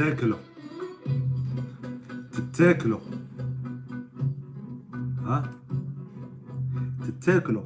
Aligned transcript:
تاكلوا 0.00 0.38
تتاكلوا 2.32 3.00
ها؟ 5.24 5.50
تتاكلوا 7.06 7.62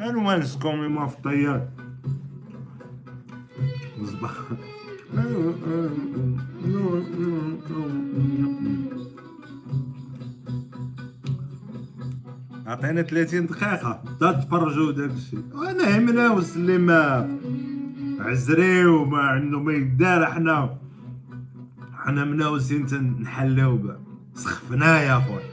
أنا 0.00 0.38
نسكم 0.38 0.94
ما 0.94 1.06
في 1.06 1.16
الطيار 1.16 1.68
عطينا 13.02 13.24
30 13.24 13.46
دقيقة. 13.46 14.02
بدأ 14.16 14.32
تفرجوا 14.32 14.92
داك 14.92 15.10
الشيء. 15.10 15.44
أنا 15.54 15.98
همنا 15.98 16.30
واللي 16.30 16.78
ما 16.78 17.38
عزري 18.20 18.86
وما 18.86 19.18
عنده 19.18 19.60
ما 19.60 19.72
يدار. 19.72 20.26
حنا 20.26 20.78
حنا 21.92 22.24
مناوسين 22.24 22.86
تنحلو 22.86 23.76
به 23.76 23.96
سخفنا 24.34 25.02
يا 25.02 25.18
خويا 25.18 25.52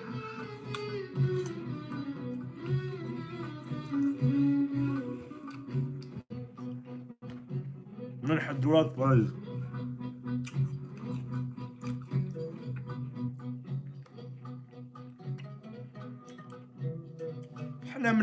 من 8.23 8.39
حد 8.39 8.66
ولاد 8.66 8.91
فايز 8.97 9.34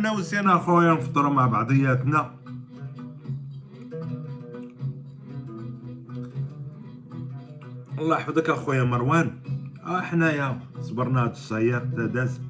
حنا 0.07 0.15
مناوسين 0.15 0.49
اخويا 0.49 0.95
نفطروا 0.95 1.33
مع 1.33 1.47
بعضياتنا. 1.47 2.35
الله 7.99 8.17
يحفظك 8.17 8.51
أخويا 8.51 8.85
مروان. 8.85 9.39
آه 9.87 10.01
حنايا 10.01 10.61
صبرنا 10.81 11.25
هاد 11.25 11.31
الصياد 11.31 11.95
تا 11.97 12.07
داز. 12.07 12.41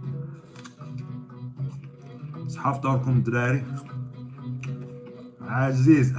صحة 2.48 2.72
فطوركم 2.72 3.10
الدراري 3.10 3.64
عزيز. 5.40 6.14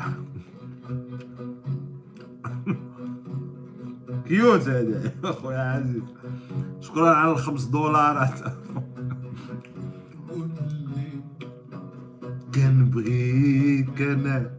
كيوت 4.28 4.68
هذا 4.68 5.12
أخويا 5.24 5.60
عزيز. 5.60 6.04
شكرا 6.82 7.10
على 7.10 7.32
الخمس 7.32 7.66
دولارات. 7.66 8.57
أنا 14.14 14.52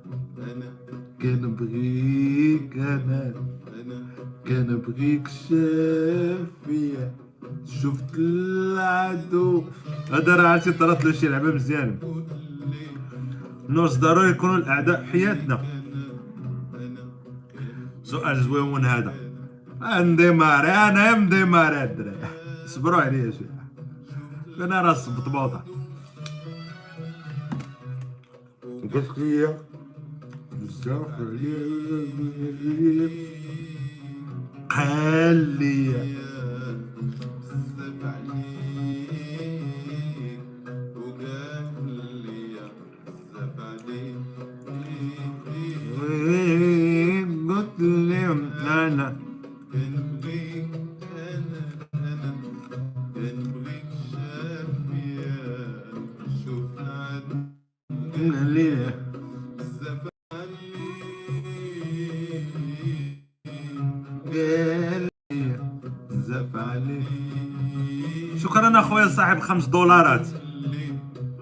كنبغيك 1.23 2.77
أنا. 2.77 3.35
كنبغيك 4.47 5.29
شافية. 5.29 7.13
شفت 7.65 8.15
العدو. 8.19 9.65
هذا 10.13 10.37
راه 10.37 10.49
عرفتي 10.49 10.73
طرات 10.73 11.05
له 11.05 11.13
شي 11.13 11.29
لعبة 11.29 11.55
مزيانه 11.55 11.99
نوص 13.69 13.97
ضروري 13.97 14.31
يكونوا 14.31 14.57
الأعداء 14.57 15.05
حياتنا. 15.05 15.61
سؤال 18.03 18.43
زوين 18.43 18.85
هذا. 18.85 19.15
نديماري 19.83 20.69
أنا 20.69 21.15
مديماري 21.15 21.85
الدراري 21.85 22.17
صبروا 22.67 23.01
عليا 23.01 23.31
شوية. 23.31 23.59
أنا 24.65 24.81
راس 24.83 25.09
بطبوطه 25.09 25.65
قلت 25.69 25.78
لي 28.95 29.59
بزاف 30.53 31.07
عليا 31.21 32.09
قال 34.71 35.37
لي 35.59 36.28
صاحب 69.29 69.41
خمس 69.41 69.67
دولارات. 69.67 70.27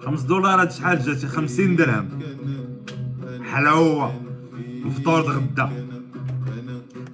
خمس 0.05 0.21
دولارات 0.21 0.71
شحال 0.71 0.99
جاتي؟ 0.99 1.27
خمسين 1.27 1.75
درهم. 1.75 2.09
حلاوة 3.43 4.21
وفطور 4.85 5.21
غدا 5.21 5.69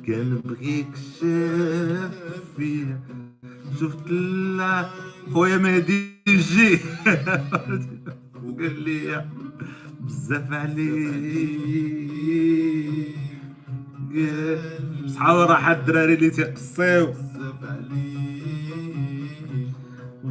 كان 0.08 0.42
بغيك 0.46 0.88
شافية. 1.20 3.00
شفت 3.80 4.12
لا. 4.12 4.90
خويا 5.34 5.58
مهدي 5.58 6.08
يجي. 6.28 6.80
وقال 8.44 8.84
لي 8.84 9.26
بزاف 10.00 10.52
عليك. 10.52 11.54
صحاب 15.08 15.38
راح 15.38 15.70
الدراري 15.70 16.14
اللي 16.14 16.30
تيقصيو. 16.30 17.06
بزاف 17.06 17.64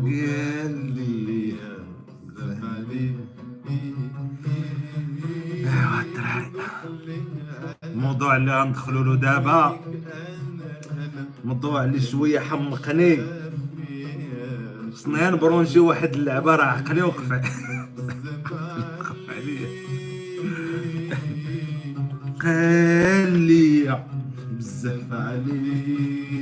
لي 0.03 1.55
ايوا 5.67 6.05
الموضوع 7.85 8.37
اللي 8.37 8.63
غندخلو 8.63 9.05
له 9.05 9.17
دابا 9.17 9.81
موضوع 11.45 11.85
اللي 11.85 12.01
شوية 12.01 12.41
حمقني. 12.41 13.19
خصني 14.95 15.31
نبرونشي 15.31 15.79
واحد 15.79 16.15
اللعبة 16.15 16.57
راه 16.57 16.65
عقلي 16.65 17.03
وقف 17.03 17.33
عليا 17.33 17.51
قال 22.43 23.33
لي 23.39 24.05
بزاف 24.53 25.13
عليك. 25.13 26.42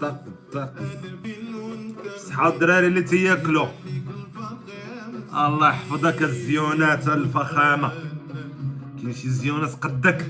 صدق 0.00 0.74
صحاب 2.16 2.54
الدراري 2.54 2.86
اللي 2.86 3.02
تياكلوا 3.02 3.68
الله 5.34 5.68
يحفظك 5.68 6.22
الزيونات 6.22 7.08
الفخامة. 7.08 7.92
كاين 9.02 9.14
شي 9.14 9.28
زيونات 9.28 9.74
قدك. 9.74 10.26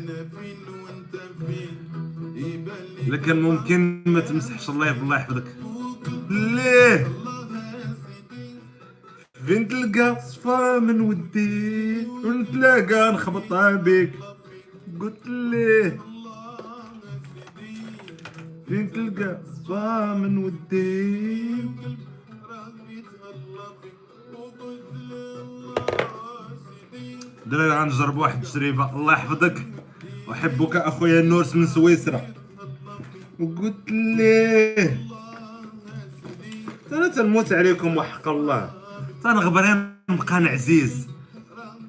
لكن 3.06 3.43
ممكن 3.43 4.03
ما 4.06 4.20
تمسحش 4.20 4.70
الله 4.70 4.87
يحفظ 4.87 5.03
الله 5.03 5.17
يحفظك. 5.17 5.44
ليه؟ 6.31 7.09
فين 9.47 9.69
تلقى 9.69 10.21
صفا 10.21 10.79
من 10.79 11.00
ودي 11.00 12.06
ونتلاقى 12.06 13.12
نخبطها 13.12 13.73
بيك؟ 13.73 14.12
قلت 15.00 15.26
ليه؟ 15.26 16.00
فين 18.69 18.93
تلقى 18.93 19.38
صفا 19.65 20.15
من 20.15 20.38
ودي؟ 20.38 21.65
دراري 27.47 27.70
غنجرب 27.70 28.17
واحد 28.19 28.43
التجربة 28.44 28.97
الله 28.97 29.12
يحفظك. 29.12 29.67
أحبك 30.32 30.76
أخويا 30.76 31.20
النورس 31.20 31.56
من 31.56 31.67
سويسرا. 31.67 32.20
وقلت 33.41 33.91
ليه 33.91 35.00
أنا 36.93 37.09
تنموت 37.09 37.53
عليكم 37.53 37.97
وحق 37.97 38.29
الله. 38.29 38.71
تنغبر 39.25 39.88
نبقى 40.11 40.37
عزيز 40.37 41.09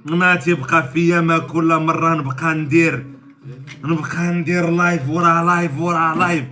ما 0.06 0.36
تيبقى 0.36 0.88
فيا 0.92 1.22
ما 1.22 1.38
كل 1.38 1.76
مرة 1.76 2.16
نبقى 2.16 2.56
ندير. 2.56 3.06
نبقى 3.84 4.32
ندير 4.32 4.70
لايف 4.70 5.10
ورا 5.10 5.44
لايف 5.44 5.80
ورا 5.80 6.16
لايف 6.16 6.46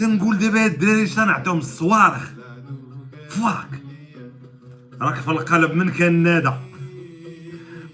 تنقول 0.00 0.38
دابا 0.38 0.64
هاد 0.64 0.72
الدراري 0.72 1.02
اش 1.02 1.18
نعطيهم 1.18 1.58
الصواريخ 1.58 2.30
فواك. 3.28 3.82
راك 5.00 5.14
في 5.14 5.30
القلب 5.30 5.74
من 5.74 5.90
كان 5.90 6.12
نادى 6.22 6.52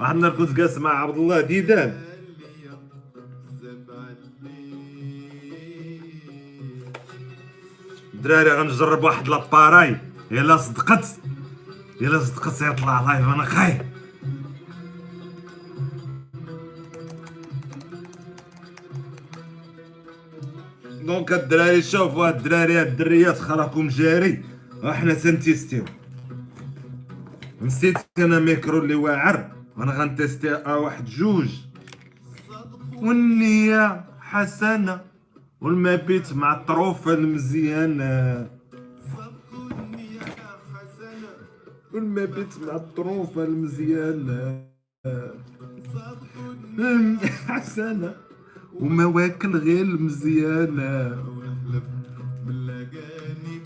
النهار 0.00 0.37
كنت 0.37 0.53
جالس 0.53 0.79
مع 0.79 0.91
عبد 0.91 1.17
الله 1.17 1.41
ديدان. 1.41 2.05
دراري 8.14 8.50
غنجرب 8.50 9.05
واحد 9.05 9.29
لاباراي. 9.29 9.97
الا 10.31 10.56
صدقت. 10.56 11.20
الا 12.00 12.19
صدقت 12.25 12.62
يطلع 12.62 13.00
لايف 13.00 13.29
أنا 13.29 13.44
خايف. 13.44 13.82
دونك 21.06 21.32
الدراري 21.32 21.82
شوفوا 21.82 22.29
هاد 22.29 22.37
الدراري 22.37 22.81
هاد 22.81 22.87
الدريات 22.87 23.38
خراكم 23.38 23.88
جاري. 23.88 24.43
وحنا 24.85 25.14
تنتيستيو 25.14 25.85
نسيت 27.62 27.97
أنا 28.19 28.41
ميكرو 28.41 28.79
اللي 28.79 28.94
واعر. 28.94 29.53
وأنا 29.76 29.93
غنتيستي 29.93 30.55
آه 30.55 30.79
واحد 30.79 31.05
جوج. 31.05 31.49
والنية 32.97 34.05
حسنة. 34.20 35.00
والمبيت 35.61 36.32
مع 36.32 36.55
الطروفة 36.55 37.14
المزيانة. 37.14 38.47
والمبيت 41.93 42.59
مع 42.67 42.76
الطروفة 42.76 43.44
المزيانة. 43.44 44.67
حسنة. 47.49 48.25
ومواكل 48.81 49.56
غير 49.56 49.82
المزيانة. 49.82 51.25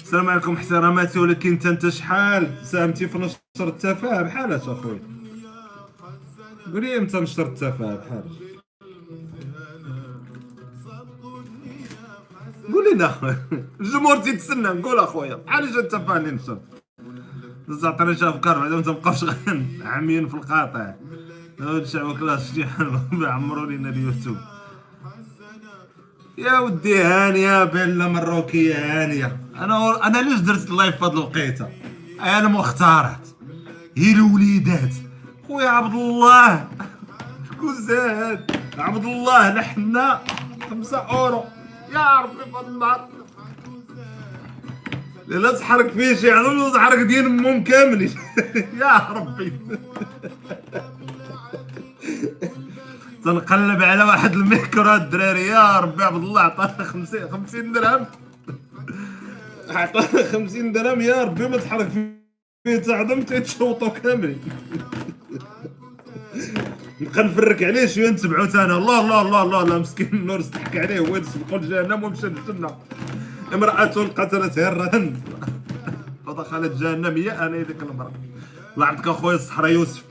السلام 0.03 0.29
عليكم 0.29 0.53
احتراماتي 0.55 1.19
ولكن 1.19 1.51
انت 1.51 1.67
انت 1.67 1.89
شحال؟ 1.89 2.55
ساهمتي 2.63 3.09
في 3.09 3.19
نشر 3.19 3.69
التفاهه 3.69 4.23
بحالك 4.23 4.61
اخويا 4.61 5.01
قولي 6.73 6.99
إمتى 6.99 7.21
نشر 7.21 7.47
التفاهه 7.47 7.97
بحالك. 7.97 8.25
قول 12.73 12.85
لنا 12.95 13.37
الجمهور 13.81 14.17
تيتسنى. 14.17 14.69
نقول 14.69 14.99
أخويا 14.99 15.35
بحال 15.35 15.73
جا 15.73 15.81
التفاهه 15.81 16.17
اللي 16.17 16.31
نشر. 16.31 16.59
بس 17.69 17.85
عطينا 17.85 18.15
شي 18.15 18.29
أفكار 18.29 18.59
بعدا 18.59 18.77
ما 18.77 18.83
تبقاوش 18.83 19.25
عاميين 19.83 20.29
في 20.29 20.35
القاطع. 20.35 20.95
الشعب 21.61 22.19
كلاس 22.19 22.55
شي 22.55 22.65
عمروا 23.13 23.67
لينا 23.67 23.89
اليوتيوب 23.89 24.37
يا 26.41 26.59
ودي 26.59 27.03
هانية 27.03 27.65
بيلا 27.65 28.09
مروكية 28.09 28.75
هانية 28.75 29.37
أنا 29.57 30.07
أنا 30.07 30.19
ليش 30.19 30.41
درت 30.41 30.71
اللايف 30.71 31.03
هاد 31.05 31.13
الوقيتة؟ 31.13 31.69
أنا 32.21 32.49
مختارات 32.49 33.29
هي 33.97 34.13
الوليدات. 34.13 34.95
خويا 35.49 35.69
عبد 35.69 35.95
الله. 35.95 36.69
شكون 37.51 37.75
زاد؟ 37.75 38.51
عبد 38.79 39.05
الله 39.05 39.55
لحنا 39.55 40.21
خمسة 40.71 40.99
أورو. 40.99 41.45
يا 41.93 42.21
ربي 42.21 42.37
في 42.53 42.69
النار. 42.69 43.09
لا 45.29 45.53
تحرك 45.59 45.91
فيه 45.91 46.15
شي 46.17 46.31
عظم 46.31 46.73
تحرك 46.75 46.99
دين 47.07 47.27
أمهم 47.27 47.65
كامل 47.65 48.03
يا 48.81 49.09
ربي. 49.11 49.53
تنقلب 53.25 53.83
على 53.83 54.05
واحد 54.05 54.33
الميكرو 54.33 54.95
الدراري. 54.95 55.47
يا 55.47 55.81
ربي 55.81 56.05
عبد 56.05 56.25
الله 56.25 56.41
عطانا 56.41 56.85
50 56.85 57.29
50 57.31 57.73
درهم. 57.73 58.07
عطانا 59.69 60.25
50 60.33 60.73
درهم. 60.73 61.01
يا 61.01 61.25
ربي 61.25 61.49
ما 61.49 61.57
تحرك 61.57 61.89
فيه 62.65 62.77
تعظم 62.77 63.23
تيتشوطو 63.23 63.91
كامل. 63.91 64.37
نبقى 67.01 67.25
نفرك 67.25 67.63
عليه 67.63 67.87
شوية 67.87 68.11
نتبعو 68.11 68.45
تانا 68.45 68.77
الله 68.77 69.01
الله 69.01 69.21
الله 69.21 69.43
الله 69.43 69.63
الله. 69.63 69.79
مسكين 69.79 70.11
النور 70.13 70.41
استحك 70.41 70.77
عليه. 70.77 70.99
هو 70.99 71.23
سبقو 71.23 71.57
لجهنم 71.57 72.05
ومشى 72.05 72.27
للجنه 72.27 72.71
امرأة 73.55 73.85
قتلت 74.19 74.59
هرا. 74.59 75.13
ودخلت 76.27 76.73
جهنم. 76.81 77.17
يا 77.17 77.47
أنا 77.47 77.63
ديك 77.63 77.83
المرأة 77.83 78.13
الله 78.75 78.87
يعطيك 78.87 79.09
اخويا 79.09 79.37
الصحرا 79.37 79.67
يوسف. 79.67 80.10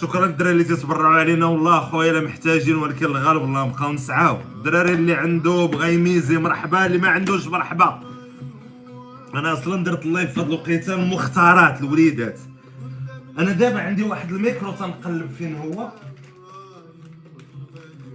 شكرا 0.00 0.26
الدراري 0.26 0.52
اللي 0.52 0.64
تتبرعوا 0.64 1.14
علينا 1.14 1.46
والله 1.46 1.80
خويا 1.80 2.10
الا 2.10 2.20
محتاجين 2.20 2.76
ولكن 2.76 3.06
الغالب 3.06 3.42
والله 3.42 3.66
نبقاو 3.66 3.92
نسعاو 3.92 4.38
الدراري 4.56 4.92
اللي 4.92 5.14
عنده 5.14 5.66
بغى 5.66 5.94
يميزي 5.94 6.38
مرحبا 6.38 6.86
اللي 6.86 6.98
ما 6.98 7.08
عندوش 7.08 7.46
مرحبا 7.46 8.00
أنا 9.34 9.52
أصلا 9.52 9.84
درت 9.84 10.06
اللايف 10.06 10.32
في 10.32 10.40
هاد 10.40 10.46
الوقيته 10.46 10.96
مختارات 10.96 11.80
الوليدات 11.80 12.40
أنا 13.38 13.52
دابا 13.52 13.80
عندي 13.80 14.02
واحد 14.02 14.32
الميكرو 14.32 14.72
تنقلب 14.72 15.30
فين 15.38 15.56
هو 15.56 15.92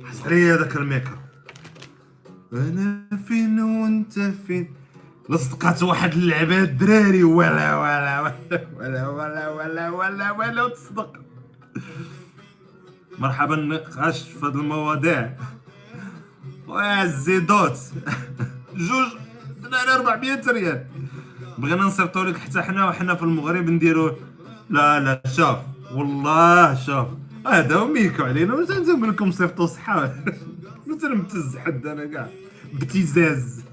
حس 0.05 0.21
عليا 0.25 0.55
هذاك 0.55 0.75
الميكرو 0.75 1.17
أنا 2.53 3.07
فين 3.27 3.59
وانت 3.59 4.19
فين 4.47 4.73
لصقات 5.29 5.83
واحد 5.83 6.13
اللعبه 6.13 6.63
الدراري 6.63 7.23
ولا 7.23 7.77
ولا 7.77 8.21
ولا 8.21 8.31
ولا 8.79 9.09
ولا 9.09 9.49
ولا 9.49 9.49
ولا, 9.49 9.89
ولا, 9.89 10.31
ولا 10.31 10.69
تصدق 10.69 11.24
مرحبا 13.19 13.55
نقاش 13.55 14.21
في 14.21 14.45
هاد 14.45 14.55
المواضيع. 14.55 15.33
الزيدوت. 17.03 17.77
جوج 18.75 19.07
دراري 19.63 19.91
400 19.95 20.41
ريال. 20.47 20.85
بغينا 21.57 21.83
نصيفطو 21.83 22.23
لك 22.23 22.37
حتى 22.37 22.61
حنا 22.61 22.85
وحنا 22.85 23.15
في 23.15 23.23
المغرب 23.23 23.69
نديرو. 23.69 24.15
لا 24.69 24.99
لا 24.99 25.21
شوف. 25.35 25.57
والله 25.93 26.75
شوف. 26.85 27.07
هذا 27.47 27.75
هو 27.75 27.87
ميكو 27.87 28.23
علينا. 28.23 28.53
واش 28.53 28.69
نقول 28.71 29.09
لكم 29.09 29.31
صيفطو 29.31 29.65
صحة؟ 29.65 30.15
مثل 30.87 31.15
متز 31.15 31.57
حد 31.57 31.87
أنا 31.87 32.05
كاع. 32.05 32.29
ابتزاز 32.73 33.63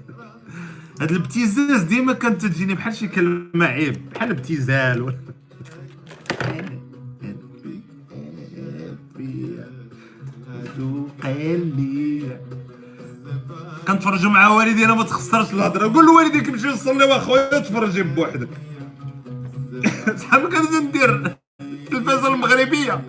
هاد 1.01 1.11
الابتزاز 1.11 1.81
ديما 1.81 2.13
كانت 2.13 2.45
تجيني 2.45 2.73
بحال 2.75 2.95
شي 2.95 3.07
كلمة 3.07 3.65
عيب. 3.65 4.09
بحال 4.09 4.29
ابتزال 4.29 5.01
ولا 5.01 5.17
قليل 11.23 12.37
كنتفرجوا 13.87 14.31
مع 14.31 14.47
والدينا 14.47 14.93
ما 14.95 15.03
تخسرش 15.03 15.53
الهضرة. 15.53 15.93
قول 15.93 16.05
لوالديك 16.05 16.49
مشي 16.49 16.67
نصلي 16.67 17.05
واخويا 17.05 17.59
تفرجي 17.59 18.03
بوحدك. 18.03 18.49
شحال 20.21 20.49
كنت 20.49 20.71
ندير 20.71 21.35
التلفازه 21.61 22.27
المغربية. 22.33 23.01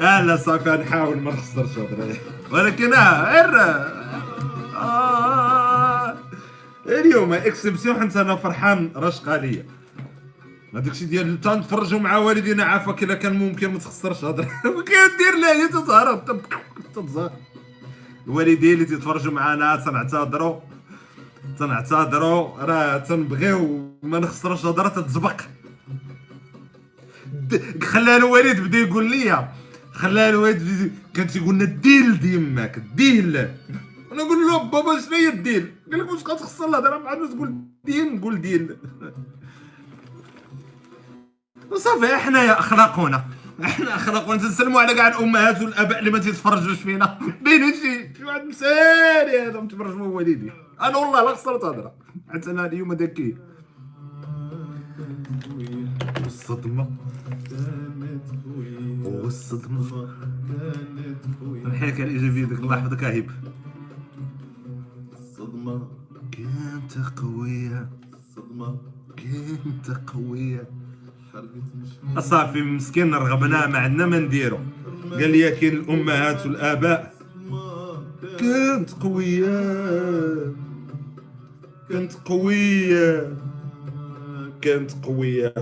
آه 0.00 0.22
لا 0.22 0.36
صافي 0.36 0.70
نحاول 0.70 1.16
ما 1.20 1.32
نخسرش 1.32 1.78
هضره 1.78 2.16
ولكن 2.52 2.94
آه 2.94 3.32
غير 3.32 3.60
آه 4.76 6.14
اليوم 6.86 7.32
اكسبسيون 7.32 8.00
حيت 8.00 8.16
أنا 8.16 8.36
فرحان 8.36 8.90
رشقة 8.96 9.36
ليا. 9.36 9.66
هذاك 10.76 10.92
الشيء 10.92 11.08
ديال 11.08 11.40
تنتفرجوا 11.40 11.98
مع 12.00 12.16
والدينا 12.16 12.64
عافاك 12.64 13.02
إلا 13.02 13.14
كان 13.14 13.38
ممكن 13.38 13.72
ما 13.72 13.78
تخسرش 13.78 14.24
هضرة. 14.24 14.44
كدير 14.88 15.34
لها 15.40 15.66
تتهرب. 15.66 16.40
تتظاهر 16.94 17.32
الوالدين 18.26 18.74
اللي 18.74 18.84
تيتفرجوا 18.84 19.32
معنا 19.32 19.76
تنعتذروا. 19.76 20.60
تنعتذروا. 21.58 22.58
راه 22.58 22.98
تنبغيو 22.98 23.90
ما 24.02 24.18
نخسروش 24.18 24.66
هضرة 24.66 24.88
تتزبق. 24.88 25.40
خلى 27.82 28.16
الوالد 28.16 28.60
بدا 28.60 28.78
يقول 28.78 29.10
لي 29.10 29.48
خلى 29.92 30.28
الوالد 30.28 30.92
كان 31.14 31.26
تيقول 31.26 31.54
لنا 31.54 31.64
الديل 31.64 32.20
ديماك 32.20 32.76
الديل 32.76 33.36
أنا 33.36 34.22
نقول 34.24 34.38
له 34.48 34.62
بابا 34.62 35.00
شنو 35.00 35.14
هي 35.16 35.28
الديل؟ 35.28 35.72
قال 35.90 36.00
لك 36.00 36.12
واش 36.12 36.20
غتخسر 36.22 36.68
الهضرة؟ 36.68 36.98
مع 36.98 37.12
الناس 37.12 37.30
تقول 37.30 37.54
ديل 37.84 38.16
نقول 38.16 38.40
ديل. 38.40 38.76
وصافي 41.70 42.14
إحنا 42.14 42.42
يا 42.42 42.58
اخلاقنا 42.60 43.24
إحنا 43.64 43.94
اخلاقنا 43.94 44.36
تنسلموا 44.36 44.80
على 44.80 44.94
كاع 44.94 45.08
الأمهات 45.08 45.62
والأباء 45.62 45.98
اللي 45.98 46.10
ما 46.10 46.18
تيتفرجوش 46.18 46.80
فينا. 46.80 47.18
بين 47.44 47.72
شي 47.72 48.14
شي 48.16 48.24
واحد 48.24 48.44
مسالي 48.44 49.40
هذا 49.40 49.60
متفرج 49.60 50.00
هو 50.00 50.16
والدي. 50.16 50.52
أنا 50.80 50.96
والله 50.96 51.24
لا 51.24 51.34
خسرت 51.34 51.64
هضرة. 51.64 51.92
حتى 52.28 52.50
أنا 52.50 52.66
اليوم 52.66 52.92
ذكي 52.92 53.36
والصدمة. 56.22 56.90
والصدمة. 59.04 60.08
نحيك 61.64 62.00
على 62.00 62.10
الايجابيه 62.10 62.44
ديك 62.44 62.58
الله 62.58 62.76
يحفظك 62.76 63.04
هيب 63.04 63.30
صدمة. 65.36 65.88
كنت 66.34 67.20
قوية. 67.20 67.88
صدمة. 68.36 68.78
كنت 69.18 69.90
قوية. 69.90 70.64
حرقت 70.64 70.70
مش 70.70 70.85
صافي 72.18 72.62
مسكين 72.62 73.14
رغبنا 73.14 73.66
ما 73.66 73.78
عندنا 73.78 74.06
ما 74.06 74.18
نديرو. 74.18 74.58
قال 75.12 75.30
لي 75.30 75.50
كاين 75.50 75.72
الأمهات 75.72 76.46
والآباء. 76.46 77.14
كنت 78.40 78.90
قوية. 78.90 80.54
كنت 81.88 82.12
قوية. 82.12 83.36
كنت 84.64 84.90
قوية. 85.04 85.54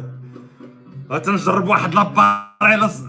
تنجرب 1.24 1.68
واحد 1.68 1.94
لاباري 1.94 2.76
لص... 2.76 3.02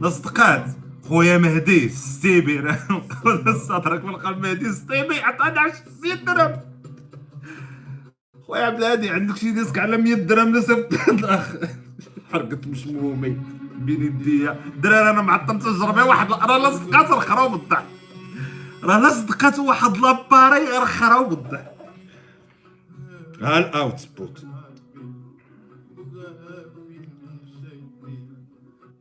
لصدقات. 0.00 0.64
خويا 1.08 1.38
مهدي 1.38 1.88
ستيبي. 1.88 2.62
صدرك 3.68 4.04
من 4.04 4.10
القلب 4.10 4.38
مهدي 4.38 4.72
ستيبي. 4.72 5.20
عطاني 5.20 5.72
100 6.02 6.14
درهم. 6.14 6.70
خويا 8.50 8.64
عبد 8.64 8.78
الهادي 8.78 9.10
عندك 9.10 9.36
شي 9.36 9.50
ديسك 9.50 9.78
على 9.78 9.96
100 9.96 10.14
درهم 10.14 10.56
لصفت 10.56 11.08
الاخ 11.08 11.56
حرقت 12.32 12.66
مشمومي 12.66 13.36
بين 13.78 14.02
يديا. 14.02 14.60
دراري 14.82 15.10
أنا 15.10 15.22
معطل 15.22 15.58
تجربه 15.58 16.04
واحد 16.04 16.32
راه 16.32 16.58
لصدقات 16.70 17.10
رخراو 17.10 17.48
بالضحك 17.48 17.84
راه 18.84 18.98
لصدقات 19.08 19.58
واحد 19.58 19.96
لاباري 19.96 20.64
رخراو 20.82 21.24
بالضحك 21.28 21.72
ها 23.42 23.58
الاوتبوت 23.58 24.44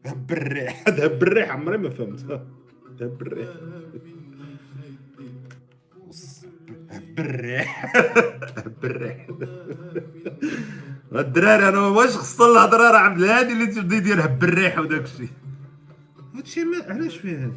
هب 0.05 0.31
الريح 0.31 0.83
هذا 0.88 1.05
هب 1.05 1.24
الريح 1.24 1.50
عمري 1.51 1.77
ما 1.77 1.89
فهمتها 1.89 2.45
هب 3.01 3.21
الريح 3.21 3.48
هب 6.91 7.19
الريح 7.19 7.95
هب 8.57 8.74
الريح 8.86 9.27
الدراري 11.16 11.70
أنا 11.70 11.80
واش 11.80 12.10
خص 12.18 12.42
الهضره 12.42 12.92
راه 12.92 12.98
عبد 12.98 13.22
الهادي 13.22 13.54
اللي 13.54 13.68
تبدأ 13.68 13.96
يدير 13.96 14.25
هب 14.25 14.44
الريح 14.44 14.80
وداك 14.80 15.04
الشيء. 15.04 15.30
هادشي 16.36 16.63
ما 16.63 16.78
علاش 16.88 17.18
فيه 17.18 17.44
هادي؟ 17.44 17.54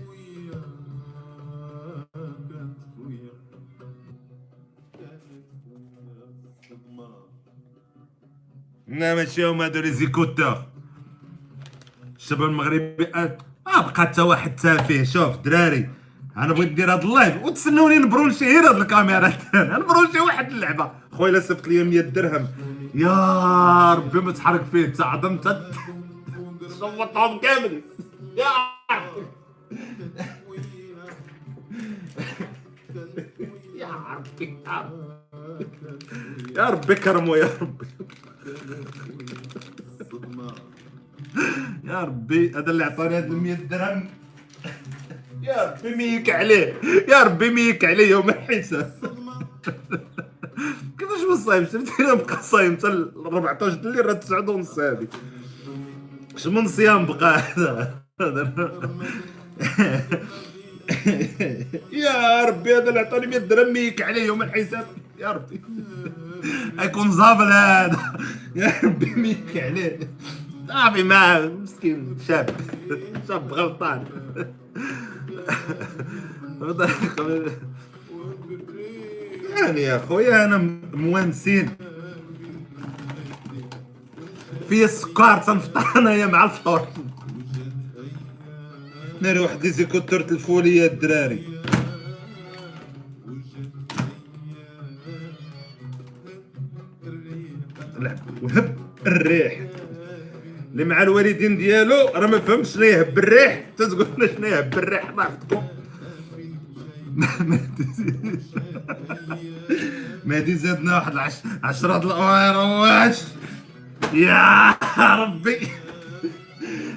لا 8.88 9.14
ماشي 9.14 9.44
هما 9.44 9.64
هادو 9.64 9.80
لي 9.80 9.92
زيكوتور 9.92 10.66
الشباب 12.16 12.49
المغربي 12.49 13.06
آه 13.14 13.38
بقى 13.66 13.92
حتى 13.97 14.21
واحد 14.23 14.56
تافه 14.56 15.02
شوف 15.04 15.37
دراري 15.37 15.90
أنا 16.37 16.52
بغيت 16.52 16.73
ندير 16.73 16.92
هاد 16.92 17.04
اللايف. 17.04 17.42
وتسنوني 17.42 17.99
نبرونشي 17.99 18.44
غير 18.44 18.71
هاد 18.71 18.76
الكاميرا 18.76 19.32
نبرونشي 19.54 20.21
واحد 20.21 20.50
اللعبة. 20.52 21.01
خويا 21.12 21.33
لا 21.33 21.40
صيفط 21.40 21.69
لي 21.69 21.85
100 21.85 22.00
درهم. 22.00 22.49
يا 22.95 23.95
ربي 23.95 24.21
ما 24.21 24.33
تحرك 24.33 24.64
فيه 24.73 24.85
انت 24.85 25.00
عظمت 25.00 25.73
صوتهم 26.69 27.40
كامل. 27.40 27.83
يا 28.37 28.50
ربي. 28.90 29.26
يا 33.76 33.88
ربي 34.16 34.57
يا 34.66 34.81
ربي 34.81 36.54
يا 36.57 36.69
ربي. 36.69 36.95
كرمو 36.95 37.35
يا 37.35 37.50
ربي 37.61 37.87
يا 41.85 42.04
ربي 42.04 42.50
هذا 42.50 42.71
اللي 42.71 42.85
عطاني 42.85 43.16
هاد 43.16 43.31
100 43.31 43.54
درهم. 43.54 44.09
يا 45.42 45.73
ربي 45.73 45.95
ميك 45.95 46.31
عليه. 46.31 46.75
يا 47.09 47.23
ربي 47.23 47.50
ميك 47.50 47.85
عليه 47.85 48.11
يوم 48.11 48.31
الحساب. 48.31 48.92
كيفاش 50.99 51.47
ما 51.49 51.64
شفتي 51.64 52.02
أنا 52.02 52.14
بقى 52.14 52.42
صايم 52.42 52.76
حتى 52.76 52.88
ل 52.88 53.12
14 53.26 53.76
الليل 53.76 54.06
راه 54.06 54.12
9 54.12 54.50
ونص 54.50 54.78
هادي. 54.78 55.09
اش 56.35 56.47
من 56.47 56.68
صيام 56.68 57.06
بقى 57.06 57.38
هذا؟ 57.38 58.02
يا 61.92 62.44
ربي 62.44 62.76
هذا 62.76 62.88
اللي 62.88 63.00
عطاني 63.00 63.26
100 63.26 63.38
درهم 63.38 63.73
ميك 63.73 64.02
عليه 64.02 64.23
يوم 64.23 64.42
الحساب. 64.42 64.87
يا 65.18 65.32
ربي. 65.32 65.61
يكون 66.82 67.12
زابل 67.12 67.52
هذا. 67.52 68.18
يا 68.56 68.73
ربي 68.85 69.14
ميك 69.14 69.56
عليه. 69.56 69.99
صافي 70.68 71.02
ما 71.02 71.47
مسكين 71.47 72.16
شاب. 72.28 72.50
شاب 73.28 73.52
غلطان. 73.52 74.04
يعني 79.61 79.82
يا 79.82 79.99
خويا 79.99 80.44
أنا 80.44 80.56
موانسين 80.92 81.71
في 84.68 84.85
السكر 84.85 85.38
تنفطر 85.38 85.99
انايا 86.00 86.26
مع 86.26 86.44
الفطور. 86.44 86.88
ناري 89.21 89.38
واحد 89.38 89.61
ديزيكوتور 89.61 90.21
الفوليه 90.21 90.87
الدراري. 90.87 91.44
وهب 98.42 98.76
الريح. 99.06 99.61
اللي 100.73 100.85
مع 100.85 101.02
الوالدين 101.02 101.56
ديالو 101.56 102.09
راه 102.14 102.26
ما 102.26 102.38
فهمش 102.38 102.68
شنو 102.68 102.85
يهب 102.85 103.18
الريح. 103.18 103.64
لنا 104.18 104.26
شنو 104.26 104.47
يهب 104.47 104.78
الريح؟ 104.78 105.14
يحفظكم 105.18 105.62
مهدي 110.25 110.57
زادنا 110.57 110.95
واحد 110.95 111.12
العش... 111.12 111.35
عشرة 111.62 111.97
الأواش 111.97 113.19
يا 114.12 114.76
ربي. 114.95 115.69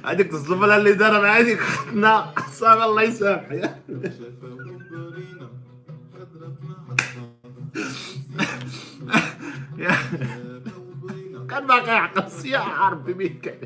هذيك 0.06 0.34
الزبلة 0.34 0.78
اللي 0.78 0.94
دارها 0.94 1.20
مع 1.22 1.38
هذيك 1.38 1.60
ختنا. 1.60 2.34
صافي 2.52 2.84
الله 2.84 3.02
يسامح 3.02 3.76
كان 11.50 11.68
باقي 11.68 11.92
يعقص. 11.94 12.46
يا 12.46 12.90
ربي 12.90 13.14
ميك 13.14 13.60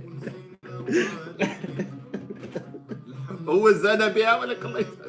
هو 3.47 3.71
زاد 3.71 4.13
بها 4.13 4.39
ولك 4.39 4.65
الله 4.65 4.79
يسامح 4.79 5.08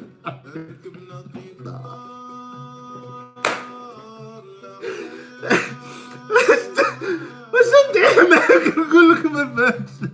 واش 7.53 7.69
ندير 7.89 8.29
معاك 8.29 8.77
نقول 8.77 9.11
لك 9.11 9.25
ما 9.25 9.55
فهمتش 9.55 10.11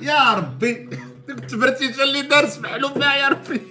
يا 0.00 0.34
ربي 0.34 0.72
ديك 0.72 1.00
التبرتيجه 1.30 2.02
اللي 2.02 2.22
دار 2.22 2.48
سمحلو 2.48 2.88
فيها 2.88 3.16
يا 3.16 3.28
ربي. 3.28 3.62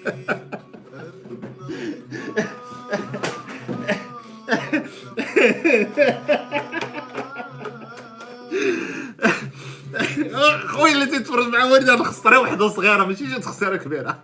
خويا 10.68 10.94
اللي 10.94 11.06
تتفرج 11.06 11.48
مع 11.48 11.64
والدي 11.64 11.94
أنا 11.94 12.04
خسرها 12.04 12.38
وحدة 12.38 12.68
صغيرة 12.68 13.06
ماشي 13.06 13.26
جات 13.26 13.46
خساره 13.46 13.78
كبيرة. 13.78 14.24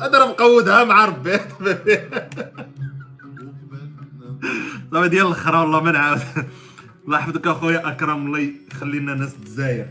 أنا 0.00 0.26
مقودها 0.26 0.84
مع 0.84 1.04
ربي. 1.04 1.38
صافي 4.92 5.08
ديال 5.08 5.26
الآخر 5.26 5.56
والله 5.56 5.80
ما 5.80 5.92
نعاود 5.92 6.20
الله 7.04 7.18
يحفظك 7.18 7.46
اخويا 7.46 7.88
أكرم 7.88 8.26
الله 8.26 8.52
يخلي 8.72 8.98
لنا 8.98 9.14
ناس 9.14 9.34
الجزائر. 9.34 9.86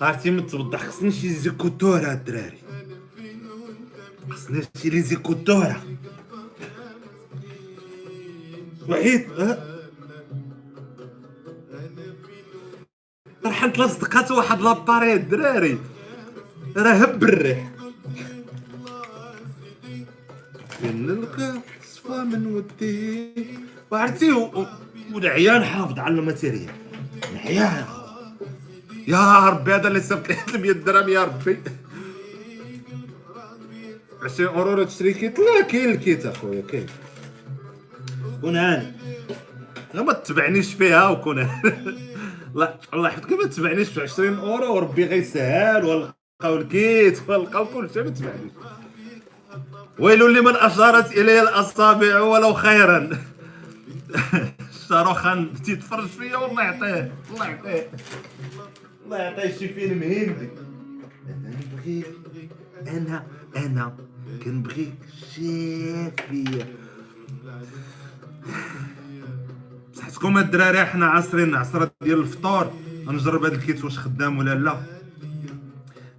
عرفتي 0.00 0.30
من 0.30 0.48
خصني 0.76 1.12
شي 1.12 1.28
زيكوتورا 1.28 2.12
الدراري. 2.12 2.58
خصني 4.30 4.62
شي 4.82 4.90
لي 4.90 5.02
زيكوتورا 5.02 5.80
وحيد 8.88 9.30
أه؟ 9.38 9.77
رحت 13.58 13.78
لصدقات 13.78 14.30
واحد 14.30 14.60
لاباري 14.60 15.12
الدراري. 15.12 15.78
راه 16.76 16.92
هب 16.92 17.22
الريح 17.24 17.70
من 20.82 21.10
القاف 21.10 21.62
صفى 21.84 22.18
من 22.24 22.46
ودي. 22.46 23.32
وعرفتي 23.90 24.50
والعيان 25.12 25.64
حافظ 25.64 25.98
على 25.98 26.14
الماتيريال. 26.14 26.70
العيان. 27.32 27.84
يا 29.08 29.48
ربي 29.48 29.74
هذا 29.74 29.88
اللي 29.88 30.02
لي. 30.54 30.58
100 30.62 30.72
درهم 30.72 31.08
يا 31.08 31.24
ربي. 31.24 31.58
20 34.22 34.48
اورو 34.48 34.84
تشري 34.84 35.14
كيت. 35.14 35.38
لا 35.38 35.62
كاين 35.68 35.90
الكيت 35.90 36.26
أخويا 36.26 36.62
كاين. 36.62 36.86
كون 38.40 38.56
هاني. 38.56 38.92
غير 39.94 40.04
ما 40.04 40.12
تتبعنيش 40.12 40.74
فيها 40.74 41.08
وكون 41.08 41.38
هاني. 41.38 41.98
الله 42.58 42.74
الله 42.94 43.08
يحفظك 43.08 43.32
ما 43.32 43.46
تبعنيش 43.46 43.88
في 43.88 44.00
20 44.00 44.38
أورو 44.38 44.74
وربي 44.74 45.04
غيسهل 45.04 45.84
ونلقاو 45.84 46.56
الكيت 46.56 47.28
ونلقاو 47.28 47.66
كلشي 47.66 48.02
ما 48.02 48.10
تبعنيش 48.10 48.52
ويل 49.98 50.32
لمن 50.32 50.56
أشارت 50.56 51.12
إلي 51.12 51.42
الأصابع 51.42 52.20
ولو 52.20 52.54
خيرا. 52.54 53.10
شاروخان 54.88 55.62
تيتفرج 55.62 56.06
فيا 56.06 56.36
والله 56.36 56.62
يعطيه 56.62 57.12
الله 57.30 57.46
يعطيه. 57.46 57.90
الله 59.04 59.16
يعطيه 59.16 59.56
شي 59.58 59.68
فيلم 59.68 60.02
هندي. 60.02 60.48
أنا 61.28 61.56
نبغيك 61.72 62.06
أنا 62.86 63.26
أنا 63.56 63.96
كنبغيك 64.44 64.94
شافيه 65.34 66.74
صحتكم 70.08 70.38
الدراري 70.38 70.86
حنا 70.86 71.06
عاصرين 71.06 71.54
عصرة 71.54 71.90
ديال 72.02 72.18
الفطور. 72.20 72.72
غنجرب 73.06 73.44
هاد 73.44 73.52
الكيت 73.52 73.84
واش 73.84 73.98
خدام 73.98 74.38
ولا 74.38 74.54
لا. 74.54 74.82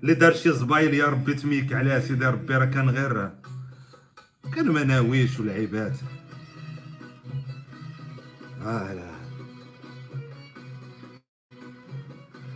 اللي 0.02 0.14
دار 0.14 0.34
شي 0.34 0.52
زبايل 0.52 0.94
يا 0.94 1.06
ربي 1.06 1.34
تميك 1.34 1.74
عليه 1.74 2.00
سيدي 2.00 2.26
ربي 2.26 2.56
راه 2.56 2.66
كان 2.66 2.90
غير 2.90 3.30
كان 4.56 4.68
مناويش 4.68 5.40
والعيبات 5.40 5.98
آه 8.66 8.94
لا 8.94 9.10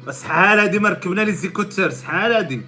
بس 0.08 0.24
شحال 0.24 0.60
هادي 0.60 0.80
ما 0.80 0.90
ركبنا 0.90 1.22
لي 1.22 1.32
زيكوتير 1.32 1.90
شحال 1.90 2.32
هادي. 2.32 2.62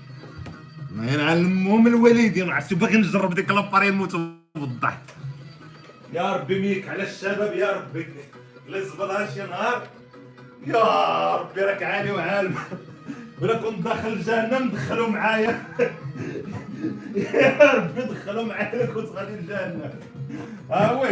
ما 0.96 1.12
ينعلمهم 1.12 1.88
الوالدين 1.88 2.50
عرفتي 2.50 2.76
باغي 2.76 2.98
نجرب 2.98 3.34
ديك 3.34 3.52
لاباري 3.52 3.90
نموت 3.90 4.16
بالضحك 4.56 5.02
يا 6.14 6.34
ربي 6.36 6.60
ميك 6.60 6.90
على 6.90 7.04
الشباب 7.04 7.54
يا 7.54 7.72
ربي. 7.72 8.08
زبطها 8.70 9.30
شي 9.34 9.42
نهار. 9.44 9.88
يا 10.68 11.36
ربي 11.36 11.62
راك 11.62 11.84
عالي 11.84 12.12
وعالم. 12.12 12.56
ولا 13.42 13.58
كنت 13.58 13.80
داخل 13.84 14.22
جهنم 14.22 14.70
دخلوا 14.70 15.08
معايا. 15.10 15.64
يا 17.16 17.74
ربي 17.74 18.02
دخلوا 18.02 18.44
معايا 18.46 18.86
كنت 18.86 19.10
غادي 19.10 19.36
لجهنم 19.36 19.90
ها 20.72 20.92
وي 20.92 21.10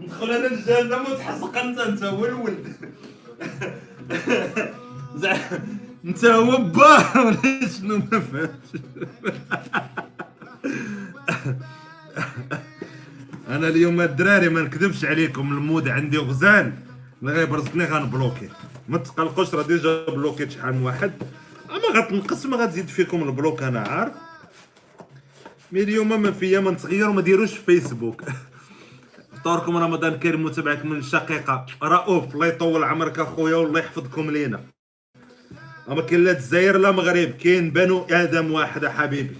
ندخل 0.00 0.30
أنا 0.30 0.46
لجهنم 0.46 1.02
وتحسق 1.12 1.56
انت 1.58 1.78
أنت 1.78 2.02
هو 2.04 2.24
الولد. 2.26 2.66
زع- 5.16 5.58
أنت 6.04 6.24
هو 6.24 6.56
با 6.56 7.20
ولا 7.20 7.68
شنو 7.78 7.96
ما 7.96 8.20
فهمتش. 8.20 8.80
أنا 13.48 13.68
اليوم 13.68 14.00
الدراري 14.00 14.48
ما 14.48 14.60
نكذبش 14.60 15.04
عليكم 15.04 15.52
ال 15.52 15.59
mood 15.59 15.88
عندي 15.88 16.18
غزال. 16.18 16.72
اللي 17.22 17.32
غيبرزطني 17.32 17.84
غنبلوكي. 17.84 18.48
ما 18.88 18.98
تقلقوش 18.98 19.54
راه 19.54 19.62
déjà 19.62 20.04
بلوكيت 20.04 20.50
شحال 20.50 20.74
من 20.74 20.82
واحد. 20.82 21.12
أما 21.70 22.00
غتنقص 22.00 22.46
ما 22.46 22.56
غتزيد 22.56 22.88
فيكم 22.88 23.22
ال 23.22 23.29
block 23.29 23.62
أنا 23.62 23.80
عارف. 23.80 24.12
mais 25.72 25.82
اليوم 25.82 26.22
ما 26.22 26.32
فيا 26.32 26.60
ما 26.60 26.70
نتغير 26.70 27.08
وما 27.08 27.20
ديروش 27.20 27.52
في 27.52 27.64
فيسبوك. 27.64 28.22
فطوركم 29.36 29.76
رمضان 29.76 30.18
كريم 30.18 30.44
متابعكم 30.44 30.90
من 30.90 30.98
الشقيقه 30.98 31.66
رؤوف 31.82 32.34
الله 32.34 32.46
يطول 32.46 32.84
عمرك 32.84 33.18
أخويا 33.18 33.56
والله 33.56 33.80
يحفظكم 33.80 34.30
لينا. 34.30 34.60
أما 35.88 36.02
كاين 36.02 36.24
لا 36.24 36.30
الجزائر 36.30 36.78
لا 36.78 36.90
مغرب 36.90 37.28
كاين 37.28 37.70
بنو 37.70 38.06
آدم 38.10 38.52
واحد 38.52 38.86
حبيبي. 38.86 39.36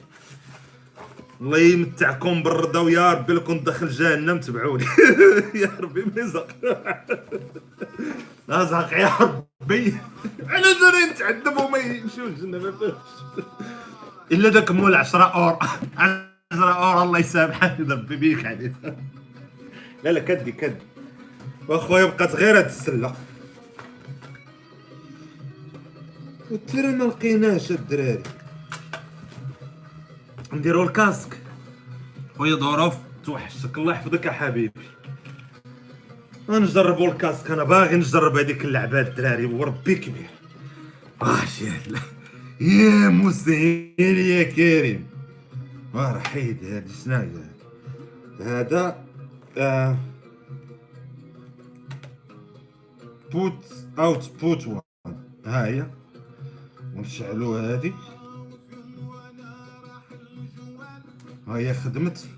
الله 1.40 1.58
يمتعكم 1.58 2.42
بالرضا 2.42 2.80
ويا 2.80 3.12
ربي 3.12 3.40
كنت 3.40 3.66
داخل 3.66 3.88
جهنم 3.88 4.40
تبعوني. 4.40 4.84
يا 5.62 5.70
ربي 5.80 6.04
ما 6.04 6.22
يزق. 6.22 6.48
ازهق 8.50 8.92
يا 8.92 9.10
ربي. 9.20 9.96
على 10.48 10.64
زرين 10.64 11.08
نتعذب 11.10 11.58
وما 11.58 11.78
يمشيو 11.78 12.26
الجنه 12.26 12.58
ما 12.58 12.72
فهمتش 12.72 12.94
إلا 14.32 14.48
داك 14.48 14.70
مول 14.70 14.94
10 14.94 15.24
أور. 15.24 15.58
10 15.96 16.28
أور 16.52 17.02
الله 17.02 17.18
يسامحك 17.18 17.76
ربي 17.80 18.16
بيك 18.16 18.46
عليه. 18.46 18.72
لا 20.04 20.10
لا 20.10 20.20
كدي 20.20 20.52
كدي. 20.52 20.82
وأخويا 21.68 22.04
بقات 22.04 22.34
غير 22.34 22.58
هاد 22.58 22.64
السلة. 22.64 23.14
والترى 26.50 26.86
ما 26.86 27.04
لقيناش 27.04 27.70
الدراري. 27.70 28.22
نديرو 30.52 30.82
الكاسك. 30.82 31.38
خويا 32.38 32.56
ظروف 32.56 32.94
توحشك 33.24 33.78
الله 33.78 33.92
يحفظك 33.92 34.24
يا 34.26 34.30
حبيبي. 34.30 34.80
غنجربو 36.50 37.06
الكاسك 37.06 37.50
أنا 37.50 37.64
باغي 37.64 37.96
نجرب 37.96 38.36
هذيك 38.36 38.64
اللعبة 38.64 39.00
الدراري 39.00 39.44
وربي 39.44 39.94
كبير. 39.94 40.30
واش 41.20 41.62
يا 41.62 41.72
لا 41.88 41.98
يا 42.60 43.08
مسهل 43.08 44.18
يا 44.18 44.42
كريم. 44.42 45.06
آه 45.94 46.18
حيد 46.18 46.64
هادي 46.64 46.92
شنو 47.04 47.16
هي 47.16 47.28
هذا 48.40 49.04
آه 49.58 49.98
بوت 53.32 53.66
output 53.98 54.66
one 54.66 54.82
ها 55.46 55.66
هي. 55.66 55.86
ونشعلو 56.96 57.56
هادي 57.56 57.92
هي 61.56 61.74
خدمت. 61.74 62.28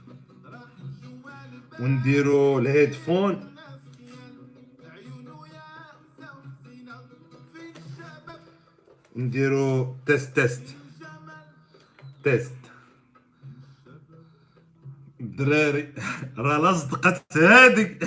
ونديرو 1.81 2.59
ال 2.59 2.67
headphone. 2.67 3.57
نديرو 9.16 9.96
test 10.07 10.35
test. 10.35 10.77
test. 12.25 12.55
الدراري 15.20 15.94
راه 16.37 16.59
لا 16.59 16.73
صدقت 16.73 17.37
هادي. 17.37 17.99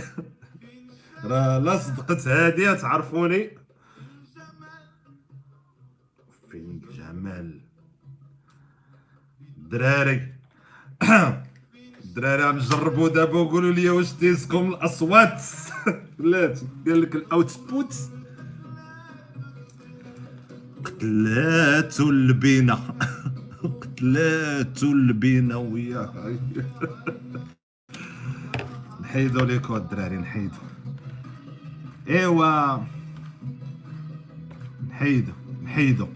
راه 1.23 1.59
لا 1.59 1.77
صدقت 1.77 2.27
هادي 2.27 2.75
تعرفوني. 2.75 3.57
فين 6.51 6.81
جمال؟ 6.91 7.61
الدراري 9.57 10.32
الدراري 12.05 12.43
عم 12.43 12.57
نجربوا 12.57 13.09
دابا 13.09 13.39
وقولوا 13.39 13.71
لي 13.73 13.89
واش 13.89 14.11
تيسكم 14.13 14.69
الأصوات؟ 14.69 15.41
بلاتي 16.19 16.67
قال 16.87 17.01
لك 17.01 17.15
الأوتبوت. 17.15 17.95
قتلاتو 20.85 22.09
البينا 22.09 22.79
قتلاتو 23.81 24.91
البينا 24.91 25.55
وياه 25.55 26.13
نحيدو 29.01 29.45
ليكو 29.45 29.77
الدراري 29.77 30.17
نحيدو. 30.17 30.57
إيوا. 32.09 32.77
نحيدو 34.89 35.31
نحيدو. 35.63 36.07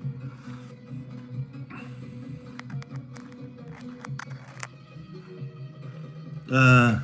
آه. 6.52 7.02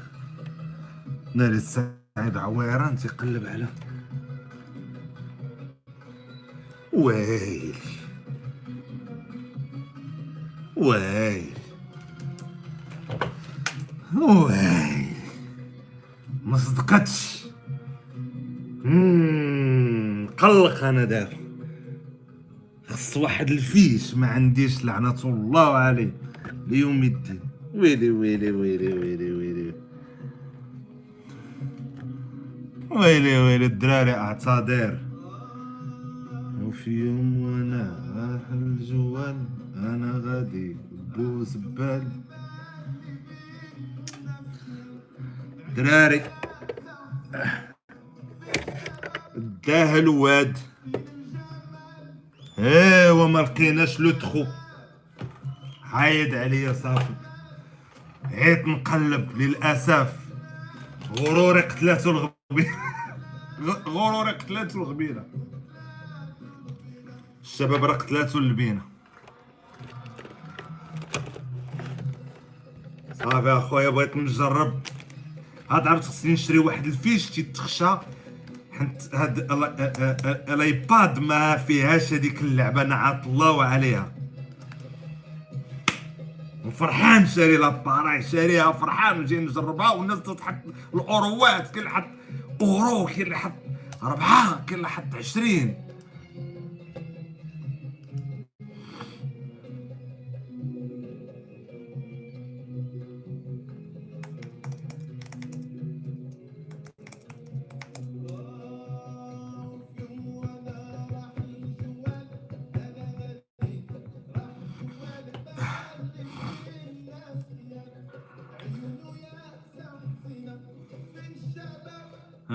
ناري 1.35 1.55
السعيد 1.55 2.37
عويران 2.37 2.95
تيقلب 2.95 3.45
على. 3.45 3.67
ويلي 6.93 7.73
ويلي 10.75 11.53
ويلي 14.15 15.07
ما 16.43 16.57
صدقتش. 16.57 17.43
قلق 20.37 20.83
أنا 20.83 21.05
دابا. 21.05 21.37
خص 22.87 23.17
واحد 23.17 23.49
الفيش 23.51 24.15
ما 24.15 24.27
عنديش 24.27 24.85
لعنة 24.85 25.23
الله 25.23 25.73
عليه. 25.73 26.17
ليوم 26.67 27.03
الدين. 27.03 27.52
ويلي 27.73 28.11
ويلي 28.11 28.51
ويلي 28.51 28.93
ويلي 28.93 29.31
ويلي. 29.31 29.73
ويلي 32.91 33.37
ويلي 33.37 33.65
الدراري 33.65 34.11
اعتذر 34.11 34.99
وفي 36.61 36.91
يوم 36.91 37.41
وأنا 37.41 37.85
راح 38.15 38.49
الجوال 38.51 39.45
أنا 39.75 40.21
غادي 40.25 40.77
بو 41.15 41.43
زبال 41.43 42.07
دراري. 45.75 46.21
داه 49.67 49.99
الواد. 49.99 50.57
ايوا 52.59 53.27
ما 53.27 53.39
لقيناش 53.39 53.99
لو 53.99 54.11
تخو 54.11 54.45
حايد 55.81 56.33
عليا 56.33 56.73
صافي. 56.73 57.32
عيت 58.33 58.67
نقلب 58.67 59.37
للاسف 59.37 60.13
غروري 61.19 61.61
قتلاتو 61.61 62.29
غورو 63.87 64.21
راه 64.21 64.31
قتلاتو 64.31 64.83
الغبينه 64.83 65.23
الشباب 67.43 67.85
راه 67.85 67.93
قتلاتو 67.97 68.37
اللبينه 68.39 68.81
صافي 73.13 73.51
اخويا 73.51 73.89
بغيت 73.89 74.17
نجرب 74.17 74.81
هاد 75.69 75.87
عرفت 75.87 76.03
خصني 76.05 76.33
نشري 76.33 76.57
واحد 76.57 76.85
ال 76.85 76.92
fiche 76.92 77.29
تيتخشى 77.29 77.97
حيت 78.71 79.15
هاد 79.15 79.37
ال- 79.39 79.63
ال- 79.63 79.81
ال- 80.25 80.49
الايباد 80.53 81.19
ما 81.19 81.57
فيهاش 81.57 82.13
هذيك 82.13 82.41
اللعبه 82.41 82.81
أنا 82.81 82.95
عاطلاو 82.95 83.61
عليها 83.61 84.12
وفرحان 86.65 87.27
شاري 87.27 87.57
l'appareil 87.57 88.23
شاريها 88.23 88.71
فرحان 88.71 89.19
وجاي 89.19 89.39
نجربها 89.39 89.89
والناس 89.91 90.21
تحط 90.21 90.55
الأوروات 90.93 91.77
اللي 91.77 91.89
حط 91.89 92.07
اورو 92.61 93.07
اللي 93.07 93.37
حط 93.37 93.53
ربعة 94.03 94.65
اللي 94.71 94.89
حط 94.89 95.15
عشرين. 95.15 95.82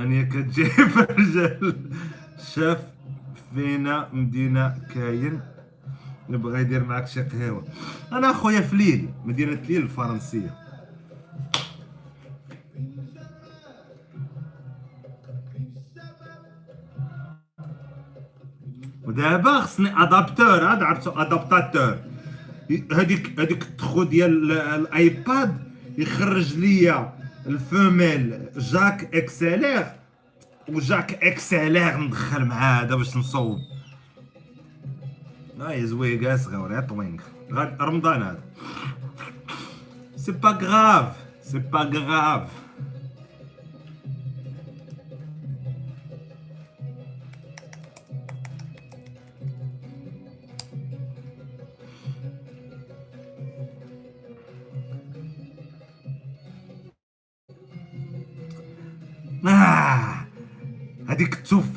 هانية 0.03 0.23
كتجي 0.23 0.65
في 0.65 1.01
الرجال 1.11 1.77
شاف 2.55 2.79
فينا 3.55 4.09
مدينة 4.13 4.79
كاين. 4.95 5.41
يبغى 6.29 6.61
يدير 6.61 6.85
معاك 6.85 7.07
شي 7.07 7.23
قهوة 7.23 7.65
أنا 8.13 8.31
أخويا 8.31 8.61
في 8.61 8.77
ليل 8.77 9.09
مدينة 9.25 9.53
ليل 9.69 9.83
الفرنسية. 9.83 10.55
ودابا 19.05 19.61
خصني 19.61 20.03
ادابتور 20.03 20.73
هذا 20.73 20.85
عرفتو؟ 20.85 21.11
ادابتاتور 21.11 21.99
هذيك 22.93 23.41
هذيك 23.41 23.63
التخو 23.63 24.03
ديال 24.03 24.53
الايباد 24.53 25.57
يخرج 25.99 26.57
ليا 26.57 27.18
ال 27.49 27.61
femelle 27.61 28.49
jack 28.57 29.15
XLR 29.15 29.87
و 30.69 30.80
jack 30.80 31.25
XLR 31.25 31.97
ندخل 31.97 32.45
معاه 32.45 32.83
هذا 32.83 32.95
باش 32.95 33.17
نصوب. 33.17 33.59
هاي 35.61 35.87
زويقه 35.87 36.37
صغير 36.37 36.73
يا 36.73 36.81
طوينك. 36.81 37.21
رمضان 37.81 38.23
هذا. 38.23 38.41
c'est 40.17 40.33
pas 40.33 40.51
grave 40.51 41.17
c'est 41.43 41.59
pas 41.59 41.81
grave 41.81 42.49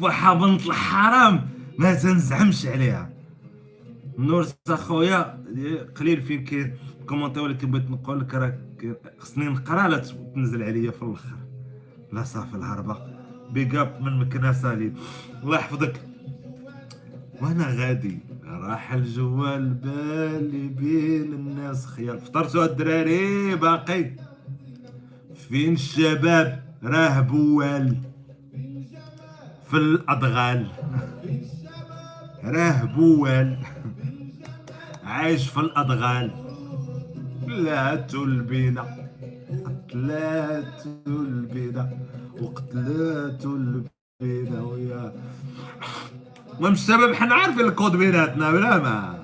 التفاحة 0.01 0.33
بنت 0.33 0.65
الحرام 0.65 1.47
ما 1.77 1.93
تنزعمش 1.93 2.65
عليها. 2.65 3.09
نور 4.17 4.47
اخويا 4.67 5.43
قليل 5.95 6.21
فين 6.21 6.43
كاين 6.43 6.73
كومونتي 7.05 7.39
ولكن 7.39 7.71
بغيت 7.71 7.91
نقول 7.91 8.19
لك 8.19 8.35
راه 8.35 8.53
خصني 9.19 9.45
نقرا 9.45 9.87
لا 9.87 9.97
تنزل 10.35 10.63
عليا 10.63 10.91
في 10.91 11.01
الآخر. 11.01 11.35
لا 12.13 12.23
صافي 12.23 12.55
الهربة. 12.55 12.97
بيج 13.51 13.75
اب 13.75 14.01
من 14.01 14.19
مكنة 14.19 14.51
سالي. 14.51 14.93
الله 15.43 15.55
يحفظك. 15.57 16.01
وأنا 17.41 17.67
غادي. 17.67 18.19
راح 18.43 18.93
الجوال 18.93 19.73
بالي 19.73 20.67
بين 20.67 21.33
الناس 21.33 21.85
خيال 21.85 22.19
فطرتوا 22.19 22.65
الدراري 22.65 23.55
باقي. 23.55 24.11
فين 25.49 25.73
الشباب؟ 25.73 26.63
راه 26.83 27.19
بوال. 27.19 28.10
في 29.71 29.77
الأضغال 29.77 30.67
راه 32.43 32.83
بوال. 32.85 33.57
عايش 35.03 35.49
في 35.49 35.59
الأضغال 35.59 36.31
قتلاتو 37.43 38.23
البينا 38.23 38.85
قتلاتو 39.65 40.91
البينا 41.07 41.89
وقتلاتو 42.41 43.55
البينا 43.55 44.61
ويا 44.61 45.13
المهم 46.57 46.73
الشباب 46.73 47.13
حنا 47.13 47.35
عارفين 47.35 47.65
الكود 47.65 47.91
بيناتنا 47.95 48.51
بلا 48.51 48.77
ما؟ 48.77 49.20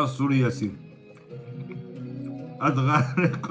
الرسول 0.00 0.32
ياسين. 0.32 0.76
أدغالك 2.60 3.46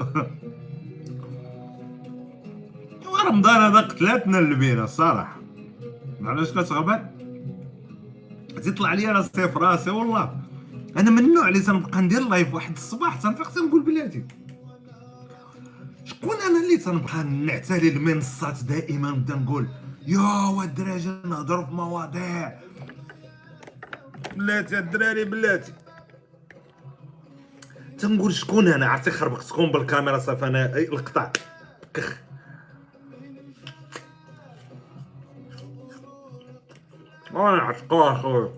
رمضان 3.26 3.62
هذا 3.62 3.80
قتلاتنا 3.80 4.38
اللبينة 4.38 4.84
الصراحة 4.84 5.40
معليش 6.20 6.50
كتغبن 6.50 7.06
تطلع 8.64 8.94
لي 8.94 9.06
راسي 9.06 9.48
في 9.48 9.58
راسي 9.58 9.90
والله. 9.90 10.36
أنا 10.96 11.10
من 11.10 11.18
النوع 11.18 11.48
اللي 11.48 11.60
تنبقى 11.60 12.02
ندير 12.02 12.28
لايف 12.28 12.54
واحد 12.54 12.72
الصباح 12.72 13.16
تنفيق 13.22 13.50
تنقول 13.50 13.82
بلاتي. 13.82 14.24
شكون 16.04 16.36
أنا 16.36 16.60
اللي 16.64 16.76
تنبقى 16.76 17.24
نعتلي 17.24 17.88
المنصات 17.88 18.64
دائما 18.64 19.10
نبدا 19.10 19.34
نقول 19.34 19.68
يا 20.06 20.48
ود 20.48 20.64
الدراري 20.64 21.20
نهضروا 21.24 21.64
في 21.64 21.72
مواضيع. 21.74 22.60
بلاتي 24.36 24.78
الدراري 24.78 25.24
بلاتي. 25.24 25.72
تنقول 28.00 28.32
شكون 28.34 28.68
أنا 28.68 28.86
عرفتي 28.86 29.10
خربقتكم 29.10 29.72
بالكاميرا 29.72 30.18
صافي 30.18 30.46
أنا 30.46 30.78
القطع. 30.78 31.32
كخ. 31.94 32.16
وأنا 37.32 37.62
عشقوها 37.62 38.12
اخويا 38.12 38.52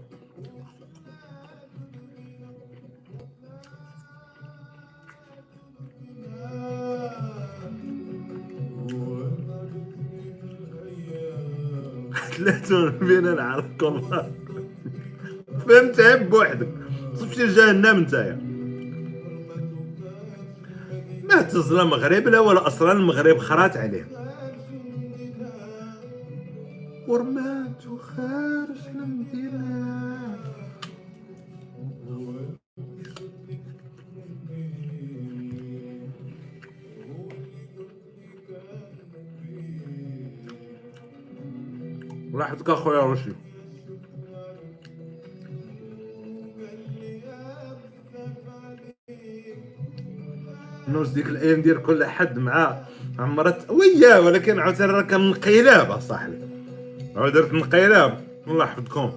ثلاثة 12.37 12.89
بينا 12.91 13.35
نعرفك 13.35 13.83
والله. 13.83 14.33
فهمت؟ 15.69 16.01
عيب 16.01 16.31
بوحدك. 16.31 16.69
صف 17.15 17.35
شي 17.35 17.47
جهنم 17.47 18.01
نتايا 18.01 18.42
تظلم 21.53 21.81
المغرب 21.81 22.29
لا 22.29 22.41
ولا 22.41 22.67
أصلا 22.67 22.93
المغرب 22.93 23.39
خرات 23.39 23.77
عليه. 23.77 24.07
ورمات 27.09 27.83
خارج 28.01 28.89
المدينة 28.95 29.93
اخويا 42.73 43.01
رشدي 43.01 43.42
ديك 51.13 51.27
الأيام 51.27 51.59
ندير 51.59 51.79
كل 51.79 52.05
حد 52.05 52.39
معاه 52.39 52.83
عمرت 53.19 53.71
وياه 53.71 54.21
ولكن 54.21 54.59
عاوتاني 54.61 54.93
راه 54.93 55.03
كان 55.03 55.31
نقيلاب 55.31 55.91
اصاحبي 55.91 56.39
عاود 57.17 57.33
درت 57.33 57.53
نقيلاب 57.53 58.21
الله 58.49 58.65
يحفظكم. 58.65 59.13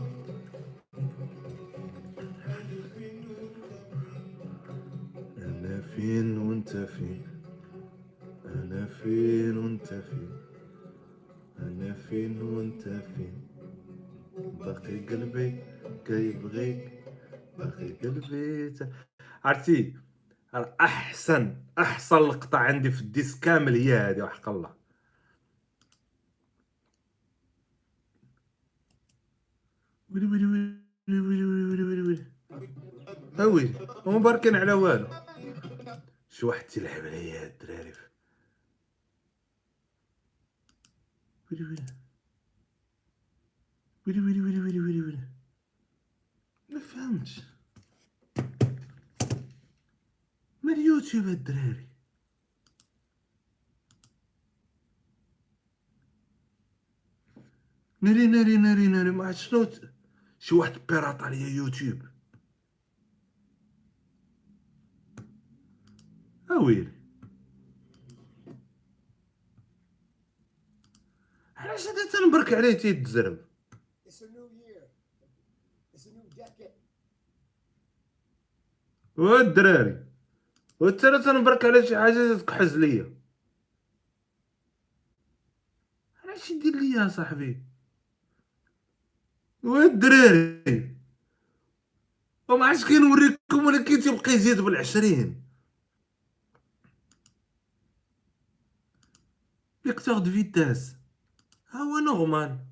احسن 20.86 21.64
احسن 21.78 22.16
لقطه 22.16 22.58
عندي 22.58 22.92
في 22.92 23.02
ال 23.02 23.09
diss 23.09 23.40
كامل 23.40 23.76
هي 23.76 23.94
هذه 23.98 24.22
وحق 24.22 24.50
الله 24.50 24.76
ويلي 30.10 30.26
ويلي 30.26 30.46
ويلي 30.46 31.22
ويلي 31.22 31.44
ويلي 31.44 31.84
ويلي 31.84 32.02
ويلي 32.02 32.26
اويلي 33.40 33.88
هما 34.06 34.18
باركين 34.20 34.56
على 34.56 34.74
والو 34.74 35.08
شو 36.30 36.48
واحد 36.48 36.66
تيلعب 36.66 37.06
عليا 37.06 37.44
هاد 37.44 37.52
الدراري 37.52 37.94
ويلي 41.52 41.64
ويلي 41.64 41.86
ويلي 44.08 44.42
ويلي 44.42 44.60
ويلي 44.62 44.80
ويلي 44.80 45.02
ويلي 45.02 45.30
ما 46.70 46.80
فهمتش 46.80 47.42
ما 50.66 50.74
اليوتيوب 50.74 51.28
الدراري؟ 51.28 51.90
ناري 58.02 58.28
ناري 58.28 58.58
ناري 58.58 58.88
ناري 58.88 59.12
ما 59.12 59.28
عرفت 59.28 59.40
شنو 59.40 59.68
شي 60.40 60.56
واحد 60.56 60.74
بيراط 60.90 61.22
عليا 61.22 61.48
يوتيوب. 61.48 62.02
اويلي 66.52 66.92
علاش 71.58 71.88
هذا 71.88 72.12
تنبرك 72.12 72.54
عليه 72.54 72.74
تيتزرب. 72.74 73.46
والدراري 79.18 80.15
وانت 80.80 81.06
راه 81.06 81.22
تنبرك 81.22 81.66
على 81.66 81.88
شي 81.88 81.98
حاجة 81.98 82.34
تكحز 82.38 82.78
ليا. 82.78 83.14
علاش 86.24 86.50
يدير 86.50 86.76
ليا 86.76 87.04
يا 87.04 87.08
صاحبي؟ 87.08 87.62
والدراري 89.64 90.96
وما 92.48 92.66
عادش 92.66 92.86
كنوريكم 92.86 93.66
ولكن 93.66 94.00
تيبقى 94.02 94.32
يزيد 94.32 94.62
بالعشرين. 94.62 95.46
lecteur 99.86 100.18
de 100.18 100.32
vitesse 100.32 100.96
ها 101.70 101.80
هو 101.80 102.00
normal 102.00 102.65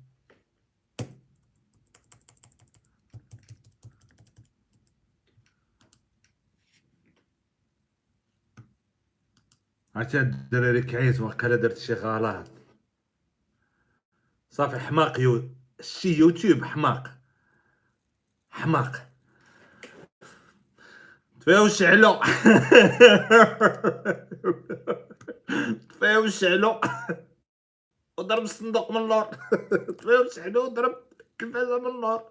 هاد 9.96 10.16
الدراري 10.16 10.82
كعيت 10.82 11.20
واقيلا 11.20 11.56
درت 11.56 11.78
شي 11.78 11.94
غلط. 11.94 12.46
صافي 14.50 14.78
حماق 14.78 15.20
يو 15.20 15.50
شي 15.80 16.18
يوتيوب 16.18 16.64
حماق. 16.64 17.10
حماق. 18.50 19.08
طفيو 21.40 21.66
الشعلو 21.66 22.20
طفيو 25.90 26.24
الشعلو 26.30 26.80
وضرب 28.18 28.42
الصندوق 28.42 28.90
من 28.90 28.96
اللور. 28.96 29.24
طفيو 29.98 30.22
الشعلو 30.22 30.64
وضرب 30.64 30.96
التلفازة 31.20 31.78
من 31.78 31.86
اللور. 31.86 32.22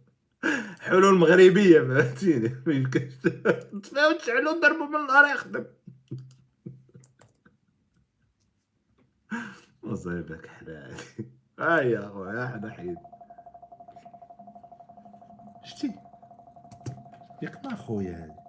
حلول 0.80 1.14
مغربية 1.14 1.80
فهمتيني؟ 1.80 2.48
طفيو 3.82 4.10
الشعلو 4.10 4.50
وضربو 4.50 4.84
من 4.84 4.96
اللور 4.96 5.26
يخدم 5.34 5.64
مصيبك 9.82 10.46
حلال. 10.46 10.94
هاي 11.60 11.90
يا 11.90 12.06
اخويا 12.06 12.44
إحنا 12.44 12.70
حيد 12.70 12.96
شتي 15.64 15.94
يقطع 17.42 17.74
خويا 17.74 18.12
هذا. 18.16 18.40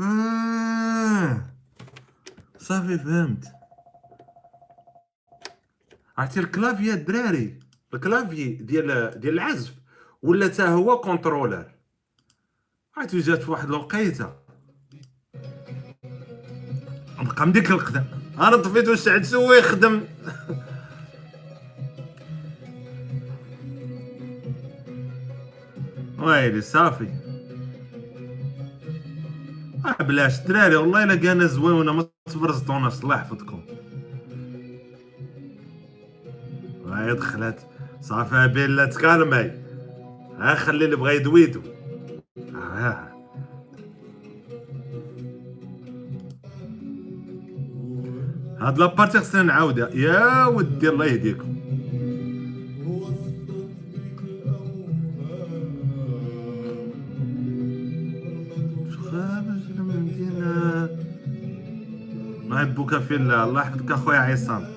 آه. 0.00 1.40
صافي 2.58 2.98
فهمت. 2.98 3.65
عرفتي 6.18 6.40
ال 6.40 6.47
clavier 6.47 6.92
الدراري 6.92 7.58
ال 7.94 8.01
clavier 8.01 8.48
ديال 8.48 9.20
ديال 9.20 9.34
العزف 9.34 9.74
ولا 10.22 10.48
حتى 10.48 10.62
هو 10.62 11.00
controller؟ 11.00 11.66
عرفتي 12.96 13.20
جات 13.20 13.42
في 13.42 13.50
واحد 13.50 13.68
الوقيتة. 13.68 14.32
نبقى 17.18 17.46
من 17.46 17.52
ديك 17.52 17.70
القدم. 17.70 18.04
أنا 18.38 18.56
طفيت 18.56 18.88
واش 18.88 19.08
عاد 19.08 19.22
سوى 19.22 19.56
يخدم؟ 19.58 20.04
ويلي 26.18 26.60
صافي. 26.60 27.08
آه 29.86 30.02
بلاش. 30.02 30.38
دراري 30.40 30.76
والله 30.76 31.04
إلا 31.04 31.14
كان 31.14 31.48
زوينه 31.48 31.92
ما 31.92 32.08
تبرزطوناش 32.32 33.02
الله 33.02 33.16
يحفظكم. 33.16 33.62
هاي 36.96 37.14
دخلت 37.14 37.58
صافي 38.00 38.48
بيلا 38.48 38.84
تكالمي 38.84 39.50
ها 40.38 40.54
خلي 40.54 40.84
اللي 40.84 40.96
بغا 40.96 41.10
يدويدو. 41.10 41.60
آه. 42.54 43.08
هاد 48.60 48.78
لابارتي 48.78 49.18
خصنا 49.18 49.42
نعاودها 49.42 49.88
يا 49.94 50.46
ودي 50.46 50.88
الله 50.88 51.04
يهديكم. 51.04 51.56
ما 62.48 62.62
يبوك 62.62 62.98
في 62.98 63.14
الله 63.14 63.44
الله 63.44 63.60
يحفظك 63.60 63.90
أخويا 63.90 64.18
عصام. 64.18 64.75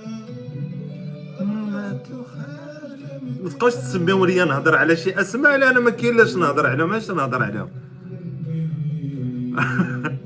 ما 3.43 3.49
تبقاوش 3.49 3.73
تسميو 3.73 4.25
ليا 4.25 4.45
نهضر 4.45 4.75
على 4.75 4.95
شي 4.95 5.21
أسماء 5.21 5.55
اللي 5.55 5.69
أنا 5.69 5.79
ما 5.79 5.89
كاين 5.89 6.17
لاش 6.17 6.35
نهضر 6.35 6.67
عليهم. 6.67 6.93
اش 6.93 7.11
نهضر 7.11 7.43
عليهم؟ 7.43 7.69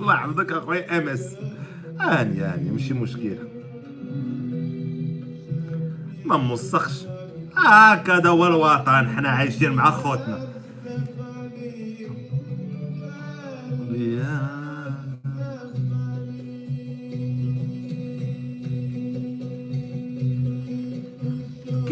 الله 0.00 0.14
يحفظك 0.14 0.52
اخويا 0.52 0.98
ام 0.98 1.08
اس 1.08 1.34
هاني 2.00 2.40
هاني 2.40 2.70
ماشي 2.70 2.94
مشكل. 2.94 3.36
ما 6.24 6.36
موسخش 6.36 7.04
هكذا 7.56 8.28
هو 8.28 8.46
الوطن 8.46 9.08
حنا 9.08 9.28
عايشين 9.28 9.72
مع 9.72 9.90
خوتنا. 9.90 10.49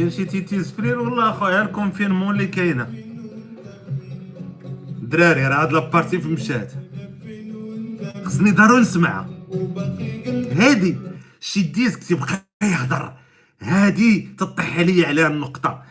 كاين 0.09 0.17
شي 0.17 0.25
petits 0.25 0.73
frères 0.73 0.99
والله 1.01 1.31
اخويا 1.31 1.63
ال 1.63 1.69
confinement 1.69 2.35
اللي 2.35 2.47
كاينة 2.47 2.85
دراري 5.03 5.47
راه 5.47 5.63
هاد 5.63 5.73
la 5.73 5.85
partie 5.85 6.21
في 6.21 6.29
مشات 6.29 6.73
خصني 8.25 8.51
ضروري 8.51 8.81
نسمعها 8.81 9.29
هادي 10.53 10.97
شي 11.41 11.63
disque 11.63 12.05
تيبقى 12.05 12.47
يهضر 12.63 13.13
هادي 13.61 14.29
تطيح 14.39 14.79
عليا 14.79 15.07
على 15.09 15.27
النقطة 15.27 15.83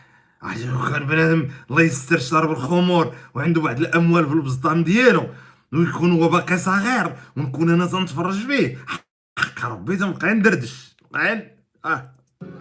عجب 0.42 0.90
كان 0.90 1.06
بنادم 1.06 1.48
الله 1.70 1.82
يستر 1.82 2.18
شرب 2.18 2.50
الخمور 2.50 3.14
وعنده 3.34 3.60
بعض 3.60 3.80
الاموال 3.80 4.26
في 4.26 4.32
البسطام 4.32 4.84
ديالو 4.84 5.26
ويكون 5.72 6.12
هو 6.12 6.28
باقي 6.28 6.58
صغير 6.58 7.16
ونكون 7.36 7.70
أنا 7.70 7.86
تنتفرج 7.86 8.46
فيه 8.46 8.78
حق 9.38 9.64
ربي 9.66 9.96
تنبقى 9.96 10.34
ندردش 10.34 10.96
آه 11.84 12.17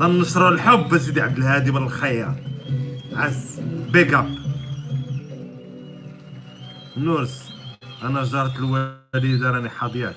تنشروا 0.00 0.48
الحب 0.48 0.98
سيدي 0.98 1.20
عبد 1.20 1.36
الهادي 1.38 1.70
بن 1.70 1.82
الخياط 1.82 2.34
عز 3.12 3.60
بيك 3.92 4.14
اب 4.14 4.38
نورس 6.96 7.52
أنا 8.02 8.24
جارة 8.24 8.52
الوالدة 8.58 9.50
راني 9.50 9.68
حاضياك. 9.68 10.16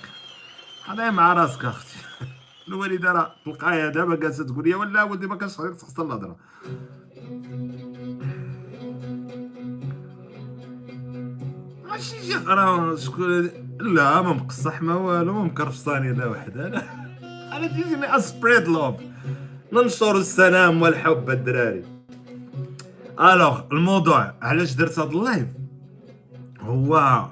حاضيها 0.84 1.12
مع 1.12 1.34
راسك 1.34 1.66
أختي. 1.66 1.96
الوالدة 2.68 3.12
راه 3.12 3.36
تلقاها 3.46 3.90
دابا 3.90 4.16
جالسة 4.16 4.46
تقول 4.46 4.64
لي 4.68 4.76
ولا 4.76 5.04
ولدي 5.04 5.28
ما 5.28 5.36
كانش 5.36 5.52
خصك 5.52 5.76
تخسر 5.76 6.06
الهضرة. 6.06 6.36
ماشي 11.90 12.24
شي 12.24 12.34
راه 12.48 12.96
شكون؟ 12.96 13.50
لا 13.80 14.22
ما 14.22 14.34
مقصح 14.34 14.82
ما 14.82 14.96
والو 14.96 15.34
ما 15.34 15.44
مكرفصاني 15.44 16.14
لا 16.14 16.26
وحدة 16.26 16.68
أنا 17.56 17.68
تجيني 17.68 18.16
spread 18.18 18.68
love 18.68 18.96
ننشر 19.74 20.18
السلام 20.18 20.82
والحب 20.82 21.30
الدراري. 21.30 21.84
alors 23.20 23.62
الموضوع 23.72 24.34
علاش 24.42 24.74
درت 24.74 25.00
هاد 25.00 25.12
ال 25.12 25.18
live؟ 25.18 25.48
هو 26.60 27.26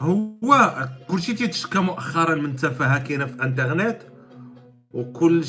هو 0.00 0.88
كلشي 1.08 1.34
تيتشكى 1.34 1.78
مؤخرا 1.78 2.34
من 2.34 2.56
تفاهة 2.56 2.98
كاينة 2.98 3.26
في 3.26 3.34
الإنترنت 3.34 3.98
وكل 4.92 5.44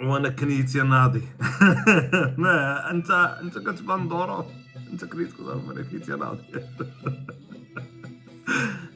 وأنا 0.00 0.28
كنيتي 0.28 0.80
ناضي. 0.82 1.22
ما 2.38 2.90
انت 2.90 3.10
انت 3.42 3.58
كتبان 3.58 4.08
دورو 4.08 4.44
انت 4.92 5.04
كنيت 5.04 5.32
كتبان 5.32 5.56
وأنا 5.56 5.82
كنيتي 5.82 6.12
ناضي. 6.12 6.42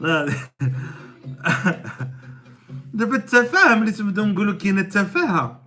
ناضي 0.00 0.36
دابا 2.94 3.16
التفاهه 3.16 3.74
ملي 3.74 3.92
تبداو 3.92 4.26
نقولوا 4.26 4.54
كاينة 4.54 4.80
التفاهه 4.80 5.62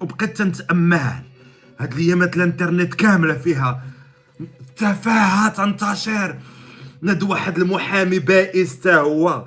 وبقيت 0.00 0.36
تنتأمل. 0.36 1.22
هاد 1.78 1.92
الأيامات 1.92 2.36
الانترنت 2.36 2.94
كاملة 2.94 3.34
فيها 3.34 3.82
تفاهه 4.76 5.48
تنتشر 5.48 6.36
ناد 7.02 7.22
واحد 7.22 7.58
المحامي 7.58 8.18
بائس 8.18 8.80
تا 8.80 8.96
هو 8.96 9.46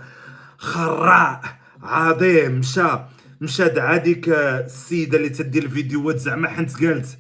خراع 0.58 1.42
عظيم 1.84 2.60
مشى. 2.60 3.00
مشى 3.42 3.70
دعا 3.70 3.98
ديك 3.98 4.30
السيدة 4.30 5.18
اللي 5.18 5.30
تدير 5.30 5.64
الفيديوهات 5.64 6.18
زعما 6.18 6.50
حنت 6.50 6.86
قالت 6.86 7.18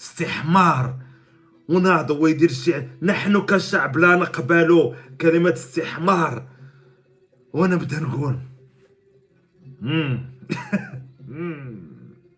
استحمار. 0.00 0.96
وناض 1.68 2.12
هو 2.12 2.26
يدير 2.26 2.50
الشعر 2.50 2.88
نحن 3.02 3.40
كشعب 3.40 3.98
لا 3.98 4.16
نقبل 4.16 4.94
كلمة 5.20 5.52
استحمار. 5.52 6.46
وأنا 7.52 7.76
بدا 7.76 8.00
نقول. 8.00 8.38
مم. 9.80 10.30
مم. 11.28 11.82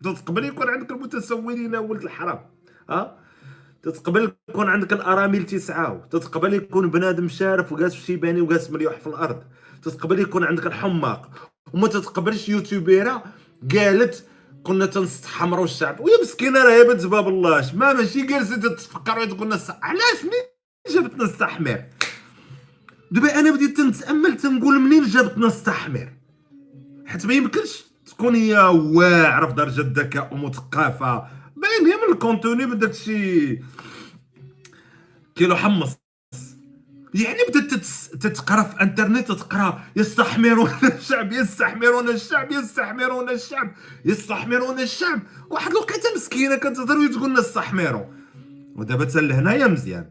تتقبل 0.05 0.45
يكون 0.45 0.69
عندك 0.69 0.91
المتسولين 0.91 1.77
ولد 1.77 2.03
الحرام. 2.03 2.39
ها؟ 2.91 3.19
تتقبل 3.83 4.33
يكون 4.49 4.69
عندك 4.69 4.93
الأرامل 4.93 5.47
تسعاو 5.47 6.01
تتقبل 6.11 6.55
يكون 6.55 6.91
بنادم 6.91 7.29
شارف 7.29 7.73
وجالس 7.73 7.95
في 7.95 8.01
شيباني 8.07 8.41
وجالس 8.41 8.71
مليوح 8.71 8.99
في 9.01 9.07
الأرض. 9.07 9.43
تتقبل 9.83 10.21
يكون 10.21 10.45
عندك 10.45 10.67
الحماق. 10.67 11.54
وما 11.75 11.89
تتقبلش 11.89 12.49
يوتيوبيرة. 12.49 13.25
قالت 13.75 14.25
كنا 14.63 14.87
تنستحمروا 14.87 15.65
الشعب. 15.65 16.01
ويا 16.01 16.23
مسكينة 16.23 16.65
راه 16.65 16.71
هي 16.71 16.85
بنت 16.85 17.07
باب 17.07 17.29
الله. 17.29 17.71
ما 17.75 17.93
ماشي 17.93 18.27
جالسه 18.27 18.57
تتفكر 18.57 19.19
وتقول 19.19 19.47
لنا 19.47 19.59
علاش 19.83 20.21
منين 20.23 20.45
جابتنا 20.95 21.25
السحمير 21.25 21.85
دابا 23.11 23.39
أنا 23.39 23.51
بديت 23.51 23.77
تنتأمل 23.77 24.37
تنقول 24.37 24.81
منين 24.81 25.07
جابتنا 25.07 25.47
السحمير 25.47 26.13
حيت 27.07 27.27
ما 27.27 27.35
يمكنش 27.35 27.85
تكون 28.07 28.35
هي 28.35 28.59
واعرة 28.95 29.47
في 29.47 29.53
درجة 29.53 30.01
ذكاء 30.01 30.35
ومثقفة. 30.35 31.27
باين 31.57 31.87
هي 31.87 31.97
من 31.97 32.13
الكونتوني 32.13 32.67
بدات 32.67 32.95
شي 32.95 33.61
كيلو 35.35 35.57
حمص. 35.57 36.04
يعني 37.15 37.39
بدأت 37.49 37.75
تتقرا 38.21 38.63
في 38.63 38.81
انترنت 38.81 39.33
تقرا 39.33 39.85
يستحمرون 39.97 40.71
الشعب 40.99 41.33
يستحمرون 41.33 42.09
الشعب 42.09 42.53
يستحمرون 42.53 43.31
الشعب 43.31 43.73
يستحمرون 44.05 44.81
الشعب. 44.81 45.21
واحد 45.51 45.71
الوقيته 45.71 46.15
مسكينة 46.17 46.57
كتهضر 46.57 46.99
وتقول 46.99 47.31
لنا 47.31 47.41
استحمروا. 47.41 48.05
ودابا 48.77 49.05
حتى 49.05 49.21
لهنايا 49.21 49.67
مزيان. 49.67 50.11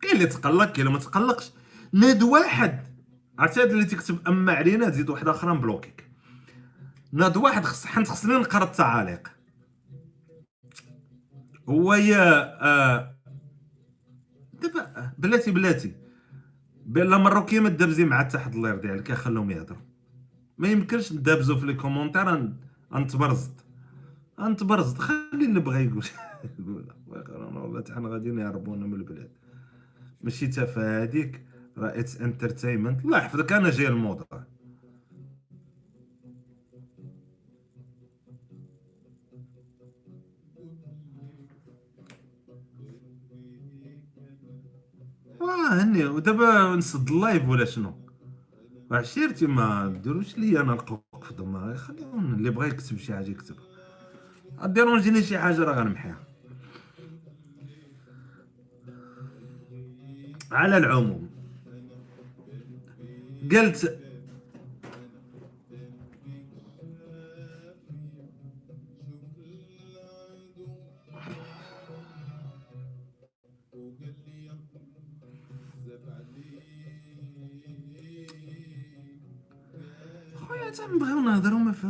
كاين 0.00 0.16
اللي 0.16 0.26
تقلق 0.26 0.64
كاين 0.64 0.86
اللي 0.86 0.98
ما 0.98 0.98
تقلقش. 0.98 1.52
ناد 1.92 2.22
واحد 2.22 2.80
عرفتي 3.38 3.62
هاد 3.62 3.70
اللي 3.70 3.84
تكتب 3.84 4.28
أما 4.28 4.52
علينا 4.52 4.88
تزيد 4.88 5.10
واحد 5.10 5.28
آخر 5.28 5.54
نبلوكيك 5.54 6.10
ناد 7.12 7.36
واحد 7.36 7.64
خص 7.64 7.86
حنت 7.86 8.08
خصني 8.08 8.34
نقرا 8.34 8.64
التعاليق. 8.64 9.28
هو 11.68 11.94
يا 11.94 12.58
آه 12.62 13.14
دابا 14.52 15.12
بلاتي 15.18 15.50
بلاتي. 15.50 16.03
بلا 16.86 17.18
مروكيه 17.18 17.60
ما 17.60 17.68
تدابزي 17.68 18.04
مع 18.04 18.18
حتى 18.18 18.38
حد 18.38 18.54
الله 18.54 18.68
يرضي 18.68 18.88
عليك 18.88 19.12
خليهم 19.12 19.50
يهضروا. 19.50 19.80
ما 20.58 20.68
يمكنش 20.68 21.12
ندابزو 21.12 21.56
في 21.56 21.66
les 21.66 21.74
commentaires 21.74 22.52
نتبرزط 22.94 23.60
نتبرزط 24.40 24.98
خلي 24.98 25.44
اللي 25.44 25.60
بغى 25.60 25.84
يقول. 25.84 26.04
يقول 26.58 26.86
والله 27.56 27.84
حنا 27.94 28.08
غاديين 28.08 28.38
يهربونا 28.38 28.86
من 28.86 28.94
البلاد. 28.94 29.30
ماشي 30.22 30.46
تافه 30.46 31.02
هذيك 31.02 31.44
راه 31.78 31.98
it's 32.00 32.20
entertainment 32.20 33.04
الله 33.04 33.18
يحفظك 33.18 33.52
أنا 33.52 33.70
جاي 33.70 33.88
الموضوع. 33.88 34.44
واه 45.44 45.82
هني. 45.82 46.04
ودابا 46.04 46.76
نسد 46.76 47.10
اللايف 47.10 47.48
ولا 47.48 47.64
شنو؟ 47.64 47.94
عشيرتي 48.90 49.46
ما 49.46 49.88
ديروش 50.04 50.38
لي 50.38 50.60
أنا 50.60 50.72
القوق 50.72 51.24
في 51.24 51.34
ضمها 51.34 51.74
خليهم 51.74 52.34
اللي 52.34 52.50
بغى 52.50 52.68
يكتب 52.68 52.98
شي 52.98 53.14
حاجة 53.14 53.30
يكتب. 53.30 53.56
ديرونجيني 54.64 55.22
شي 55.22 55.38
حاجة 55.38 55.58
راه 55.64 55.74
غنمحيها. 55.80 56.26
على 60.52 60.76
العموم 60.76 61.30
قلت 63.52 64.03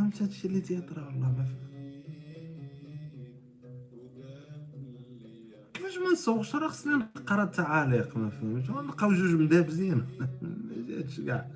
فهمت 0.05 0.21
هادشي 0.21 0.47
اللي 0.47 0.61
تيهضر 0.61 1.03
والله 1.05 1.31
ما 1.31 1.45
فهمت. 1.45 1.65
كيفاش 5.73 5.97
ما 5.97 6.13
راه 6.55 6.67
خصني 6.67 6.93
نقرا 6.93 7.43
التعاليق 7.43 8.17
ما 8.17 8.29
فهمتش؟ 8.29 8.69
ونلقاو 8.69 9.13
جوج 9.13 9.35
مدابزين 9.35 10.05
جاتش 10.89 11.19
كاع 11.21 11.47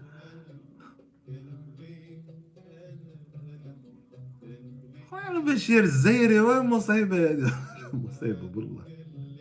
خويا 5.10 5.40
بشير 5.40 5.84
الزايري 5.84 6.40
واه 6.40 6.62
مصيبه 6.62 7.30
هادي 7.30 7.52
مصيبه 7.94 8.48
بالله. 8.48 8.84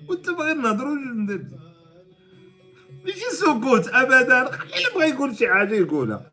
وأنت 0.08 0.30
باغي 0.30 0.54
نهضروا 0.54 0.96
جوج 0.96 1.16
مدابزين 1.16 1.58
ماشي 3.04 3.30
سكوت 3.40 3.88
ابدا؟ 3.88 4.40
اللي 4.48 4.88
بغى 4.94 5.08
يقول 5.08 5.36
شي 5.36 5.48
حاجة 5.48 5.74
يقولها. 5.74 6.32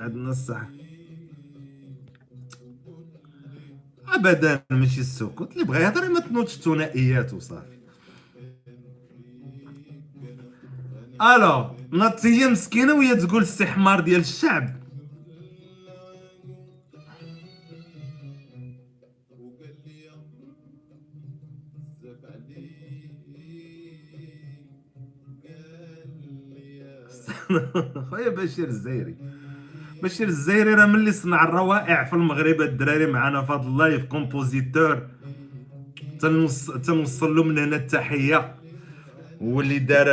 عندنا 0.00 0.30
الصح 0.30 0.72
ابدا 4.08 4.64
ماشي 4.70 5.00
السكوت. 5.00 5.52
اللي 5.52 5.64
بغى 5.64 5.82
يهضر 5.82 6.08
ما 6.08 6.20
تنوضش 6.20 6.56
الثنائيات 6.56 7.32
وصافي. 7.34 7.78
ألو 11.22 11.76
ناضت 11.92 12.26
هي 12.26 12.48
مسكينة 12.48 12.94
وهي 12.94 13.16
تقول 13.16 13.42
استحمار 13.42 14.00
ديال 14.00 14.20
الشعب. 14.20 14.80
خويا 28.10 28.28
بشير 28.28 28.68
الزايري 28.68 29.18
بشير 30.02 30.28
الزايري 30.28 30.74
راه 30.74 30.86
ملي 30.86 31.12
صنع 31.12 31.44
الروائع 31.44 32.04
في 32.04 32.12
المغرب 32.12 32.60
الدراري 32.60 33.06
معنا 33.06 33.42
في 33.42 33.52
هذا 33.52 33.62
اللايف 33.62 34.04
كومبوزيتور. 34.04 35.02
تنوص- 36.20 36.78
تنوصل 36.86 37.36
له 37.36 37.42
من 37.44 37.58
هنا 37.58 37.76
التحية. 37.76 38.54
واللي 39.40 39.78
دار 39.78 40.08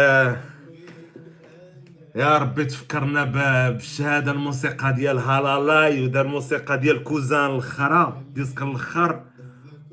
يا 2.15 2.37
ربي 2.37 2.65
تفكرنا 2.65 3.23
بالشهادة 3.23 4.31
الموسيقى 4.31 4.93
ديال 4.93 5.17
هالالاي 5.17 6.05
ودار 6.05 6.25
الموسيقى 6.25 6.77
ديال 6.77 7.03
كوزان 7.03 7.51
الاخرى 7.51 8.21
ديسك 8.35 8.61
الآخر 8.61 9.21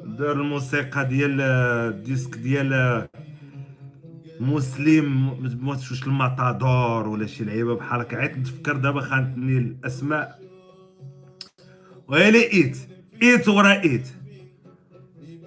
دار 0.04 0.32
الموسيقى 0.32 1.04
ديال 1.04 1.40
الديسك 1.40 2.36
ديال 2.36 3.06
مسلم 4.40 5.36
ما 5.66 5.74
تشوش 5.74 6.06
الماتادور 6.06 7.08
ولا 7.08 7.26
شي 7.26 7.44
لعيبة 7.44 7.74
بحال 7.74 8.00
هكا. 8.00 8.16
عيط 8.16 8.36
نتفكر 8.36 8.76
دابا 8.76 9.00
خانتني 9.00 9.58
الأسماء. 9.58 10.40
ويلي 12.08 12.52
hit 12.52 12.76
hit 13.22 13.48
ورا 13.48 13.82
hit. 13.82 14.08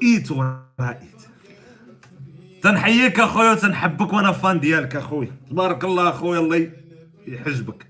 hit 0.04 0.32
ورا 0.32 0.70
hit. 0.80 1.22
تنحييك 2.62 3.20
أخويا 3.20 3.52
وتنحبك 3.52 4.14
وأنا 4.14 4.32
fan 4.32 4.60
ديالك 4.60 4.96
اخويا 4.96 5.32
تبارك 5.50 5.84
الله 5.84 6.10
أخويا 6.10 6.40
الله 6.40 6.72
يحجبك. 7.28 7.88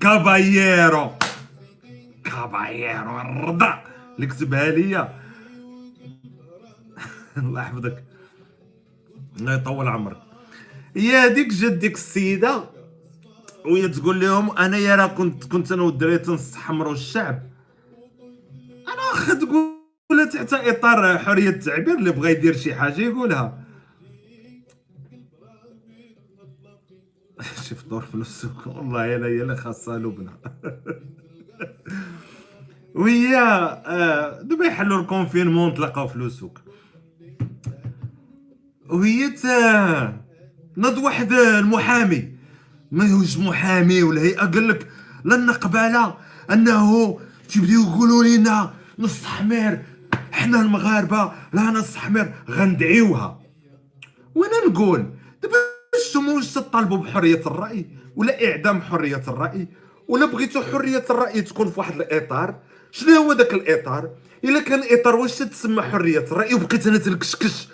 كاباييرو. 0.00 1.10
كاباييرو 2.24 3.20
الرضا. 3.20 3.82
اللي 4.16 4.26
كتبها 4.26 4.70
ليا. 4.70 5.25
الله 7.42 7.60
يحفظك. 7.60 8.04
الله 9.40 9.54
يطول 9.54 9.88
عمرك. 9.88 10.22
هي 10.96 11.16
هذيك 11.16 11.48
جات 11.48 11.72
ديك 11.72 11.94
السيدة 11.94 12.64
وهي 13.64 13.88
تقول 13.88 14.20
لهم 14.20 14.58
أنا 14.58 14.76
يا 14.76 14.96
راه 14.96 15.06
كنت 15.06 15.44
كنت 15.44 15.72
أنا 15.72 15.82
والدراري 15.82 16.18
تنستحمروا 16.18 16.92
الشعب 16.92 17.42
أنا 18.88 19.02
واخا 19.12 19.34
تقول 19.34 20.30
تحت 20.32 20.52
إطار 20.52 21.18
حرية 21.18 21.48
التعبير 21.48 21.98
اللي 21.98 22.12
بغى 22.12 22.30
يدير 22.30 22.56
شي 22.56 22.74
حاجة 22.74 23.00
يقولها. 23.00 23.64
شي 27.62 27.74
فطور 27.74 28.00
في 28.00 28.14
السوق 28.14 28.68
والله 28.68 29.06
يلا 29.06 29.28
يلا 29.28 29.54
خاصها 29.56 29.98
لبنى. 29.98 30.30
وهي 32.94 33.36
آه، 33.36 34.42
دابا 34.42 34.64
يحلوا 34.64 35.00
الكونفينمون 35.00 35.74
تلاقاو 35.74 36.08
في 36.08 36.16
السوق 36.16 36.58
وهي 38.88 39.32
نض 40.76 40.98
واحد 40.98 41.32
المحامي. 41.32 42.32
ما 42.92 43.12
هوش 43.12 43.38
محامي 43.38 44.02
ولا 44.02 44.20
هيئه 44.20 44.46
قال 44.46 44.68
لك 44.68 44.88
لن 45.24 45.46
نقبل 45.46 46.12
أنه 46.50 47.18
تبداو 47.48 47.82
يقولوا 47.82 48.24
لنا 48.24 48.74
حمير. 49.24 49.82
حنا 50.32 50.60
المغاربة 50.60 51.32
لا 51.52 51.84
حمير 51.96 52.32
غندعيوها. 52.50 53.40
وأنا 54.34 54.66
نقول 54.68 55.10
دابا 55.42 55.56
أنتم 56.06 56.28
واش 56.28 56.54
تطالبوا 56.54 56.98
بحرية 56.98 57.40
الرأي 57.46 57.86
ولا 58.16 58.50
إعدام 58.50 58.82
حرية 58.82 59.22
الرأي؟ 59.28 59.68
ولا 60.08 60.26
بغيتوا 60.26 60.62
حرية 60.62 61.04
الرأي 61.10 61.42
تكون 61.42 61.70
في 61.70 61.80
واحد 61.80 61.94
الإطار؟ 61.94 62.54
شنو 62.90 63.10
هو 63.10 63.32
ذاك 63.32 63.54
الإطار؟ 63.54 64.10
إلا 64.44 64.60
كان 64.60 64.82
اطار 64.90 65.16
واش 65.16 65.34
تتسمى 65.34 65.82
حرية 65.82 66.24
الرأي 66.32 66.54
وبقيت 66.54 66.86
أنا 66.86 66.98
تنكشكش 66.98 67.68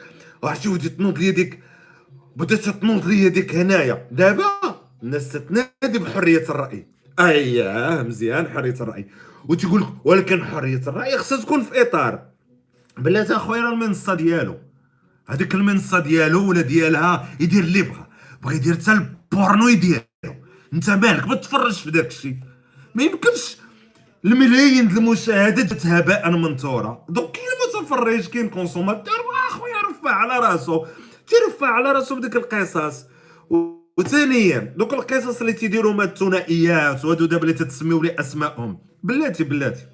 عرفتي 0.45 0.69
ودي 0.69 0.89
تنوض 0.89 1.19
لي 1.19 1.31
ديك 1.31 1.59
بدأت 2.37 2.69
تنوض 2.69 3.07
لي 3.07 3.29
ديك 3.29 3.55
هنايا. 3.55 4.09
دابا 4.11 4.45
الناس 5.03 5.33
تتنادي 5.33 5.99
بحرية 5.99 6.45
الرأي. 6.49 6.87
اييه 7.21 8.03
مزيان 8.03 8.49
حرية 8.49 8.75
الرأي. 8.81 9.07
وتقول 9.49 9.81
لك 9.81 9.89
ولكن 10.05 10.45
حرية 10.45 10.83
الرأي 10.87 11.19
خصها 11.19 11.43
تكون 11.43 11.63
في 11.63 11.83
إطار. 11.83 12.23
بلاتي 12.99 13.37
أخويا 13.37 13.61
راه 13.61 13.73
المنصة 13.73 14.15
ديالو. 14.15 14.59
هذيك 15.27 15.55
المنصة 15.55 15.99
ديالو 15.99 16.49
ولا 16.49 16.61
ديالها 16.61 17.29
يدير 17.41 17.65
اللي 17.65 17.83
بغا. 17.83 18.07
بغا 18.43 18.53
يدير 18.53 18.75
حتى 18.75 18.93
البورنو 18.93 19.69
يديرو. 19.69 20.03
أنت 20.73 20.91
مالك؟ 20.91 21.29
ما 21.29 21.35
تفرجش 21.35 21.81
في 21.81 21.91
داك 21.91 22.07
الشيء. 22.07 22.37
ما 22.95 23.03
يمكنش. 23.03 23.57
الملايين 24.25 24.89
د 24.89 24.97
المشاهدات 24.97 25.87
هباء 25.87 26.31
منثورا 26.31 27.05
دوك 27.09 27.37
كاين 27.37 27.83
متفرج 27.83 28.27
كاين 28.27 28.49
consommateur 28.49 29.15
اخويا 29.51 29.72
رفع 30.03 30.15
على 30.15 30.47
راسو 30.47 30.87
تيرفع 31.27 31.67
على 31.67 31.93
راسو 31.93 32.17
بديك 32.17 32.37
القصص. 32.37 33.05
وثانيا 33.99 34.75
دوك 34.77 34.95
القصص 34.95 35.41
اللي 35.41 35.53
تيديروا 35.53 35.93
ما 35.93 36.05
الثنائيات 36.05 37.05
وهادو 37.05 37.27
دابا 37.27 37.43
اللي 37.43 37.55
تتسميو 37.55 38.03
لي 38.03 38.17
اسمائهم 38.21 38.79
بلاتي 39.03 39.45
بلاتي. 39.45 39.87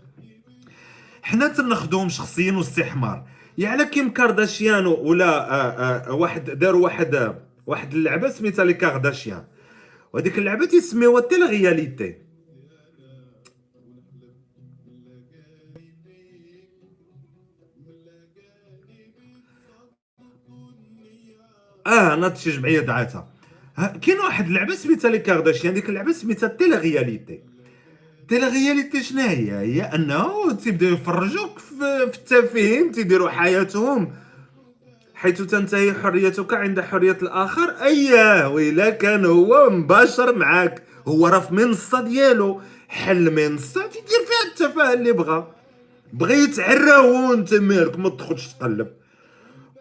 حنا 1.22 1.48
تناخذوهم 1.48 2.08
شخصيا 2.08 2.52
واستحمار. 2.52 3.24
يعني 3.58 3.84
كيم 3.84 4.10
كارداشيان 4.10 4.86
ولا 4.86 5.26
آه 5.26 6.08
آه 6.08 6.12
واحد 6.12 6.50
داروا 6.50 6.84
واحد 6.84 7.34
واحد 7.66 7.94
اللعبة 7.94 8.28
سميتها 8.28 8.64
les 8.64 8.74
كارداشيان 8.74 9.44
وهذيك 10.12 10.38
اللعبة 10.38 10.66
تيسميوها 10.66 11.20
télé 11.20 11.42
آه 21.88 22.14
ناض 22.14 22.36
شي 22.36 22.50
جمعيه 22.50 22.80
دعاتها. 22.80 23.28
ها، 23.76 23.86
كاين 24.02 24.18
واحد 24.18 24.46
اللعبة 24.46 24.74
سميتها 24.74 25.10
les 25.10 25.18
كارداشيان 25.18 25.74
ديك 25.74 25.88
اللعبة 25.88 26.12
سميتها 26.12 26.48
télé-réalité. 26.48 27.40
télé-réalité 28.28 29.02
شنو 29.02 29.20
هي؟ 29.20 29.52
هي 29.52 29.82
أنه 29.82 30.52
تيبداو 30.52 30.92
يفرجوك 30.92 31.58
في, 31.58 32.02
التافهين 32.02 32.92
تيديروا 32.92 33.28
حياتهم 33.28 34.12
حيث 35.14 35.42
تنتهي 35.42 35.94
حريتك 35.94 36.54
عند 36.54 36.80
حرية 36.80 37.18
الآخر. 37.22 37.70
أييه 37.82 38.48
وإلا 38.48 38.90
كان 38.90 39.24
هو 39.24 39.70
مباشر 39.70 40.34
معاك. 40.34 40.82
هو 41.08 41.26
راه 41.26 41.40
في 41.40 41.54
منصة 41.54 42.00
ديالو. 42.00 42.60
حل 42.88 43.30
منصة 43.30 43.86
تيدير 43.86 44.20
فيها 44.28 44.68
التفاهة 44.68 44.92
اللي 44.92 45.12
بغا. 45.12 45.54
بغى 46.12 46.34
يتعرى 46.42 46.96
هو 46.96 47.32
انت 47.32 47.54
مالك 47.54 47.98
ما 47.98 48.08
تدخلش 48.08 48.46
تقلب. 48.46 48.88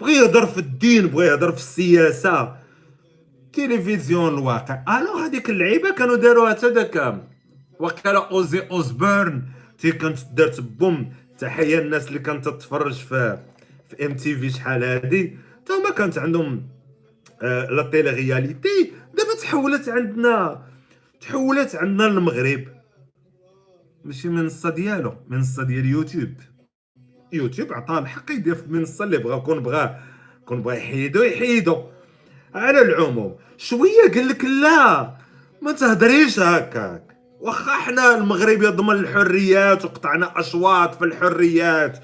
بغى 0.02 0.14
يهضر 0.14 0.46
في 0.46 0.58
الدين 0.58 1.08
بغى 1.08 1.28
يهضر 1.28 1.52
في 1.52 1.58
السياسة. 1.58 2.56
تلفزيون 3.54 4.34
الواقع. 4.34 5.00
ألو 5.00 5.18
هذيك 5.18 5.50
اللعيبة 5.50 5.92
كانوا 5.92 6.16
داروها 6.16 6.50
حتى 6.54 6.70
داك 6.70 7.24
وقيلا 7.80 8.30
أوزي 8.32 8.60
اوزبيرن 8.60 9.44
تي 9.78 9.92
كانت 9.92 10.20
دارت 10.34 10.60
بوم. 10.60 11.14
تحية 11.38 11.80
الناس 11.80 12.08
اللي 12.08 12.20
كانت 12.20 12.46
تتفرج 12.46 12.94
في 12.94 13.40
في 13.90 14.06
إم 14.06 14.16
تي 14.16 14.36
في 14.36 14.50
شحال 14.50 14.84
هادي. 14.84 15.38
تا 15.66 15.74
هما 15.74 15.90
كانت 15.90 16.18
عندهم 16.18 16.68
آه 17.42 17.66
لا 17.66 17.84
تيلي 17.84 18.10
رياليتي 18.10 18.92
دابا 19.18 19.36
تحولت 19.42 19.90
عندنا 19.90 20.66
تحولت 21.22 21.76
عندنا 21.76 22.04
للمغرب 22.04 22.64
ماشي 24.06 24.30
منصه 24.30 24.70
ديالو 24.70 25.14
منصه 25.28 25.64
ديال 25.64 25.86
يوتيوب 25.86 26.34
يوتيوب 27.34 27.74
عطاه 27.74 28.00
الحق 28.00 28.32
يدير 28.32 28.56
في 28.56 28.64
المنصه 28.64 29.06
اللي 29.06 29.18
بغا 29.18 29.38
كون 29.38 29.60
بغا 29.60 30.00
كون 30.46 30.62
بغا 30.62 30.74
يحيدو 30.74 31.24
يحيدو. 31.24 31.84
على 32.56 32.82
العموم 32.82 33.36
شوية 33.58 34.12
قال 34.16 34.28
لك 34.28 34.46
لا 34.46 35.12
ما 35.62 35.72
تهدريش 35.72 36.40
هكاك. 36.40 37.18
واخا 37.40 37.72
حنا 37.72 38.16
المغرب 38.18 38.64
يضمن 38.64 38.96
الحريات 38.96 39.86
وقطعنا 39.86 40.40
اشواط 40.40 40.96
في 40.96 41.06
الحريات. 41.06 42.00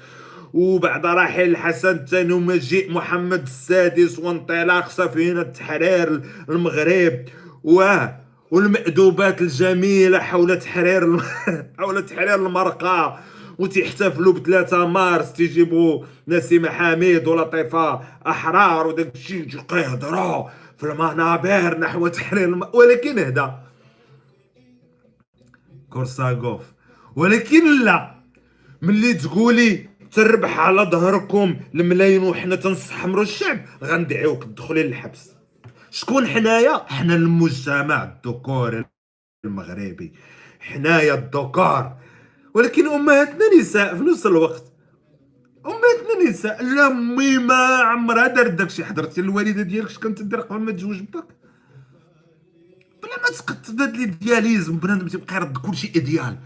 وبعد 0.54 1.06
رحيل 1.06 1.50
الحسن 1.50 1.96
الثاني 1.96 2.32
ومجيء 2.32 2.92
محمد 2.92 3.42
السادس 3.42 4.18
وانطلاق 4.18 4.88
سفينة 4.88 5.42
تحرير 5.42 6.22
المغرب. 6.48 7.24
و 7.64 7.96
والمأدوبات 8.50 9.40
الجميلة 9.42 10.18
حول 10.18 10.58
تحرير. 10.58 11.18
حول 11.78 12.06
تحرير 12.06 12.34
المرقة 12.34 13.18
وتحتفلوا 13.58 14.32
ب 14.32 14.38
3 14.38 14.86
مارس 14.86 15.32
تيجيبوا 15.32 16.04
نسيمة 16.28 16.70
حميد 16.70 17.28
ولطيفة 17.28 18.00
أحرار 18.26 18.86
وداك 18.86 19.14
الشيء 19.14 19.42
يجيو 19.42 19.60
يهضروا 19.72 20.48
في 20.78 20.84
المنابر 20.92 21.78
نحو 21.78 22.08
تحرير 22.08 22.48
الم... 22.48 22.62
ولكن 22.74 23.18
هدا. 23.18 23.58
كورساغوف. 25.90 26.62
ولكن 27.16 27.84
لا. 27.84 28.14
ملي 28.82 29.14
تقولي 29.14 29.88
تربح 30.12 30.58
على 30.58 30.82
ظهركم 30.82 31.56
الملايين 31.74 32.22
وحنا 32.22 32.56
تنستحمروا 32.56 33.22
الشعب 33.22 33.60
غندعيوك 33.84 34.44
تدخلي 34.44 34.82
للحبس. 34.82 35.30
شكون 35.90 36.26
حنايا؟ 36.26 36.84
حنا 36.86 37.14
المجتمع 37.14 38.04
الذكوري 38.04 38.84
المغربي. 39.44 40.12
حنايا 40.60 41.14
الذكار. 41.14 41.96
ولكن 42.54 42.86
امهاتنا 42.86 43.44
نساء 43.60 43.96
في 43.96 44.02
نفس 44.02 44.26
الوقت. 44.26 44.64
امهاتنا 45.66 46.30
نساء 46.30 46.62
لا 46.62 46.86
امي 46.86 47.38
ما 47.38 47.54
عمرها 47.64 48.26
دارت 48.26 48.50
داكشي 48.50 48.84
حضرتي 48.84 49.20
الوالدة 49.20 49.62
ديالك 49.62 49.90
اش 49.90 49.98
كانت 49.98 50.22
دير 50.22 50.40
قبل 50.40 50.60
ما 50.60 50.72
تزوج 50.72 51.00
باك 51.00 51.24
بلا 53.02 53.16
ما 53.22 53.36
تقد 53.38 53.80
هاد 53.80 53.96
لي 53.96 54.06
دياليزم 54.06 54.76
بنادم 54.76 55.08
تيبقى 55.08 55.36
يرد 55.36 55.56
كلشي 55.58 55.92
إيديال 55.96 56.36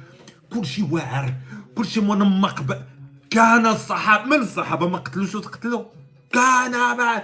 كلشي 0.55 0.83
واعر 0.91 1.35
كلشي 1.75 2.01
منمق 2.01 2.63
ب... 2.63 2.75
كان 3.31 3.67
الصحابة 3.67 4.25
من 4.25 4.43
الصحابة 4.43 4.89
ما 4.89 4.99
قتلوش 4.99 5.35
وتقتلوا؟ 5.35 5.85
كان 6.33 6.97
بعد 6.97 7.23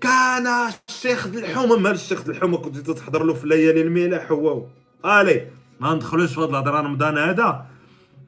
كان 0.00 0.46
الشيخ 0.88 1.26
ذي 1.26 1.38
الحومة 1.38 1.76
مال 1.76 1.92
الشيخ 1.92 2.22
ذي 2.24 2.30
الحومة 2.30 2.58
كنت 2.58 2.90
تحضر 2.90 3.24
له 3.24 3.34
في 3.34 3.46
ليالي 3.46 3.82
الملاح 3.82 4.32
هو 4.32 4.66
ألي 5.04 5.48
ما 5.80 5.94
ندخلوش 5.94 6.34
في 6.34 6.40
هذا 6.40 6.46
الهضرة 6.48 6.80
رمضان 6.80 7.18
هذا. 7.18 7.71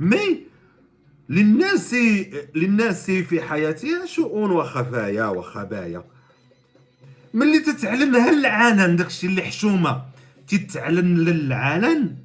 مي 0.00 0.42
للناس 1.28 1.94
للناس 2.54 3.10
في 3.10 3.40
حياتها 3.40 4.06
شؤون 4.06 4.50
وخفايا 4.50 5.26
وخبايا. 5.26 6.04
ملي 7.34 7.60
تتعلنها 7.60 8.30
العلن 8.30 8.96
داكشي 8.96 9.26
اللي 9.26 9.42
حشومة 9.42 10.02
تتعلن 10.48 11.18
للعلن 11.18 12.16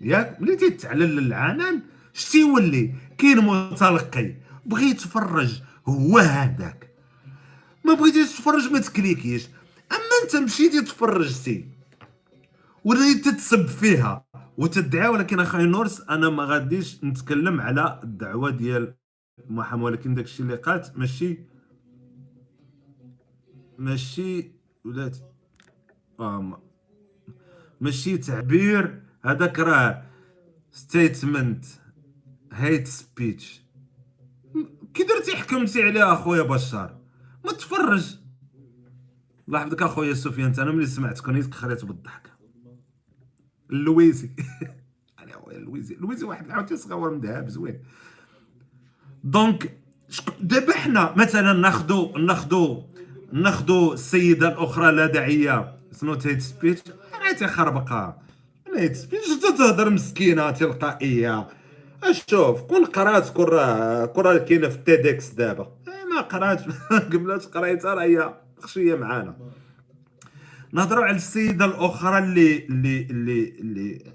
ياك 0.00 0.40
ملي 0.40 0.56
تتعلن 0.56 1.16
للعلن 1.16 1.82
اش 2.16 2.24
تيولي 2.24 2.94
كاين 3.18 3.38
متلقي. 3.38 4.34
بغي 4.66 4.90
يتفرج 4.90 5.62
هو 5.86 6.18
هذاك. 6.18 6.90
ما 7.84 7.94
بغيتيش 7.94 8.28
تفرج 8.28 8.72
ما 8.72 8.78
تcliquيش. 8.78 9.46
أما 9.92 10.00
أنت 10.24 10.36
مشيتي 10.36 10.82
تفرجتي. 10.82 11.75
وليت 12.86 13.24
تتسب 13.28 13.66
فيها 13.66 14.26
وتدعي 14.58 15.08
ولكن 15.08 15.40
أخي 15.40 15.62
نورس 15.64 16.00
أنا 16.00 16.28
ما 16.30 16.44
غاديش 16.44 17.04
نتكلم 17.04 17.60
على 17.60 18.00
الدعوة 18.04 18.50
ديال 18.50 18.94
محمد 19.48 19.82
ولكن 19.82 20.14
داكشي 20.14 20.42
اللي 20.42 20.54
قالت 20.56 20.92
ماشي 20.98 21.38
ماشي 23.78 24.52
ولاتي 24.84 25.22
آه 26.20 26.40
ما- 26.40 26.60
ماشي 27.80 28.18
تعبير 28.18 29.02
هذاك 29.24 29.58
راه 29.58 30.02
statement 30.72 31.64
hate 32.52 32.86
speech 32.86 33.62
كي 34.94 35.02
درتي 35.02 35.36
حكمتي 35.36 35.82
عليها 35.82 36.12
أخويا 36.12 36.42
بشار 36.42 36.98
ما 37.44 37.52
تفرج. 37.52 38.16
يحفظك 39.48 39.82
أخويا 39.82 40.14
سفيان 40.14 40.52
أنا 40.58 40.70
ملي 40.70 40.86
سمعتك 40.86 41.28
نيتك 41.28 41.54
خليت 41.54 41.84
بالضحك. 41.84 42.25
اللويزي 43.70 44.30
أنا 45.22 45.32
خويا 45.32 45.56
اللويزي 45.56 45.94
اللويزي 45.94 46.24
واحد 46.26 46.50
عاوتاني 46.50 46.80
صغير 46.80 47.10
مذهب 47.10 47.48
زوين. 47.48 47.78
دونك 49.24 49.78
دابا 50.40 50.72
حنا 50.72 51.14
مثلا 51.16 51.52
ناخدو 51.52 52.12
ناخدو 52.18 52.82
ناخدو 53.32 53.92
السيدة 53.92 54.48
الأخرى 54.48 54.92
لا 54.92 55.06
داعية 55.06 55.76
سنوت 55.92 56.26
هيت 56.26 56.42
سبيتش. 56.42 56.82
راه 57.22 57.32
تيخربقها 57.32 58.22
هيت 58.76 58.96
سبيتش. 58.96 59.26
تهضر 59.58 59.90
مسكينة 59.90 60.50
تلقائية. 60.50 61.48
أشوف 62.02 62.60
كون 62.60 62.84
قرات 62.84 63.28
كون 63.28 63.44
راه 63.44 64.06
كون 64.06 64.24
راه 64.24 64.36
كاينة 64.38 64.68
في 64.68 64.78
تيدكس 64.78 65.28
دابا. 65.28 65.72
ما 66.14 66.20
قراتش. 66.20 66.62
قبلات 67.12 67.44
قريتها 67.44 67.94
راه 67.94 68.02
هي 68.02 68.34
خشية 68.60 68.94
معانا. 68.94 69.36
نهضروا 70.72 71.04
على 71.04 71.16
السيده 71.16 71.64
الاخرى 71.64 72.18
اللي 72.18 72.66
اللي 72.66 73.02
اللي 73.02 73.48
اللي 73.60 74.12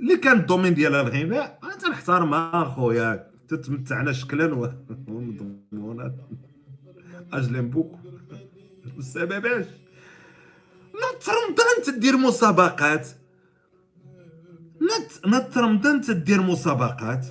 اللي 0.00 0.16
كان 0.16 0.38
الدومين 0.38 0.74
ديالها 0.74 1.00
الغناء 1.00 1.58
تنحترمها 1.82 2.62
اخويا 2.62 3.30
تتمتعنا 3.48 4.12
شكلا 4.12 4.54
و- 4.54 4.72
ومضمونا 5.08 6.14
أجلين 7.32 7.70
بوكو. 7.70 7.98
والسبب 8.96 9.46
اش 9.46 9.66
نط 10.94 11.24
رمضان 11.28 11.82
تدير 11.96 12.16
مسابقات. 12.16 13.08
نت 14.82 15.26
نت 15.34 15.58
رمضان 15.58 16.00
تدير 16.00 16.42
مسابقات. 16.42 17.26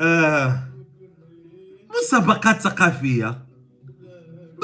آه 0.00 0.68
مسابقات 2.02 2.60
ثقافية. 2.60 3.45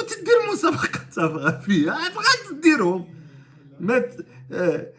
ما 0.03 0.09
تدير 0.09 0.53
مسابقات 0.53 1.13
ثقافيه 1.13 1.91
بغات 1.91 2.51
تديرهم. 2.51 3.15
ما 3.81 3.99
ت... 3.99 4.27
آه. 4.53 4.93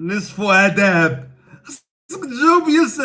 نصفها 0.00 0.68
ذهب 0.68 1.30
خصك 1.64 2.24
تجاوب 2.24 2.68
يس 2.68 3.00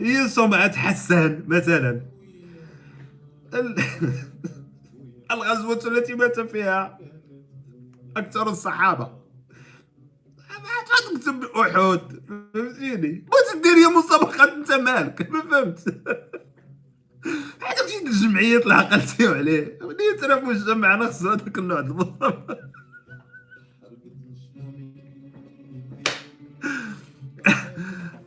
هي 0.00 0.28
صومعة 0.28 0.76
حسان 0.76 1.44
مثلا. 1.46 2.00
ال... 3.54 3.76
الغزوة 5.32 5.80
التي 5.86 6.14
مات 6.14 6.40
فيها 6.40 6.98
أكثر 8.16 8.48
الصحابة. 8.48 9.18
ما 10.48 11.18
تكتب 11.18 11.44
أحد 11.44 12.20
فهمتيني؟ 12.54 13.24
ما 13.28 13.60
تدير 13.60 13.76
يا 13.76 13.88
مسابقات 13.88 14.48
أنت 14.48 14.72
مالك. 14.72 15.30
ما 15.30 15.40
فهمت؟ 15.40 15.84
هذاك 17.62 17.88
شي 17.88 18.06
الجمعيات 18.06 18.62
اللي 18.62 18.74
عقلتيو 18.74 19.34
عليه 19.34 19.78
ملي 19.82 20.04
يترافوا 20.16 20.72
أنا 20.94 21.06
خصو 21.06 21.28
هذاك 21.30 21.58
النوع 21.58 21.80
د 21.80 21.90
المسابقة 21.90 22.58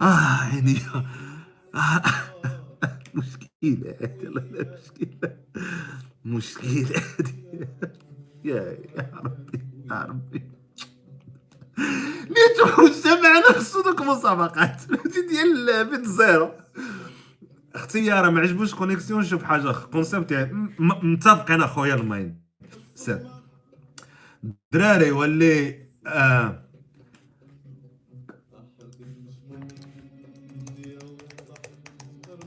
آه 0.02 0.44
يعني 0.54 0.76
آه. 1.76 1.76
مشكلة 3.16 3.96
هذه 4.02 4.24
لا 4.24 4.76
مشكلة. 4.76 5.36
مشكلة 6.26 7.02
يا 8.46 8.78
يا 8.96 9.12
ربي 9.24 9.60
يا 9.92 10.06
ربي. 10.10 10.42
نيت 12.30 12.80
مجتمعنا 12.80 13.52
خصو 13.54 13.82
دوك 13.82 14.02
المسابقات 14.02 14.82
ديال 15.30 15.86
بيت 15.90 16.06
زيرو. 16.06 16.52
اختيار 17.98 18.30
ما 18.30 18.42
عجبوش 18.42 18.74
كونيكسيون 18.76 19.24
شوف 19.26 19.44
حاجة 19.44 19.72
كونسيبت 19.72 20.32
يعني 20.32 20.74
متفق 20.80 21.52
أنا 21.52 21.68
خويا 21.68 21.96
الماين. 21.96 22.42
دراري 24.74 25.12
ولي 25.12 25.76
آه 26.08 26.66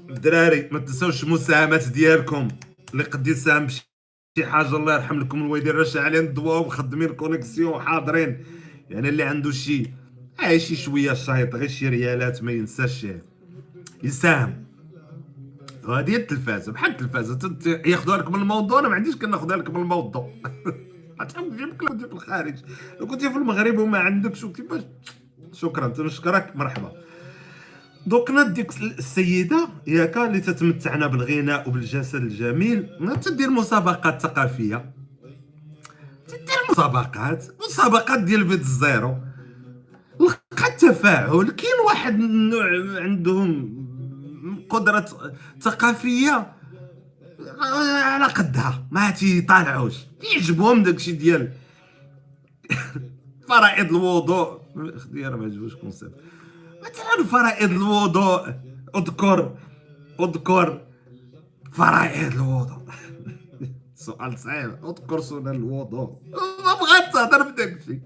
دراري 0.09 0.69
ما 0.73 0.79
تنساوش 0.79 1.25
المساهمات 1.25 1.89
ديالكم. 1.89 2.49
اللي 2.93 3.05
قد 3.05 3.27
يساهم 3.27 3.67
بشي 3.67 3.91
شي 4.39 4.47
حاجة 4.47 4.77
الله 4.77 4.95
يرحم 4.95 5.21
لكم 5.21 5.43
الوالدين 5.43 5.73
راه 5.73 5.85
شاعلين 5.85 6.25
الضواء 6.25 6.63
ومخدمين 6.63 7.09
connexion 7.09 7.83
حاضرين 7.83 8.45
يعني 8.91 9.09
اللي 9.09 9.23
عنده 9.23 9.51
شي 9.51 9.91
شي 10.57 10.77
شوية 10.77 11.13
شايط 11.13 11.55
غير 11.55 11.69
شي 11.69 11.89
ريالات 11.89 12.43
ما 12.43 12.53
ينساش. 12.53 13.07
يساهم. 14.03 14.64
وهذه 15.87 16.11
هي 16.11 16.17
التلفازة 16.17 16.73
بحال 16.73 16.91
التلفازة. 16.91 17.39
ياخذوها 17.87 18.19
لك 18.19 18.31
من 18.31 18.41
الموضوع 18.41 18.81
أنا 18.81 18.89
ما 18.89 18.95
عنديش 18.95 19.17
كناخذها 19.17 19.57
لك 19.57 19.71
من 19.71 19.83
الموضوع. 19.83 20.31
غتحب 21.23 21.49
تجيب 21.51 21.69
لك 21.69 21.77
كنتي 21.77 22.09
في 22.09 22.13
الخارج. 22.13 22.55
لو 23.01 23.07
كنتي 23.07 23.31
في 23.31 23.37
المغرب 23.37 23.79
وما 23.79 23.99
عندكش 23.99 24.45
وكيفاش 24.45 24.83
شكرا. 25.53 25.89
تنشكرك 25.89 26.57
مرحبا. 26.57 26.93
دوك 28.07 28.31
ديك 28.31 28.71
السيدة 28.83 29.69
ياك 29.87 30.17
اللي 30.17 30.41
تتمتعنا 30.41 31.07
بالغناء 31.07 31.69
وبالجسد 31.69 32.23
الجميل. 32.23 32.89
تدير 33.23 33.51
مسابقات 33.51 34.23
ثقافية. 34.23 34.95
تدير 36.29 36.59
مسابقات. 36.71 37.45
مسابقات 37.69 38.21
ديال 38.21 38.45
بيت 38.45 38.61
الزيرو. 38.61 39.17
لقى 40.21 40.69
التفاعل 40.69 41.51
كاين 41.51 41.81
واحد 41.87 42.15
النوع 42.15 43.01
عندهم 43.03 43.84
قدرة 44.71 45.07
ثقافية 45.61 46.53
على 48.05 48.25
قدها 48.25 48.87
ما 48.91 49.11
تيطالعوش 49.11 49.95
يعجبهم 50.33 50.83
داكشي 50.83 51.13
ديال 51.13 51.53
فرائض 53.49 53.87
الوضوء. 53.91 54.61
اختيار 54.77 55.37
ما 55.37 55.45
عجبوش 55.45 55.75
كونسيبت 55.75 56.15
مثلا 56.83 57.25
فرائض 57.27 57.71
الوضوء 57.71 58.55
اذكر 58.97 59.57
اذكر 60.21 60.81
فرائض 61.73 62.33
الوضوء. 62.33 62.79
سؤال 64.07 64.39
صعيب 64.39 64.85
اذكر 64.85 65.21
سنن 65.21 65.49
الوضوء. 65.49 66.13
ما 66.65 66.75
بغات 66.75 67.13
تهضر 67.15 67.43
بداكشي 67.51 68.01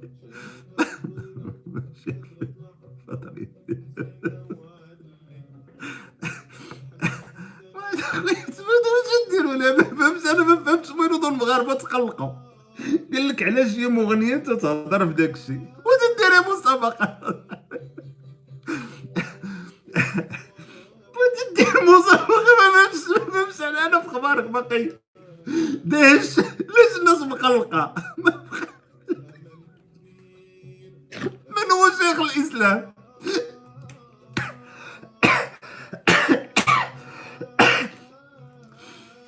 ندير 9.41 9.47
ولا 9.47 9.77
ما 9.77 9.85
فهمتش 9.85 10.27
أنا 10.31 10.45
ما 10.45 10.65
فهمتش 10.65 10.91
وين 10.91 11.13
هذو 11.13 11.29
المغاربة 11.29 11.75
تقلقوا. 11.75 12.31
قال 13.13 13.29
لك 13.29 13.43
علاش 13.43 13.71
هي 13.71 13.89
مغنية 13.89 14.35
أنت 14.35 14.51
تهضر 14.51 15.07
في 15.07 15.13
داك 15.15 15.35
الشيء. 15.35 15.61
وتدير 15.85 16.53
مسابقة. 16.53 17.19
بغيتي 21.15 21.45
دير 21.57 21.83
مسابقة 21.83 22.45
ما 22.59 22.67
فهمتش 22.75 23.09
ما 23.09 23.31
فهمتش 23.33 23.61
أنا 23.63 23.87
أنا 23.87 24.01
في 24.01 24.07
أخبارك 24.09 24.45
باقي 24.45 24.89
داش 25.85 26.39
علاش 26.39 26.93
الناس 27.01 27.21
مقلقة؟ 27.23 27.95
من 31.57 31.71
هو 31.73 31.91
شيخ 31.91 32.21
الإسلام؟ 32.21 32.95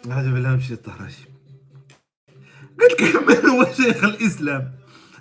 أعوذ 0.09 0.33
بالله 0.33 0.55
الشيطان 0.55 0.95
الرجيم 0.95 1.27
قلت 2.81 3.03
لك 3.03 3.45
هو 3.53 3.65
شيخ 3.77 4.05
الإسلام. 4.05 4.73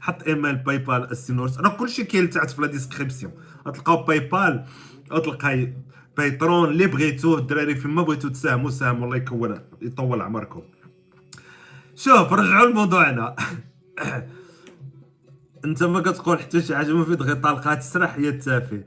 حط 0.02 0.24
email 0.28 0.56
PayPal 0.56 1.12
السينيورس 1.12 1.58
راه 1.58 1.70
كلشي 1.70 2.04
كاين 2.04 2.30
تحت 2.30 2.50
في 2.50 2.62
la 2.62 2.68
description 2.68 3.32
غتلقاو 3.68 4.04
PayPal 4.04 4.66
غتلقاي 5.12 5.74
Patreon 6.18 6.70
اللي 6.70 6.88
بغيتو 6.88 7.38
الدراري 7.38 7.76
فيما 7.76 8.02
بغيتو 8.04 8.28
تساهموا 8.30 8.70
ساهموا 8.70 9.06
الله 9.06 9.18
يكون 9.18 9.60
يطول 9.82 10.22
عمركم. 10.22 10.62
شوف 11.96 12.34
رجعوا 12.34 12.70
لموضوعنا 12.70 13.36
أنت 15.66 15.84
ما 15.84 16.00
كتقول 16.02 16.40
حتى 16.40 16.62
شي 16.62 16.76
حاجة 16.76 16.94
ما 16.94 17.06
في 17.06 17.16
دغيا 17.16 17.34
طلقات 17.34 17.80
تسرح 17.80 18.16
هي 18.16 18.30
التافه 18.30 18.84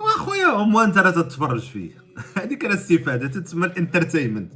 وأخويا 0.00 0.46
هما 0.46 0.84
أنت 0.84 0.98
راه 0.98 1.10
تتفرج 1.10 1.60
فيه. 1.60 1.90
هذيك 2.38 2.64
راه 2.64 2.70
الاستفاده 2.70 3.26
تتسمى 3.28 3.66
ال 3.66 3.72
entertainment. 3.72 4.52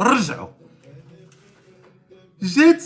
رجعوا. 0.00 0.48
جات 2.42 2.84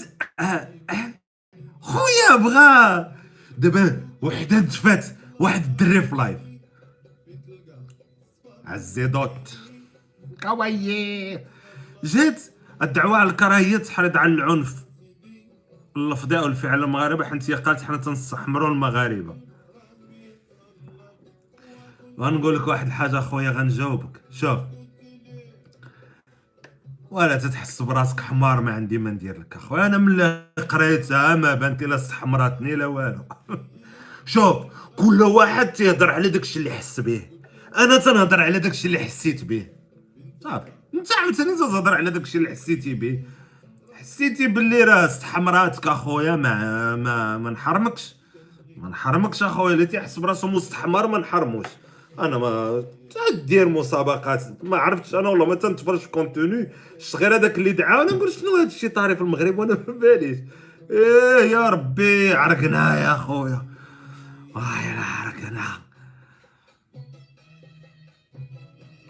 خويا 1.80 2.36
بغا. 2.36 3.16
دابا 3.58 4.08
وحده 4.22 4.58
دفات 4.58 5.06
واحد 5.40 5.64
الدري 5.64 6.02
في 6.02 6.16
live. 6.16 6.38
عزيدوت 8.64 9.58
كوايي 10.42 11.46
جات 12.04 12.42
الدعوة 12.82 13.16
على 13.16 13.30
الكراهية 13.30 13.76
تحرض 13.76 14.16
على 14.16 14.32
العنف. 14.32 14.84
اللفظي 15.96 16.38
أو 16.38 16.46
الفعل 16.46 16.84
المغاربة 16.84 17.24
حيت 17.24 17.50
هي 17.50 17.54
قالت 17.54 17.82
حنا 17.82 17.96
تنستحمروا 17.96 18.68
المغاربة. 18.68 19.36
غنقول 22.20 22.56
لك 22.56 22.66
واحد 22.68 22.86
الحاجة 22.86 23.18
اخويا 23.18 23.50
غنجاوبك. 23.50 24.20
شوف. 24.30 24.58
ولا 27.12 27.36
تتحس 27.36 27.82
براسك 27.82 28.20
حمار 28.20 28.60
ما 28.60 28.72
عندي 28.74 28.98
ما 28.98 29.10
ندير 29.10 29.40
لك. 29.40 29.56
أخويا 29.56 29.86
أنا 29.86 29.98
ملي 29.98 30.46
قريتها 30.68 31.36
ما 31.36 31.54
بانت 31.54 31.82
لا 31.82 31.94
استحمرتني 31.94 32.74
لا 32.74 32.86
والو. 32.86 33.24
شوف 34.32 34.56
كل 34.96 35.22
واحد 35.22 35.72
تيهضر 35.72 36.10
على 36.10 36.28
داكشي 36.28 36.58
اللي 36.58 36.70
حس 36.70 37.00
به. 37.00 37.22
أنا 37.76 37.98
تنهضر 37.98 38.40
على 38.40 38.58
داكشي 38.58 38.86
اللي 38.88 38.98
حسيت 38.98 39.44
به. 39.44 39.66
صافي. 40.42 40.72
أنت 40.94 41.12
عاوتاني 41.12 41.56
تهضر 41.58 41.94
على 41.94 42.10
داكشي 42.10 42.38
اللي 42.38 42.50
حسيتي 42.50 42.94
به. 42.94 43.22
حسيتي 43.92 44.46
باللي 44.46 44.84
راه 44.84 45.06
استحمراتك 45.06 45.86
أخويا 45.86 46.36
ما 46.36 46.96
ما 46.96 47.38
ما 47.38 47.50
نحرمكش. 47.50 48.16
ما 48.76 48.88
نحرمكش 48.88 49.42
أخويا 49.42 49.74
اللي 49.74 49.86
تيحس 49.86 50.18
براسو 50.18 50.48
مستحمر 50.48 51.06
ما 51.06 51.18
نحرموش. 51.18 51.66
أنا 52.18 52.38
ما 52.38 52.84
دير 53.44 53.68
مسابقات. 53.68 54.42
ما 54.62 54.76
عرفتش 54.76 55.14
أنا 55.14 55.28
والله 55.28 55.46
ما 55.46 55.54
تنتفرج 55.54 55.98
في 55.98 56.08
كونتوني 56.08 56.68
شفت 56.98 57.16
غير 57.16 57.34
هذاك 57.34 57.58
اللي 57.58 57.72
دعا 57.72 58.02
أنا 58.02 58.12
نقول 58.12 58.32
شنو 58.32 58.56
هذا 58.56 58.66
الشيء 58.66 58.90
طاري 58.90 59.16
في 59.16 59.20
المغرب؟ 59.20 59.58
وأنا 59.58 59.74
ما 59.74 59.92
باليش. 59.92 60.38
إيه 60.90 61.50
يا 61.50 61.68
ربي 61.68 62.32
عرقنا 62.32 63.00
يا 63.00 63.14
خويا 63.14 63.66
والله 64.54 64.92
الا 64.92 65.02
عرقنا. 65.02 65.64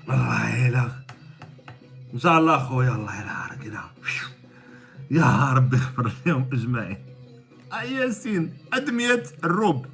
والله 0.09 0.68
الا 0.68 0.88
إن 2.14 2.18
شاء 2.18 2.38
الله 2.38 2.59
خويا 2.59 2.90
الله 2.90 3.22
الا 3.22 3.30
عرقنا. 3.30 3.90
يا 5.11 5.53
ربي 5.53 5.76
اغفر 5.76 6.12
لهم 6.26 6.46
أجمعين. 6.53 6.98
آه 7.72 7.82
ياسين 7.82 8.55
ادميه 8.72 9.22
الروب. 9.44 9.86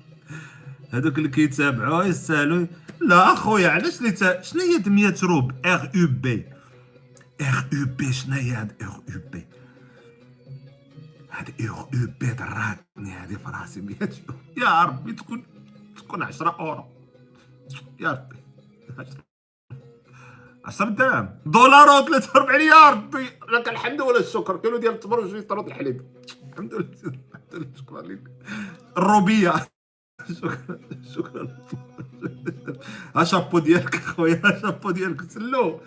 هذوك 0.91 1.19
اللي 1.19 1.29
كيتابعوا 1.29 2.05
يستاهلوا 2.05 2.67
لا 3.01 3.33
أخويا 3.33 3.69
علاش 3.69 3.97
تا... 3.97 4.43
شنو 4.43 4.63
هي 4.63 4.79
دمية 4.79 5.15
روب؟ 5.23 5.67
ار 5.67 5.91
يو 5.95 6.09
بي 6.09 6.47
ار 7.41 7.69
يو 7.73 7.87
بي 7.87 8.13
شنو 8.13 8.35
هي 8.35 8.51
هاد 8.51 8.83
ار 8.83 9.03
يو 9.09 9.21
بي 9.33 9.47
هاد 11.31 11.49
ار 11.61 11.89
يو 11.95 12.09
بي 12.21 12.33
ضراتني 12.33 13.13
هادي 13.13 13.39
في 13.39 13.51
راسي 13.51 13.81
100 13.81 13.97
يورو 14.01 14.41
يا 14.57 14.85
ربي 14.85 15.13
تكون 15.13 15.45
تكون 15.97 16.23
10 16.23 16.57
أورو. 16.61 16.85
يا 18.01 18.11
ربي. 18.11 18.37
10 20.65 20.89
درهم. 20.89 21.39
دولار 21.47 21.89
و 21.89 22.05
43 22.05 22.61
يا 22.61 22.91
ربي. 22.91 23.31
لك 23.53 23.69
الحمد 23.69 24.01
ولا 24.01 24.21
الشكر. 24.21 24.57
كيلو 24.57 24.77
ديال 24.77 24.95
التمر 24.95 25.21
وشوية 25.21 25.41
طرود 25.41 25.67
الحليب. 25.67 26.03
الحمد 26.53 26.75
لله 26.75 26.89
الحمد 27.05 27.55
لله 27.55 27.69
شكرا 27.77 28.03
لك. 28.03 28.23
الروبية. 28.97 29.53
شكرا 30.33 30.79
شكرا. 31.15 31.49
شابو 33.25 33.59
ديالك 33.59 33.95
اخويا 33.95 34.61
شابو 34.63 34.91
ديالك 34.91 35.31
سلو. 35.31 35.81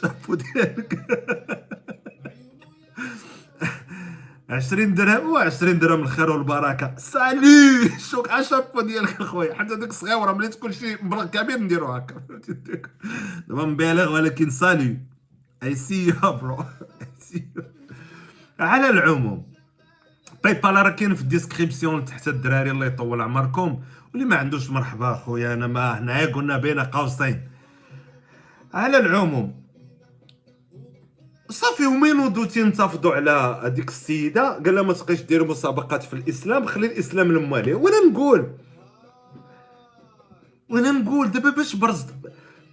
شابو 0.00 0.34
ديالك 0.34 1.06
20 4.50 4.94
درهم 4.94 5.32
و 5.32 5.36
20 5.36 5.78
درهم 5.78 6.02
الخير 6.02 6.30
والبركة. 6.30 6.94
سالي. 6.96 7.90
شوك 7.98 8.40
شابو 8.40 8.80
ديالك 8.80 9.20
اخويا 9.20 9.54
حتى 9.54 9.76
ديك 9.76 9.90
الصغيره 9.90 10.32
ملي 10.32 10.48
تكون 10.48 10.72
شي 10.72 10.96
مبلغ 11.02 11.24
كبير 11.24 11.58
نديرو 11.58 11.86
هكا 11.86 12.14
دابا 13.48 13.64
مبالغ 13.64 14.12
ولكن 14.12 14.50
سالي. 14.50 14.98
ICU 15.62 16.08
bro 16.08 16.64
على 18.60 18.90
العموم. 18.90 19.57
PayPal 20.44 20.74
راه 20.74 20.90
كاين 20.90 21.14
في 21.14 21.22
ال 21.22 21.29
description 21.29 22.04
تحت 22.04 22.28
الدراري 22.28 22.70
الله 22.70 22.86
يطول 22.86 23.20
عمركم. 23.20 23.80
واللي 24.12 24.24
ما 24.26 24.36
عندوش 24.36 24.70
مرحبا 24.70 25.14
خويا 25.14 25.54
أنا 25.54 25.66
ما 25.66 25.98
هنايا 25.98 26.26
قلنا 26.26 26.58
بين 26.58 26.80
قوسين. 26.80 27.40
على 28.74 28.98
العموم 28.98 29.54
صافي 31.50 31.86
ومين 31.86 32.18
ودو 32.18 32.44
تنتفضوا 32.44 33.14
على 33.14 33.60
هذيك 33.64 33.88
السيدة؟ 33.88 34.52
قال 34.52 34.74
لها 34.74 34.82
ما 34.82 34.92
تبقيش 34.92 35.20
ديروا 35.20 35.46
مسابقات 35.46 36.02
في 36.02 36.12
الإسلام 36.12 36.66
خلي 36.66 36.86
الإسلام 36.86 37.32
لما 37.32 37.56
ليه 37.56 37.74
وأنا 37.74 37.96
نقول 38.10 38.50
وأنا 40.68 40.90
نقول 40.90 41.30
دابا 41.30 41.50
باش 41.50 41.76
برزت 41.76 42.14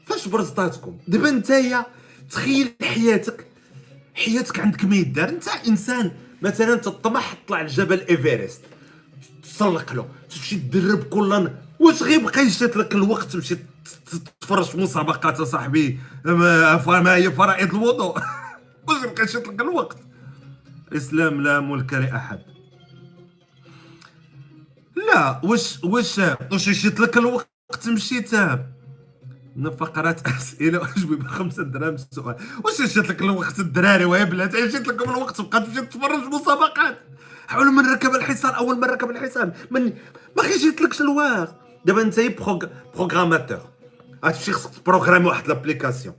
فاش 0.06 0.28
برزطاتكم 0.28 0.98
دابا 1.08 1.32
نتايا 1.32 1.86
تخيل 2.30 2.74
حياتك 2.82 3.46
حياتك 4.16 4.60
عندك 4.60 4.86
ما 4.86 4.96
يدار. 4.96 5.30
انت 5.30 5.48
إنسان 5.68 6.12
مثلا 6.46 6.76
تطمح 6.76 7.34
تطلع 7.34 7.62
لجبل 7.62 8.00
ايفرست 8.00 8.62
تسلق 9.44 9.94
له 9.94 10.08
تمشي 10.30 10.56
تدرب 10.56 11.04
كل 11.04 11.50
واش 11.80 12.04
غيبقى 12.04 12.42
يشات 12.42 12.78
لك 12.78 12.96
الوقت 12.96 13.24
تمشي 13.24 13.58
في 14.46 14.78
مسابقات 14.78 15.40
اصاحبي 15.40 16.00
ما 16.26 17.16
هي 17.16 17.32
فرائض 17.32 17.76
الوضوء. 17.76 18.18
واش 18.88 18.98
غيبقى 19.02 19.24
يشات 19.24 19.48
لك 19.48 19.62
الوقت؟ 19.62 19.98
الإسلام 20.92 21.42
لا 21.42 21.60
ملك 21.60 21.94
لأحد. 21.94 22.40
لا 24.96 25.42
واش 25.44 25.84
واش 25.84 26.22
واش 26.52 26.68
يشات 26.68 27.00
لك 27.00 27.18
الوقت 27.18 27.50
تمشي 27.82 28.22
تا؟ 28.22 28.75
من 29.56 29.72
فقرات 29.72 30.28
اسئله 30.28 30.80
واجوبه 30.82 31.28
خمسة 31.28 31.64
دراهم 31.64 31.94
السؤال 31.94 32.36
واش 32.64 32.82
جات 32.82 33.10
لك 33.10 33.22
الوقت 33.22 33.60
الدراري 33.60 34.06
ويا 34.06 34.24
بلاتي 34.24 34.68
جات 34.68 34.88
لكم 34.88 35.10
الوقت؟ 35.10 35.38
تبقى 35.42 35.62
تمشي 35.62 35.82
تتفرج 35.82 36.24
مسابقات. 36.34 37.00
حاول 37.48 37.66
من 37.66 37.86
ركب 37.86 38.16
الحصان 38.16 38.54
أول 38.54 38.78
من 38.78 38.84
ركب 38.84 39.10
الحصان. 39.10 39.54
من 39.72 39.84
ما 40.38 40.44
جات 40.44 40.82
لكش 40.82 41.02
الوقت. 41.02 41.56
دابا 41.86 42.02
أنت 42.02 42.20
prog... 42.20 42.66
programmateur 42.96 43.60
غتمشي 44.26 44.52
خصك 44.52 44.74
تبروغرامي 44.74 45.26
واحد 45.26 45.48
l'application. 45.48 46.16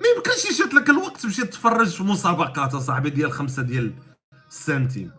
ما 0.00 0.08
يمكنش 0.16 0.44
يشات 0.44 0.74
لك 0.74 0.90
الوقت 0.90 1.20
تمشي 1.20 1.42
تتفرج 1.42 1.88
في 1.88 2.02
مسابقات 2.02 2.74
أصاحبي 2.74 3.10
ديال 3.10 3.32
خمسة 3.32 3.62
ديال 3.62 3.92
السنتيم. 4.48 5.10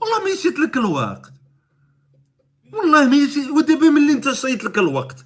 والله 0.00 0.24
ما 0.24 0.30
يشات 0.30 0.58
لك 0.58 0.76
الوقت. 0.76 1.39
والله 2.72 3.08
ما 3.08 3.16
يجي 3.16 3.50
ودابا 3.50 3.90
ملي 3.90 4.12
انت 4.12 4.32
شريت 4.32 4.64
لك 4.64 4.78
الوقت 4.78 5.24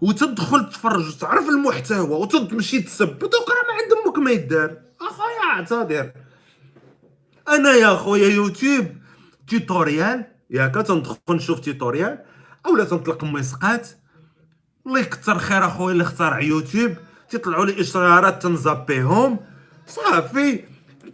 وتدخل 0.00 0.70
تفرج 0.70 1.08
وتعرف 1.08 1.48
المحتوى 1.48 1.98
وتمشي 2.00 2.80
تسب 2.80 3.08
راه 3.22 3.64
ما 3.68 3.72
عند 3.82 4.06
أمك 4.06 4.18
ما 4.18 4.30
يدار. 4.30 4.76
أخويا 5.00 5.44
اعتذر. 5.50 6.10
أنا 7.48 7.72
يا 7.72 7.96
خويا 7.96 8.28
يوتيوب 8.28 8.86
tutorial 9.48 10.24
ياك 10.50 10.74
تندخل 10.74 11.16
نشوف 11.30 11.60
tutoriel 11.60 12.18
اولا 12.66 12.84
تنطلق 12.84 13.24
مسقات. 13.24 13.88
الله 14.86 15.00
يكثر 15.00 15.38
خير 15.38 15.66
أخويا 15.66 15.92
اللي 15.92 16.02
اخترع 16.02 16.40
يوتيوب. 16.40 16.94
تيطلعوا 17.30 17.66
لي 17.66 17.80
اشعارات 17.80 18.42
تنزابيهم. 18.42 19.38
صافي. 19.86 20.64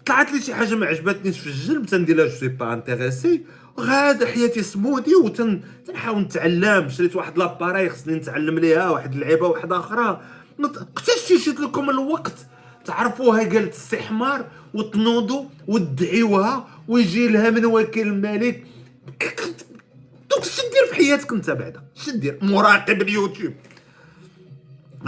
طلعت 0.07 0.33
لي 0.33 0.41
شي 0.41 0.55
حاجة 0.55 0.75
ما 0.75 0.87
عجبتنيش 0.87 1.39
في 1.39 1.47
الجلب 1.47 1.87
تندير 1.87 2.17
لها 2.17 2.27
جو 2.27 2.35
سي 2.37 2.49
با 2.49 2.73
انتريسي. 2.73 3.47
غادا 3.81 4.27
حياتي 4.27 4.63
سموذي 4.63 5.15
وتن 5.15 5.61
تنحاول 5.87 6.23
نتعلم. 6.23 6.89
شريت 6.89 7.17
واحد 7.17 7.39
لاباري 7.39 7.89
خصني 7.91 8.15
نتعلم 8.15 8.59
ليها 8.59 8.91
واحد 8.91 9.13
اللعيبه 9.13 9.47
واحدة 9.47 9.79
أخرى 9.79 10.21
شيت 11.45 11.61
لكم 11.61 11.91
الوقت؟ 11.91 12.47
تعرفوها 12.85 13.39
قالت 13.39 13.75
السي 13.75 13.97
حمار 13.97 14.47
وتنوضوا 14.75 15.45
وتدعيوها 15.69 16.69
ويجي 16.89 17.29
لها 17.29 17.51
من 17.51 17.65
وكيل 17.65 18.07
الملك. 18.07 18.65
دوك 20.31 20.41
اش 20.41 20.57
دير 20.57 20.87
في 20.91 20.95
حياتك 20.95 21.33
انت 21.33 21.51
بعدا؟ 21.51 21.83
اش 21.97 22.11
دير؟ 22.11 22.39
مراقب 22.43 23.03
اليوتيوب. 23.03 23.53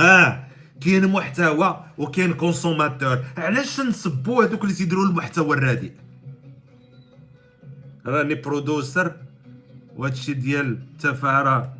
آه 0.01 0.45
كاين 0.85 1.07
محتوى 1.07 1.85
وكاين 1.99 2.35
consommateur. 2.34 3.18
علاش 3.37 3.81
نسبوا 3.81 4.45
هذوك 4.45 4.62
اللي 4.64 4.75
تيديروا 4.75 5.05
المحتوى 5.05 5.57
الرديء؟ 5.57 5.93
راني 8.09 8.34
producer 8.34 9.16
وهادشي 9.96 10.32
ديال 10.34 10.66
التفاهه 10.66 11.42
راه 11.42 11.74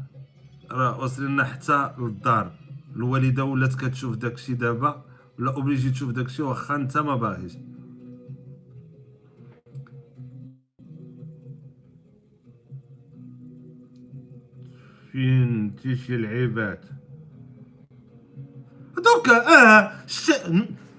راه 0.71 1.01
وصل 1.01 1.27
لنا 1.27 1.45
حتى 1.45 1.91
للدار. 1.99 2.53
الوالدة 2.97 3.45
ولات 3.45 3.75
كتشوف 3.75 4.17
داكشي 4.17 4.55
دابا 4.55 5.05
ولا 5.39 5.55
obligé 5.55 5.91
تشوف 5.91 6.11
داكشي 6.11 6.43
واخا 6.43 6.75
انت 6.77 6.99
ما 6.99 7.17
باغيش. 7.17 7.53
فين 15.13 15.43
انتي 15.43 15.97
شي 15.97 16.17
لعيبات 16.17 16.85
دوك 18.97 19.29
آه 19.29 19.93
ش... 20.07 20.31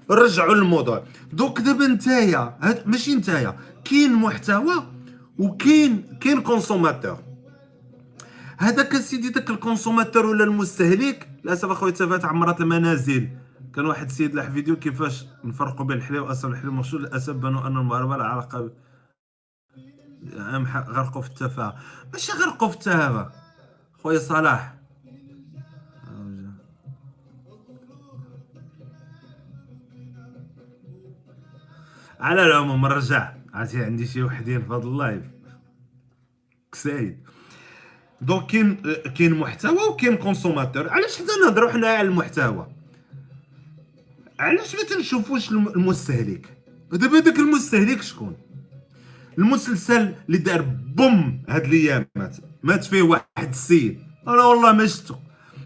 نرجعوا 0.10 0.56
للموضوع. 0.56 1.04
دوك 1.34 1.62
دابا 1.62 1.88
نتايا 1.88 2.58
هاد 2.62 2.88
ماشي 2.88 3.16
نتايا 3.16 3.60
كاين 3.86 4.14
محتوى 4.14 4.84
وكاين 5.40 6.18
كاين 6.22 6.42
consommateur 6.42 7.24
هذاك 8.58 8.96
سيدي 8.98 9.30
داك 9.30 9.50
ال 9.50 9.55
consommateur 9.55 10.26
ولا 10.26 10.44
المستهلك. 10.44 11.30
للاسف 11.44 11.70
اخويا 11.70 11.92
تفات 11.92 12.26
عمرات 12.26 12.62
المنازل. 12.62 13.30
كان 13.76 13.86
واحد 13.86 14.06
السيد 14.06 14.36
لاح 14.36 14.50
فيديو 14.50 14.76
كيفاش 14.76 15.26
نفرقوا 15.44 15.86
بين 15.86 15.98
الحليب 15.98 16.24
واصل 16.24 16.52
الحليب 16.52 16.70
المغشوش 16.70 17.02
للأسف 17.02 17.34
بانوا 17.36 17.68
أن 17.68 17.78
المغاربة 17.78 18.18
لا 18.18 18.24
علاقة 18.24 18.72
غرقوا 20.90 21.22
في 21.22 21.30
التفاهه 21.30 21.76
ماشي 22.14 22.32
غرقوا 22.32 22.68
في 22.68 22.76
التفاهه 22.76 23.32
خويا 24.04 24.20
صلاح. 24.20 24.76
على 32.20 32.46
العموم 32.46 32.82
نرجع. 32.82 33.39
عرفتي 33.54 33.84
عندي 33.84 34.08
شي 34.08 34.24
وحدين 34.24 34.62
في 34.62 34.74
هذا 34.74 34.84
ال 34.84 34.90
live. 34.90 35.24
كسايد. 36.72 37.18
donc 38.22 38.46
كاين 38.48 38.78
كاين 39.18 39.34
محتوى 39.34 39.84
وكاين 39.90 40.18
consommateur. 40.18 40.90
علاش 40.90 41.18
حنا 41.18 41.46
نهضروا 41.46 41.72
حنا 41.72 41.88
على 41.88 42.08
المحتوى؟ 42.08 42.68
علاش 44.40 44.76
ما 44.76 44.84
تنشوفوش 44.84 45.52
الم- 45.52 45.68
المستهلك؟ 45.68 46.58
دابا 46.92 47.20
داك 47.20 47.40
المستهلك 47.40 48.02
شكون؟ 48.02 48.38
المسلسل 49.38 50.14
اللي 50.28 50.38
دار 50.38 50.62
boom 50.96 51.44
هاد 51.50 51.66
الأيامات. 51.66 52.38
مات 52.64 52.84
فيه 52.86 53.02
واحد 53.02 53.50
السيد. 53.50 54.00
أنا 54.28 54.44
والله 54.44 54.72
ما 54.72 54.86
شفتو 54.86 55.16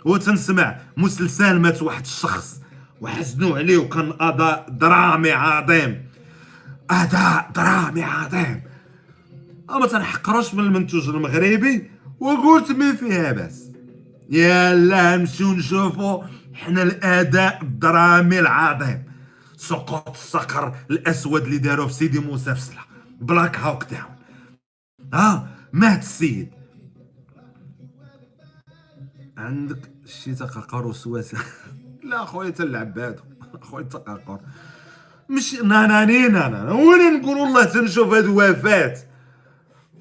هو 0.08 0.18
تنسمع 0.18 0.78
مسلسل 0.98 1.60
مات 1.60 1.82
واحد 1.84 2.02
الشخص. 2.02 2.62
وحزنوا 3.02 3.58
عليه 3.58 3.78
وكان 3.78 4.14
أداء 4.20 4.70
درامي 4.70 5.32
عظيم. 5.32 6.13
اداء 7.02 7.52
درامي 7.56 8.04
عظيم 8.04 8.62
أما 9.70 9.88
تنحقروش 9.88 10.54
من 10.54 10.64
المنتوج 10.64 11.10
المغربي 11.10 11.92
وقلت 12.20 12.72
ما 12.72 12.96
فيها 12.96 13.32
بس. 13.32 13.64
يلا 14.30 15.18
نمشيو 15.18 15.54
نشوفوا 15.54 16.24
حنا 16.54 16.84
الأداء 16.84 17.62
الدرامي 17.64 18.40
العظيم. 18.40 19.04
سقوط 19.58 20.10
الصقر 20.10 20.76
الأسود 20.92 21.44
اللي 21.44 21.58
داروه 21.58 21.88
في 21.88 21.94
سيدي 21.94 22.20
موسى 22.20 22.56
فسلا 22.56 22.82
بلاك 23.22 23.58
هوك 23.60 23.84
داون. 23.84 24.16
ها 25.14 25.48
مات 25.74 26.00
السيد. 26.00 26.50
عندك 29.38 29.92
شي 30.06 30.36
تقاقر 30.36 30.88
وسواسه 30.88 31.38
لا 32.10 32.26
خويا 32.26 32.50
تلعب 32.50 32.94
بهادو. 32.94 33.24
خويا 33.62 33.84
تقاقر 33.84 34.40
مش 35.30 35.54
ناناني 35.54 36.28
نانا 36.28 36.72
وين 36.74 37.22
نقول 37.22 37.38
والله 37.38 37.64
تنشوف 37.64 38.14
هاد 38.14 38.26
وفات 38.26 39.00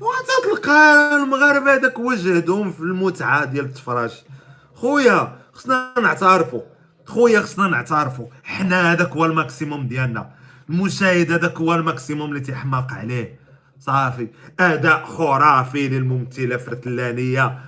وتلقى 0.01 1.17
المغاربة 1.17 1.75
هذاك 1.75 1.99
وجهدهم 1.99 2.73
في 2.73 2.81
المتعة 2.81 3.45
ديال 3.45 3.65
التفراش. 3.65 4.23
خويا 4.75 5.39
خصنا 5.53 5.95
نعترفوا 6.03 6.61
خويا 7.07 7.41
خصنا 7.41 7.69
نعترفوا 7.69 8.27
حنا 8.45 8.93
هذاك 8.93 9.11
هو 9.11 9.27
ال 9.27 9.35
maximum 9.35 9.89
ديالنا. 9.89 10.31
المشاهد 10.71 11.33
هذاك 11.33 11.59
هو 11.59 11.75
ال 11.75 11.82
maximum 11.82 12.29
اللي 12.29 12.41
تيحماق 12.41 12.93
عليه. 12.93 13.39
صافي. 13.81 14.29
أداء 14.61 15.05
خرافي 15.05 15.89
للممثلة 15.89 16.57
فرتلانيه 16.57 17.59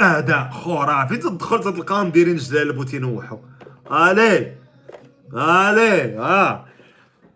أداء 0.00 0.50
خرافي. 0.50 1.16
تدخل 1.16 1.60
تلقاهم 1.60 2.08
دايرين 2.08 2.36
جلالب 2.36 2.78
وتينوحوا 2.78 3.38
الي 3.90 4.56
الي 5.34 6.18
آه. 6.18 6.64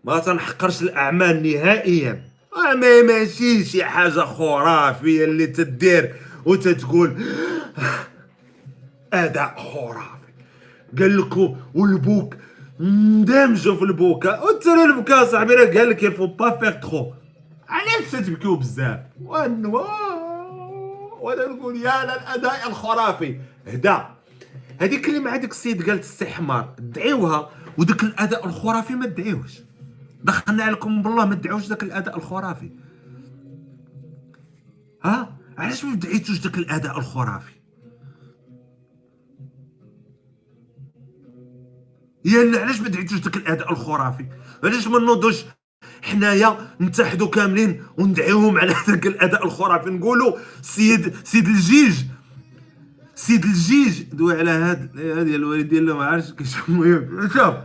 ما 0.03 0.19
تنحقرش 0.19 0.81
الأعمال 0.81 1.43
نهائيا. 1.43 2.29
آه، 2.57 2.73
ما 2.73 3.01
ماشي 3.01 3.65
شي 3.65 3.83
حاجة 3.83 4.19
خرافيه 4.19 5.23
اللي 5.25 5.47
تدير 5.47 6.15
وتتقول 6.45 7.23
أداء 9.13 9.55
خرافي 9.57 10.29
قال 10.99 11.17
لك 11.17 11.55
والبوك 11.75 12.35
ندمجوا 12.79 13.75
في 13.75 13.81
البوكا 13.81 14.39
وترى 14.43 14.83
البكا 14.83 15.25
صاحبي 15.25 15.53
راه 15.53 15.65
قال 15.77 15.89
لك 15.89 16.03
يفو 16.03 16.27
با 16.27 16.57
فيغ 16.59 16.71
تخو 16.71 17.11
علاش 17.69 18.11
تبكيو 18.11 18.55
بزاف؟ 18.55 18.99
وانو 19.23 19.85
وأنا 21.21 21.47
نقول 21.47 21.75
يا 21.75 22.03
للاداء 22.03 22.67
الخرافي. 22.69 23.39
هدا. 23.67 24.05
هذيك 24.81 25.07
اللي 25.09 25.19
مع 25.19 25.35
ديك 25.35 25.51
السيد 25.51 25.89
قالت 25.89 26.03
استحمار. 26.03 26.69
دعيوها 26.79 27.49
وداك 27.77 28.03
الأداء 28.03 28.45
الخرافي 28.45 28.93
ما 28.93 29.05
تدعيوش 29.05 29.51
دخلنا 30.23 30.63
عليكم 30.63 31.01
بالله 31.01 31.25
ما 31.25 31.35
تدعوش 31.35 31.67
داك 31.67 31.83
الأداء 31.83 32.17
الخرافي. 32.17 32.71
ها؟ 35.03 35.37
علاش 35.57 35.85
ما 35.85 35.95
دعيتوش 35.95 36.39
داك 36.39 36.57
الأداء 36.57 36.99
الخرافي؟ 36.99 37.53
يا 42.25 42.59
علاش 42.59 42.81
ما 42.81 42.89
دعيتوش 42.89 43.19
داك 43.19 43.37
الأداء 43.37 43.71
الخرافي؟ 43.71 44.25
علاش 44.63 44.87
ما 44.87 44.99
نوضوش 44.99 45.45
حنايا 46.01 46.57
نتحدوا 46.81 47.27
كاملين 47.27 47.83
وندعيوهم 47.97 48.57
على 48.57 48.75
ذاك 48.87 49.07
الأداء 49.07 49.45
الخرافي؟ 49.45 49.89
نقولوا 49.89 50.37
سيد 50.61 51.15
سيد 51.23 51.47
الجيج. 51.47 51.95
سيد 53.15 53.43
الجيج. 53.45 54.03
دوي 54.03 54.39
على 54.39 54.51
هاد 54.51 54.99
هادي 54.99 55.35
الوالدين 55.35 55.79
اللي 55.79 55.93
ما 55.93 56.05
عرفتش 56.05 56.31
كيشوف 56.33 56.69
المهم 56.69 57.29
شوف. 57.29 57.55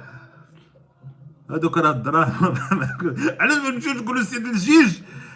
هادوك 1.50 1.78
راه 1.78 1.90
الدراهم 1.90 2.54
علاش 3.40 3.58
ما 3.58 3.70
نمشيوش 3.70 3.96
نقولوا 3.96 4.22
سيد 4.22 4.46
ال 4.46 4.55
juge 4.55 4.92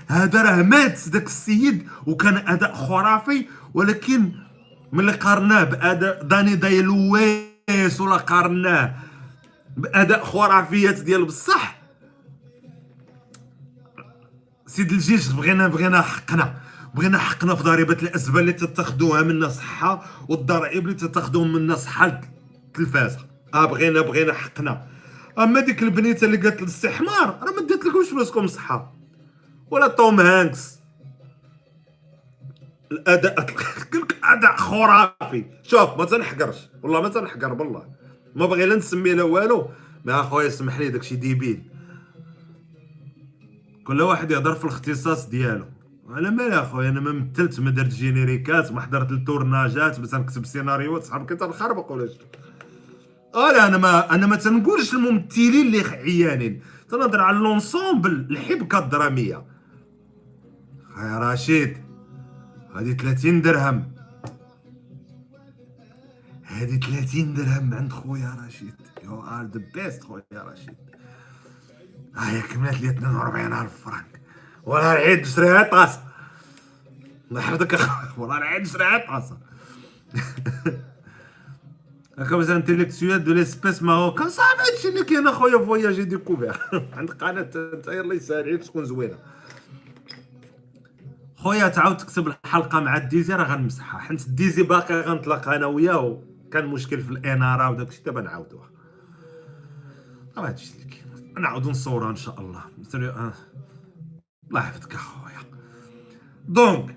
هذا 0.09 0.43
راه 0.43 0.63
مات 0.63 1.09
داك 1.09 1.27
السيد 1.27 1.89
وكان 2.07 2.37
أداء 2.37 2.75
خرافي 2.75 3.47
ولكن 3.75 4.33
ملي 4.93 5.13
قارناه 5.13 5.65
باداء 5.65 6.23
داني 6.23 6.57
داي 6.57 6.83
لويس 6.83 8.01
ولا 8.01 8.17
قارناه 8.17 8.95
بأداء 9.77 10.25
خرافيات 10.25 11.01
ديال 11.01 11.25
بصح. 11.25 11.79
سيد 14.67 14.93
الجيش 14.93 15.29
بغينا 15.29 15.69
بغينا 15.69 16.03
حقنا. 16.03 16.55
بغينا 16.95 17.19
حقنا 17.19 17.55
في 17.55 17.63
ضريبة 17.63 17.97
الاسبه 18.03 18.41
اللي 18.41 18.53
تتخذوها 18.53 19.23
منا 19.23 19.49
صحة 19.49 20.05
والضرائب 20.29 20.83
اللي 20.85 20.95
تتخذوهم 20.95 21.53
منا 21.53 21.77
صحة 21.77 22.21
التلفازه 22.67 23.19
آه 23.55 23.65
بغينا 23.67 24.01
بغينا 24.01 24.33
حقنا. 24.33 24.98
أما 25.39 25.61
ديك 25.61 25.83
البنيتة 25.83 26.25
اللي 26.25 26.37
قالت 26.37 26.63
الاستحمار 26.63 27.39
راه 27.43 27.51
ما 27.51 27.67
دات 27.67 27.85
لكمش 27.85 28.09
فلوسكم 28.09 28.47
صحة. 28.47 28.95
ولا 29.71 29.89
توم 29.89 30.21
هانكس. 30.21 30.79
الأداء 32.93 33.47
أداء 34.25 34.57
خرافي. 34.57 35.45
شوف 35.63 35.99
ما 35.99 36.05
تنحقرش. 36.05 36.69
والله 36.83 37.01
ما 37.03 37.09
تنحقر 37.09 37.55
بالله. 37.55 37.89
ما 38.37 38.47
بغي 38.47 38.67
لا 38.67 38.77
نسمي 38.77 39.15
لا 39.15 39.23
والو. 39.23 39.71
ما 40.05 40.21
أخويا 40.21 40.47
اسمح 40.47 40.79
لي 40.79 40.89
داكشي 40.89 41.17
débile. 41.17 41.63
كل 43.85 44.03
واحد 44.03 44.31
يهضر 44.31 44.55
في 44.55 44.65
الاختصاص 44.65 45.29
ديالو. 45.29 45.65
أنا 46.09 46.31
مالي 46.31 46.61
أخويا؟ 46.61 46.89
أنا 46.89 47.01
ما 47.01 47.13
مثلت 47.13 47.61
ما 47.61 47.71
درت 47.71 47.89
جينيريكات 47.89 48.73
ما 48.73 48.81
حضرت 48.81 49.13
التورناجات 49.13 50.01
باش 50.01 50.15
نكتب 50.15 50.47
سيناريوهات 50.47 51.05
صحاب 51.05 51.27
كنت 51.27 51.43
نخربق 51.43 51.93
ولا 51.93 52.07
شنو؟ 52.07 52.25
آه 53.39 53.53
لا 53.53 53.67
أنا 53.67 53.79
ما 53.79 54.15
أنا 54.15 54.27
ما 54.27 54.37
تنقولش 54.37 54.95
الممثلين 54.95 55.67
اللي 55.67 55.81
عيانين 55.81 56.63
تنهضر 56.89 57.21
على 57.21 57.39
l'ensemble 57.39 58.13
الحبكة 58.31 58.79
الدرامية. 58.79 59.45
يا 60.99 61.19
رشيد 61.19 61.77
هذه 62.77 62.93
30 62.93 63.43
درهم. 63.43 63.93
هذه 66.45 66.81
30 66.81 67.35
درهم 67.35 67.75
عند 67.75 67.93
خويا 67.93 68.37
رشيد. 68.47 68.75
you 69.05 69.23
are 69.23 69.45
the 69.45 69.61
best 69.75 70.05
خويا 70.05 70.23
رشيد. 70.33 70.77
هاي 72.17 72.43
كملت 72.43 72.81
لي 72.81 72.91
42 72.91 73.53
ألف 73.53 73.85
فرنك 73.85 74.21
ولا 74.65 74.83
نعيد 74.95 75.21
نشريها 75.21 75.63
طاسه 75.63 76.03
الله 77.31 77.41
يحفظك 77.41 77.75
اخويا 77.75 78.13
والله 78.19 78.39
نعيد 78.39 78.63
نشريها 78.63 79.07
طاسه 79.07 79.39
هكا 82.19 82.57
intellectuel 82.57 83.25
de 83.25 83.33
l'espèce 83.33 83.83
marocain 83.83 84.29
صافي 84.29 84.73
هادشي 84.73 84.89
اللي 84.89 85.05
كاين 85.05 85.27
اخويا 85.27 85.59
voyager 85.59 86.05
découvrir 86.05 86.57
عندك 86.93 87.15
قناة 87.15 87.51
انت 87.57 87.89
الله 87.89 88.15
يسهل 88.15 88.43
عليك 88.43 88.65
تكون 88.65 88.85
زوينة. 88.85 89.19
خويا 91.37 91.69
تعاود 91.69 91.97
تكتب 91.97 92.29
الحلقة 92.29 92.81
مع 92.81 92.97
الديزي 92.97 93.35
راه 93.35 93.55
غنمسحها. 93.55 94.01
حيت 94.01 94.27
الديزي 94.27 94.63
باقي 94.63 95.01
غنطلق 95.01 95.49
أنا 95.49 95.67
وياه 95.67 96.23
كان 96.53 96.67
مشكل 96.67 97.01
في 97.01 97.11
الاناره 97.11 97.71
وداك 97.71 97.89
الشيء 97.89 98.05
دابا 98.05 98.21
نعاودوها 98.21 98.71
راه 100.37 100.49
هادشي 100.49 100.73
اللي 100.75 100.85
كاين. 100.85 101.43
نعاودو 101.43 101.71
نصورها 101.71 102.11
إن 102.11 102.17
شاء 102.17 102.41
الله. 102.41 102.63
آه. 102.95 103.33
الله 104.49 104.61
يحفظك 104.61 104.95
اخويا 104.95 105.39
donc 106.49 106.97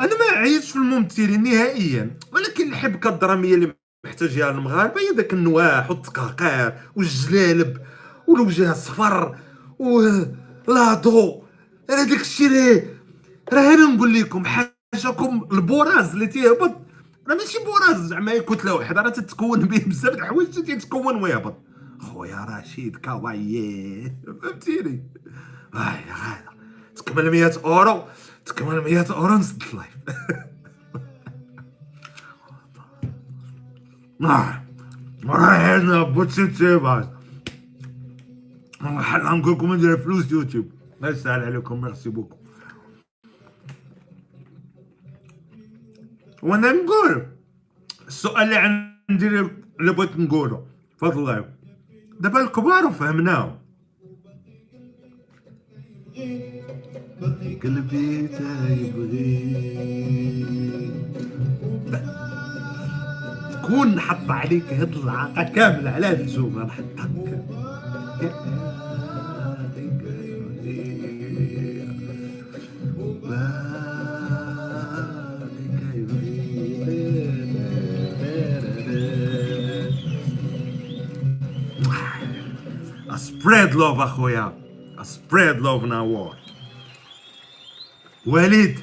أنا 0.00 0.10
ما 0.18 0.38
عيطش 0.38 0.70
في 0.70 0.76
الممثلين 0.76 1.42
نهائيا 1.42 2.18
ولكن 2.32 2.68
الحبكه 2.68 3.10
الدراميه 3.10 3.54
اللي 3.54 3.74
محتاجها 4.12 4.50
المغاربة 4.50 5.00
هي 5.00 5.14
داك 5.16 5.32
النواح 5.32 5.90
والتقاقير 5.90 6.72
والجلالب 6.96 7.78
والوجه 8.26 8.70
الصفر 8.72 9.36
ولاضو 9.78 11.44
راه 11.90 12.04
داك 12.04 12.20
الشيء 12.20 12.50
راه 12.50 12.82
راه 13.52 13.74
أنا 13.74 13.94
نقول 13.94 14.14
لكم 14.14 14.44
حاجاكم 14.44 15.48
البوراز 15.52 16.12
اللي 16.12 16.26
تيهبط. 16.26 16.72
راه 17.28 17.34
ماشي 17.34 17.58
بوراز 17.64 18.00
زعما 18.08 18.38
كتلة 18.38 18.74
وحدة 18.74 19.02
راه 19.02 19.08
تتكون 19.10 19.60
به 19.68 19.78
بزاف 19.86 20.12
د 20.14 20.18
الحوايج 20.18 20.50
تيتكون 20.64 21.22
ويهبط. 21.22 21.56
خويا 22.00 22.46
رشيد 22.50 22.96
كوايي 22.96 24.12
فهمتيني؟ 24.42 25.08
هذا 25.74 26.44
تكمل 26.96 27.30
100 27.30 27.52
أورو 27.64 28.04
تكمل 28.46 28.80
100 28.80 29.06
أورو 29.12 29.34
نسد 29.38 29.62
ال 29.72 29.76
live. 29.76 29.96
آه. 34.22 34.62
راه 35.24 35.78
هنا 35.78 36.02
بوتشي 36.02 36.46
تيباز 36.46 37.04
حنا 38.80 39.30
نقول 39.34 39.52
لكم 39.52 39.74
ندير 39.74 39.96
فلوس 39.96 40.32
يوتيوب 40.32 40.72
الله 40.96 41.10
يسهل 41.10 41.40
عليكم 41.42 41.80
merci 41.80 42.10
beaucoup 42.10 42.36
وأنا 46.42 46.72
نقول 46.72 47.26
السؤال 48.08 48.42
اللي 48.42 48.56
عندي 49.08 49.26
اللي 49.80 49.92
بغيت 49.92 50.18
نقوله 50.18 50.66
فضل 50.98 51.18
الله 51.18 51.44
دابا 52.20 52.40
الكبار 52.40 52.86
وفهمناهم 52.86 53.58
قلبي 57.62 58.28
تيبغي 58.28 59.62
تكون 63.62 63.94
نحط 63.94 64.30
عليك 64.30 64.72
هاد 64.72 64.94
العاقة 64.94 65.42
كاملة 65.42 65.90
على 65.90 66.06
هاد 66.06 66.20
الزومة. 66.20 66.64
نحطك 66.64 67.42
spread 83.16 83.72
love 83.74 84.00
أخويا. 84.00 84.52
Love 85.60 85.84
now 85.84 86.04
war 86.04 86.36
وليد. 88.26 88.78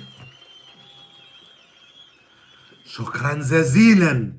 شكرا 2.86 3.34
جزيلا. 3.34 4.34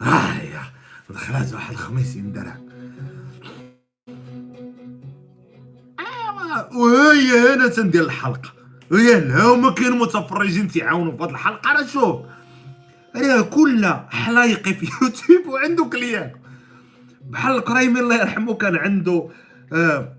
آه 0.00 0.34
يا 0.42 0.62
دخلت 1.10 1.54
واحد 1.54 1.74
50 1.76 2.32
درهم 2.32 2.64
آه، 6.00 6.76
وهي 6.76 7.54
هنا 7.54 7.68
تندير 7.68 8.02
الحلقة. 8.04 8.52
وهي 8.90 9.20
لا 9.20 9.42
هما 9.44 9.70
كاين 9.70 9.92
متفرجين 9.98 10.68
تيعاونوا 10.68 11.16
في 11.16 11.22
هاد 11.22 11.30
الحلقة. 11.30 11.72
راه 11.72 11.86
شوف 11.86 12.20
راه 13.16 13.40
كل 13.40 13.86
حلايقي 14.10 14.74
في 14.74 14.86
يوتيوب 15.02 15.46
وعنده 15.46 15.84
كليان. 15.84 16.32
بحال 17.30 17.56
الكرايمي 17.56 18.00
الله 18.00 18.16
يرحمه 18.20 18.54
كان 18.54 18.76
عنده 18.76 19.28
آه 19.72 20.16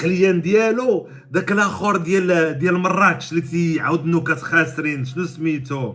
client 0.00 0.40
ديالو 0.40 1.08
داك 1.30 1.52
الآخر 1.52 1.96
ديال 1.96 2.58
ديال 2.58 2.74
مراكش 2.78 3.30
اللي 3.32 3.40
تيعاود 3.42 4.06
نكات 4.06 4.40
خاسرين 4.42 5.04
شنو 5.04 5.24
سميتو؟ 5.26 5.94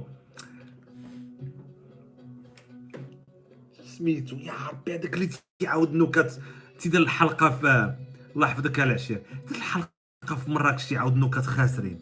سميتو 4.03 4.35
يا 4.35 4.53
ربي 4.53 4.95
هذاك 4.95 5.13
اللي 5.13 5.29
تيعاود 5.59 5.93
نكات 5.93 6.33
تيدير 6.79 7.01
الحلقة 7.01 7.49
في 7.49 7.95
الله 8.35 8.47
يحفظك 8.47 8.79
على 8.79 8.89
العشير. 8.89 9.21
دير 9.47 9.57
الحلقة 9.57 10.35
في 10.45 10.51
مراكش 10.51 10.85
تيعاود 10.85 11.17
نكات 11.17 11.45
خاسرين. 11.45 11.99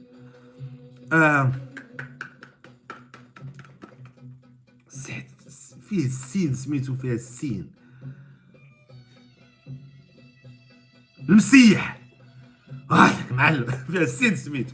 آه. 1.13 1.51
فيه 5.89 6.05
السين 6.05 6.53
سميتو 6.53 6.95
فيها 6.95 7.13
السين. 7.13 7.71
المسيح! 11.29 12.01
هذاك 12.91 13.31
معلم 13.31 13.65
فيها 13.65 14.01
السين 14.01 14.35
سميتو. 14.35 14.73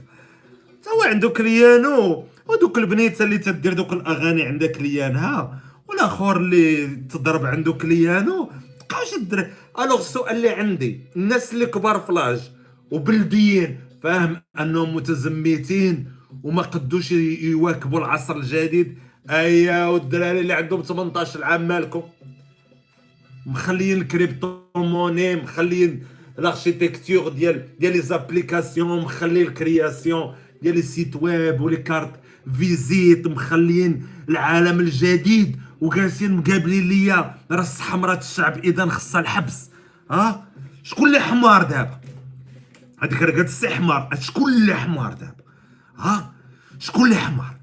هو 0.87 1.09
عنده 1.09 1.29
client 1.29 2.13
و 2.13 2.27
ودوك 2.45 2.77
البنيته 2.77 3.25
اللي 3.25 3.37
تدير 3.37 3.73
دوك 3.73 3.93
الأغاني 3.93 4.43
عندها 4.43 4.67
client 4.67 5.52
ها 5.52 5.66
والآخر 5.87 6.37
اللي 6.37 6.87
تضرب 6.87 7.45
عنده 7.45 7.73
client 7.73 8.32
و. 8.32 8.51
بقاوش 8.79 9.13
الدراري 9.13 9.49
alors 9.79 9.99
السؤال 9.99 10.35
اللي 10.35 10.49
عندي. 10.49 10.99
الناس 11.15 11.53
اللي 11.53 11.65
كبار 11.65 11.99
ف 11.99 12.08
l'âge 12.08 12.51
وبلديين 12.91 13.79
فاهم 14.03 14.41
أنهم 14.59 14.95
متزمتين 14.95 16.07
وما 16.43 16.61
قدوش 16.61 17.11
يواكبوا 17.11 17.99
العصر 17.99 18.35
الجديد. 18.35 18.97
أيا 19.29 19.85
والدراري 19.85 20.39
اللي 20.39 20.53
عندهم 20.53 20.81
18 20.81 21.43
عام 21.43 21.67
مالكم. 21.67 22.01
مخليين 23.45 24.01
ال 24.01 24.59
crypto-monnaie 24.75 25.35
مخليين 25.35 26.03
ال 26.39 26.46
architecture 26.46 27.29
ديال 27.29 27.79
ديال 27.79 27.93
les 27.93 28.01
applications 28.01 29.01
مخلي 29.01 29.41
ال 29.41 29.52
création 29.52 30.35
ديال 30.61 30.75
les 30.75 30.81
sites 30.81 31.15
web 31.15 31.61
و 31.61 31.65
les 31.65 31.77
cartes 31.77 32.11
visite 32.57 33.27
مخليين 33.27 34.07
العالم 34.29 34.79
الجديد. 34.79 35.57
وجالسين 35.81 36.37
مقابلين 36.37 36.89
ليا 36.89 37.35
راس 37.51 37.81
حمرة 37.81 38.17
الشعب 38.17 38.57
اذا 38.57 38.85
خصها 38.85 39.21
الحبس. 39.21 39.69
ها؟ 40.11 40.47
شكون 40.83 41.07
اللي 41.07 41.19
حمار 41.19 41.63
دابا؟ 41.63 41.99
هذيك 42.99 43.23
قالت 43.23 43.47
السي 43.47 43.69
حمار. 43.69 44.09
شكون 44.19 44.53
اللي 44.53 44.75
حمار 44.75 45.13
دابا؟ 45.13 45.43
ها؟ 45.97 46.33
شكون 46.79 47.03
اللي 47.03 47.15
حمار؟ 47.15 47.55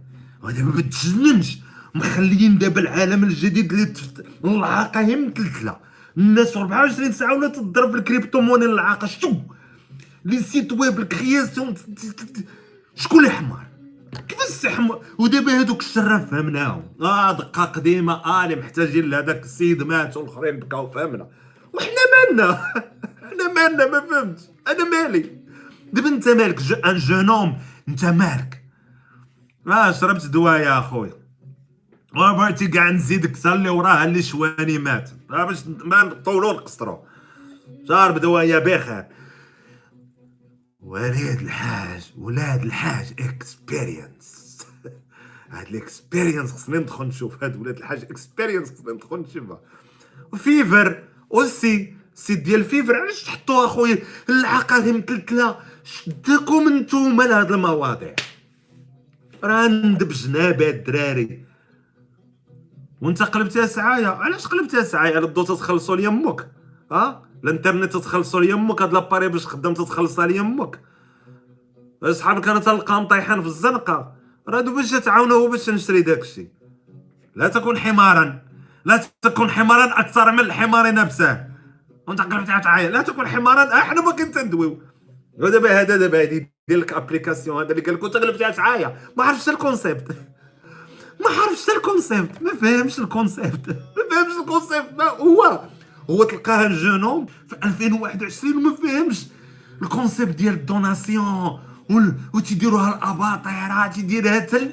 ودابا 0.43 0.63
ما 0.63 0.81
تجننش. 0.81 1.59
مخليين 1.95 2.59
دابا 2.59 2.81
العالم 2.81 3.25
الجديد 3.25 3.73
اللي 3.73 3.85
تفت 3.85 4.27
العاقة 4.45 5.01
هي 5.01 5.17
متلتله 5.17 5.77
الناس 6.19 6.57
24 6.57 7.13
ساعة 7.13 7.35
ولا 7.35 7.49
تضرب 7.49 7.91
في 7.91 7.97
الكريبتو 7.97 8.41
موني 8.41 8.65
العاقه 8.65 9.07
شو 9.07 9.35
لي 10.25 10.43
سيت 10.43 10.73
ويب 10.73 11.01
الكرياسيون. 11.01 11.75
شكون 12.95 13.19
اللي 13.19 13.31
حمار؟ 13.31 13.67
كيفاش 14.21 14.47
السي 14.49 14.71
حمار 14.71 15.01
ودابا 15.19 15.53
هذوك 15.61 15.81
الشراف 15.81 16.31
فهمناهم 16.31 16.83
آه 17.01 17.33
دقة 17.33 17.65
قديمة 17.65 18.13
آه 18.13 18.45
اللي 18.45 18.57
محتاجين 18.57 19.11
لهذاك 19.11 19.43
السيد 19.45 19.83
مات 19.83 20.17
والاخرين 20.17 20.61
بكاو 20.61 20.91
فهمنا. 20.91 21.29
وحنا 21.73 21.91
مالنا؟ 22.15 22.55
حنا 23.31 23.53
مالنا 23.55 23.87
ما 23.87 24.01
فهمتش. 24.01 24.43
أنا 24.69 24.85
مالي. 24.85 25.31
دابا 25.93 26.09
انت 26.09 26.29
مالك 26.29 26.63
جو 26.63 26.75
أن 26.75 26.97
جونوم 26.97 27.59
أنت 27.89 28.05
مالك. 28.05 28.65
آه 29.67 29.93
شربت 29.93 30.27
دواء 30.27 30.61
يا 30.61 30.79
أخويا. 30.79 31.13
وبغيتي 32.17 32.67
كاع 32.67 32.91
نزيدك 32.91 33.37
حتى 33.37 33.53
اللي 33.53 33.69
وراها 33.69 34.05
اللي 34.05 34.23
شواني 34.23 34.79
مات. 34.79 35.11
آه 35.31 35.45
باش 35.45 35.59
ما 35.67 36.03
نطولو 36.03 36.53
نقصرو. 36.53 37.05
شارب 37.89 38.19
دواء 38.19 38.45
يا 38.45 38.59
بخير 38.59 39.05
وليد 40.85 41.41
الحاج 41.41 42.13
ولاد 42.19 42.63
الحاج 42.63 43.13
اكسبيرينس 43.19 44.59
هاد 45.51 45.67
الاكسبيرينس 45.67 46.53
خصني 46.53 46.79
ندخل 46.79 47.05
نشوف 47.05 47.45
هاد 47.45 47.57
ولاد 47.57 47.77
الحاج 47.77 48.03
اكسبيرينس 48.03 48.73
خصني 48.73 48.93
ندخل 48.93 49.17
نشوفها. 49.17 49.61
و 50.33 50.43
Fiverr 50.43 51.05
aussi 51.35 51.95
site 52.15 52.39
ديال 52.39 52.65
Fiverr 52.65 52.97
علاش 52.97 53.23
تحطوا 53.23 53.65
أخويا؟ 53.65 53.99
العقارب 54.29 54.85
متلتلة. 54.85 55.59
شدكم 55.85 56.69
نتوما 56.69 57.23
لهاد 57.23 57.53
المواضيع. 57.53 58.15
راه 59.45 59.69
ندبجنا 59.69 60.51
بهاد 60.51 60.75
الدراري. 60.75 61.45
وانت 63.01 63.23
قلبتها 63.23 63.67
سعاية. 63.67 64.07
علاش 64.07 64.47
قلبتها 64.47 64.83
سعاية؟ 64.83 65.19
الا 65.19 65.27
بدو 65.27 65.43
تخلصوا 65.45 65.97
لي 65.97 66.09
أمك. 66.09 66.51
ها؟ 66.93 67.23
الانترنت 67.45 67.97
لي 68.35 68.53
أمك 68.53 68.83
هاد 68.83 68.93
l'appareil 68.93 69.29
باش 69.29 69.47
خدام 69.47 69.75
تتخلصها 69.75 70.27
لي 70.27 70.41
أمك 70.41 70.81
صحابك 72.11 72.49
أنا 72.49 72.61
تلقاهم 72.61 73.07
طايحين 73.07 73.41
في 73.41 73.47
الزنقة. 73.47 74.15
راه 74.49 74.61
باش 74.61 74.91
تعاونوا 74.91 75.49
باش 75.49 75.71
نشري 75.71 76.03
داكشي. 76.03 76.49
لا 77.35 77.49
تكن 77.49 77.79
حمارا. 77.79 78.43
لا 78.85 79.01
تكن 79.23 79.51
حمارا 79.51 80.01
أكثر 80.01 80.33
من 80.33 80.41
الحمار 80.41 80.95
نفسه. 80.95 81.47
وانت 82.09 82.21
تعايا 82.65 82.91
لا 82.91 83.03
تكن 83.03 83.27
حمارا. 83.27 83.75
إحنا 83.75 84.01
ما 84.01 84.13
كنت 84.13 84.39
ندويو. 84.39 84.83
ودابا 85.39 85.81
هذا 85.81 85.97
دابا 85.97 86.23
هادي 86.23 86.53
دير 86.69 86.79
لك 86.79 86.93
application 86.93 87.63
هذا 87.63 87.71
اللي 87.71 87.83
قال 87.83 87.95
لك 87.95 88.01
قلبتها 88.05 88.51
تعايا 88.51 88.97
ما 89.17 89.25
عرفتش 89.25 89.49
ال 89.49 89.56
concept. 89.56 90.17
ما 91.21 91.29
عرفتش 91.29 91.77
ال 91.77 91.84
concept. 91.84 92.43
ما 92.43 92.55
فهمش 92.55 92.99
ال 92.99 93.06
concept. 93.06 93.69
ما 93.69 94.03
فهمش 94.11 94.41
ال 94.41 94.47
concept. 94.47 94.99
ما 94.99 95.05
هو؟ 95.05 95.61
هو 96.11 96.25
تلقاه 96.25 96.67
الجنوم 96.67 97.27
في 97.49 97.57
2021 97.65 98.57
وما 98.57 98.77
فهمش. 98.77 99.27
ال 99.83 99.89
concept 99.89 100.35
ديال 100.35 100.55
ال 100.55 100.66
donation 100.66 101.61
وتيديروها 102.35 102.89
الاباطره 102.99 103.87
تيديرها 103.87 104.39
تل 104.39 104.73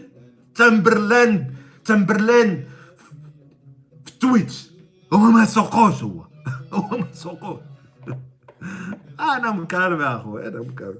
Timberland 0.56 1.56
Timberland. 1.86 2.68
في 4.06 4.12
Twitch. 4.20 4.72
هو 5.14 5.18
ما 5.20 5.46
سوقوش 5.46 6.04
هو. 6.04 6.26
هو 6.74 6.98
ما 6.98 7.08
سوقوش. 7.14 7.60
أنا 9.20 9.52
مكرم 9.52 10.02
يا 10.02 10.16
اخويا 10.16 10.48
أنا 10.48 10.60
مكرم 10.60 10.96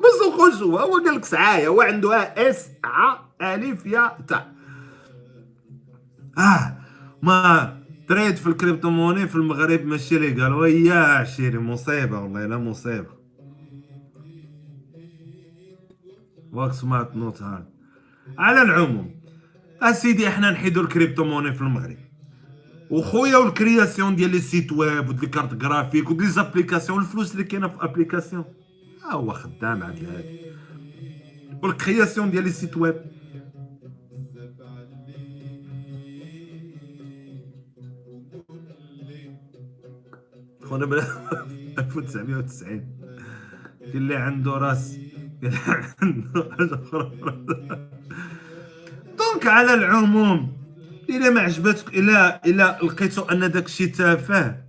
ما 0.00 0.06
سوقوش 0.18 0.54
هو. 0.62 0.78
هو 0.78 0.92
قال 0.98 1.14
لك 1.16 1.24
سعاية 1.24 1.68
هو 1.68 1.80
عندها 1.80 2.50
إس 2.50 2.68
ع 2.84 3.16
ألف 3.42 3.86
يا 3.86 4.16
تاء 4.28 4.52
آه 6.38 6.76
ما 7.22 7.79
تريد 8.10 8.36
في 8.36 8.46
ال 8.46 8.90
crypto-monnaie 8.90 9.28
في 9.28 9.36
المغرب 9.36 9.84
ماشي 9.84 10.18
لي 10.18 10.42
قالوا 10.42 10.66
يا 10.66 10.94
عشيري 10.94 11.58
مصيبة 11.58 12.20
والله 12.20 12.46
لا 12.46 12.58
مصيبة. 12.58 13.10
واك 16.52 16.72
سمعت 16.72 17.16
نوت 17.16 17.42
هاد 17.42 17.64
على 18.38 18.62
العموم 18.62 19.14
أسيدي 19.82 20.28
إحنا 20.28 20.50
نحيدو 20.50 20.80
ال 20.80 21.24
crypto-monnaie 21.24 21.52
في 21.52 21.60
المغرب. 21.60 21.96
وخويا 22.90 23.36
وال 23.36 23.52
création 23.52 24.16
ديال 24.16 24.30
les 24.30 24.40
sites 24.40 24.72
web 24.72 25.08
و 25.08 25.12
des 25.12 25.26
cartes 25.26 25.54
graphiques 25.54 26.26
و 26.26 26.30
des 26.30 26.44
applications 26.44 26.98
الفلوس 26.98 27.32
اللي 27.32 27.44
كاينة 27.44 27.68
في 27.68 27.84
application. 27.84 28.44
ها 29.04 29.12
هو 29.12 29.32
خدام 29.32 29.82
عاد 29.82 30.04
هادي. 30.04 30.40
وال 31.62 31.76
création 31.76 32.30
ديال 32.30 32.44
les 32.44 32.50
sites 32.50 32.76
web. 32.76 33.19
خونا 40.70 40.86
بلا 40.86 41.02
1990 41.78 42.86
في 43.92 43.98
اللي 43.98 44.16
عنده 44.16 44.50
راس. 44.52 45.00
اللي 45.42 45.58
عنده 46.02 46.50
حاجة 46.58 46.74
أخرى 46.82 47.12
donc 49.18 49.46
على 49.46 49.74
العموم 49.74 50.52
إلا 51.10 51.30
ما 51.30 51.40
عجبتك 51.40 51.94
إلا 51.94 52.46
إلا 52.46 52.78
لقيتو 52.82 53.22
أن 53.22 53.50
داك 53.50 53.66
الشيء 53.66 53.94
تافه. 53.94 54.64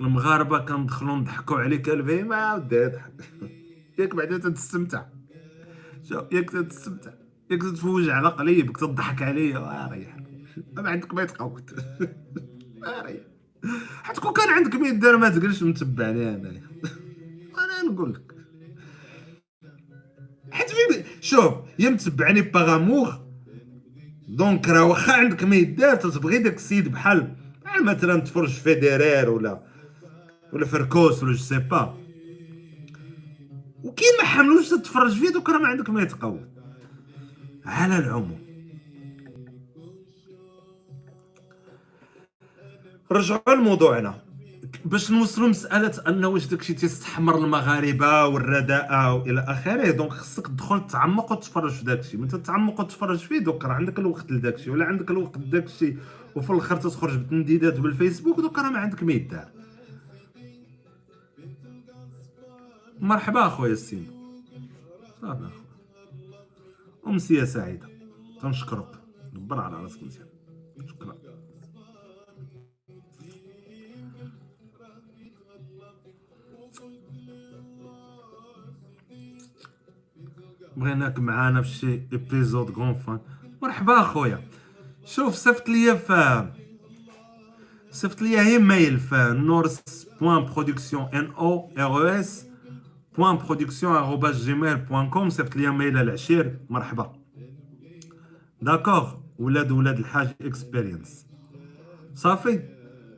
المغاربة 0.00 0.58
كندخلوا 0.58 1.16
نضحكوا 1.16 1.58
عليك 1.58 1.88
الفي 1.88 2.22
ما 2.22 2.54
ودي 2.54 2.86
اضحك 2.86 3.12
ياك 3.98 4.14
بعدا 4.14 4.38
تستمتع 4.50 5.04
شوف 6.08 6.32
ياك 6.32 6.50
تستمتع 6.50 7.10
ياك 7.50 7.62
تفوج 7.62 8.08
على 8.08 8.28
قليبك 8.28 8.76
تضحك 8.76 9.22
عليا. 9.22 9.88
ريح 9.92 10.16
ما 10.76 10.90
عندك 10.90 11.14
ما 11.14 11.22
يتقوت. 11.22 11.74
ريح 13.06 13.27
حتى 14.02 14.20
كون 14.20 14.32
كان 14.32 14.48
عندك 14.48 14.74
ما 14.74 14.88
يدار 14.88 15.16
ما 15.16 15.28
تقولش 15.28 15.62
متبع 15.62 16.10
لي 16.10 16.34
انايا 16.34 16.62
أنا 17.58 17.92
نقول 17.92 18.12
لك. 18.12 18.34
حيت 20.50 20.70
في 20.70 21.04
شوف 21.20 21.54
يا 21.78 21.90
متبعني 21.90 22.40
باغاموغ 22.40 23.16
دونك 24.28 24.68
راه 24.68 24.84
واخا 24.84 25.12
عندك 25.12 25.44
ما 25.44 25.56
يدار 25.56 25.96
تتبغي 25.96 26.38
داك 26.38 26.56
السيد 26.56 26.88
بحال 26.88 27.36
بحال 27.64 27.84
مثلا 27.84 28.20
تفرج 28.20 28.48
فيدرير 28.48 29.30
ولا 29.30 29.62
ولا 30.52 30.66
فركوس 30.66 31.22
ولا 31.22 31.32
جو 31.32 31.38
سي 31.38 31.58
با. 31.58 31.98
وكاين 33.84 34.10
ما 34.20 34.24
حملوش 34.24 34.68
تتفرج 34.68 35.20
فيه 35.20 35.32
دوك 35.32 35.50
راه 35.50 35.58
ما 35.58 35.68
عندك 35.68 35.90
ما 35.90 36.02
يتقود 36.02 36.48
على 37.64 37.98
العموم. 37.98 38.47
رجعوا 43.12 43.54
لموضوعنا. 43.54 44.14
باش 44.84 45.10
نوصلوا 45.10 45.48
مسألة 45.48 46.02
أن 46.08 46.24
واش 46.24 46.46
داكشي 46.46 46.74
تيستحمر 46.74 47.38
المغاربة 47.38 48.26
والرداءة 48.26 49.14
وإلى 49.14 49.40
آخره 49.40 49.90
donc 49.90 50.12
خصك 50.12 50.46
تدخل 50.46 50.86
تعمق 50.86 51.32
وتفرج 51.32 51.70
في 51.70 51.84
داكشي. 51.84 52.16
من 52.16 52.28
تتعمق 52.28 52.80
وتفرج 52.80 53.18
فيه 53.18 53.38
donc 53.38 53.64
راه 53.64 53.72
عندك 53.72 53.98
الوقت 53.98 54.30
لداكشي 54.30 54.70
ولا 54.70 54.84
عندك 54.84 55.10
الوقت 55.10 55.38
لداكشي 55.38 55.96
وفي 56.36 56.50
الآخر 56.50 56.76
تخرج 56.76 57.18
بتنديدات 57.18 57.80
بالفيسبوك 57.80 58.40
donc 58.40 58.58
راه 58.58 58.70
ما 58.70 58.78
عندك 58.78 59.02
ما 59.02 59.12
يدار. 59.12 59.48
مرحبا 63.00 63.46
أخويا 63.46 63.72
السيم 63.72 64.10
صافي 65.20 65.32
أخويا. 65.32 65.50
أمسية 67.06 67.44
سعيدة. 67.44 67.88
تنشكرك. 68.42 68.92
دبر 69.32 69.60
على 69.60 69.76
راسك 69.76 70.02
مزيان. 70.02 70.26
شكرا. 70.88 71.27
بغيناك 80.78 81.18
معانا 81.18 81.62
في 81.62 81.68
شي 81.68 82.00
épisode 82.12 82.70
غون 82.70 82.94
فان 82.94 83.18
مرحبا 83.62 84.00
اخويا 84.00 84.40
شوف 85.04 85.34
صيفط 85.34 85.68
ليا 85.68 85.94
في 85.94 86.48
صيفط 87.90 88.22
ليا 88.22 88.40
ايميل 88.40 88.98
في 88.98 89.34
نورس 89.38 90.08
point 90.20 90.44
production 90.44 91.02
N 91.02 91.30
O 91.30 91.70
R 91.78 92.20
S 92.20 92.46
point 93.16 93.36
production 93.36 94.20
Gmail 94.30 94.76
point 94.76 95.10
com 95.10 95.30
صيفط 95.30 95.56
ليا 95.56 95.70
mail 95.70 95.96
العشير. 95.96 96.58
مرحبا. 96.70 97.12
d'accord 98.62 99.14
ولاد 99.38 99.70
ولاد 99.70 99.98
الحاج 99.98 100.28
Experience 100.42 101.26
صافي. 102.14 102.62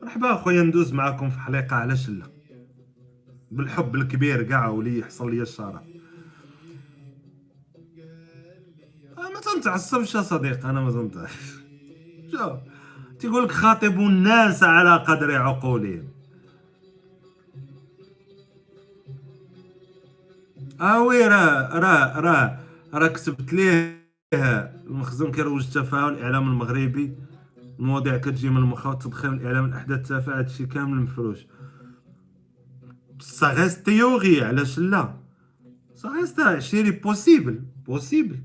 مرحبا 0.01 0.33
اخويا 0.33 0.63
ندوز 0.63 0.93
معاكم 0.93 1.29
في 1.29 1.39
حلقة 1.39 1.75
على 1.75 1.97
شله 1.97 2.25
بالحب 3.51 3.95
الكبير 3.95 4.43
كاع 4.43 4.67
ولي 4.67 4.99
يحصل 4.99 5.31
لي 5.31 5.41
الشرف. 5.41 5.90
تنتعصبش 9.41 10.15
يا 10.15 10.59
أنا 10.63 10.81
ما 10.81 10.91
تنتعصبش 10.91 11.61
شوف 12.31 12.59
تيقول 13.19 13.43
لك 13.43 13.51
خاطبوا 13.51 14.09
الناس 14.09 14.63
على 14.63 14.97
قدر 14.97 15.35
عقولهم. 15.35 16.07
آه 20.81 21.03
oui 21.03 21.27
راه 21.27 21.79
راه 21.79 22.19
راه 22.19 22.59
راه 22.93 23.07
كتبت 23.07 23.53
ليه 23.53 24.01
المخزون 24.87 25.31
كيروج 25.31 25.63
التفاعل 25.65 26.13
الإعلام 26.13 26.47
المغربي. 26.47 27.15
المواضيع 27.79 28.17
كتجي 28.17 28.49
من 28.49 28.57
المخاوط 28.57 29.03
تدخل 29.03 29.29
الإعلام 29.33 29.65
الأحداث 29.65 29.97
التافهه 29.99 30.39
هادشي 30.39 30.65
كامل 30.65 31.01
مفروش 31.01 31.45
sa 33.19 33.67
théorie 33.67 34.43
علاش 34.43 34.79
لا؟ 34.79 35.13
ça 35.95 36.09
reste 36.09 36.39
عشيري 36.39 36.91
possible 36.91 37.63
possible 37.85 38.39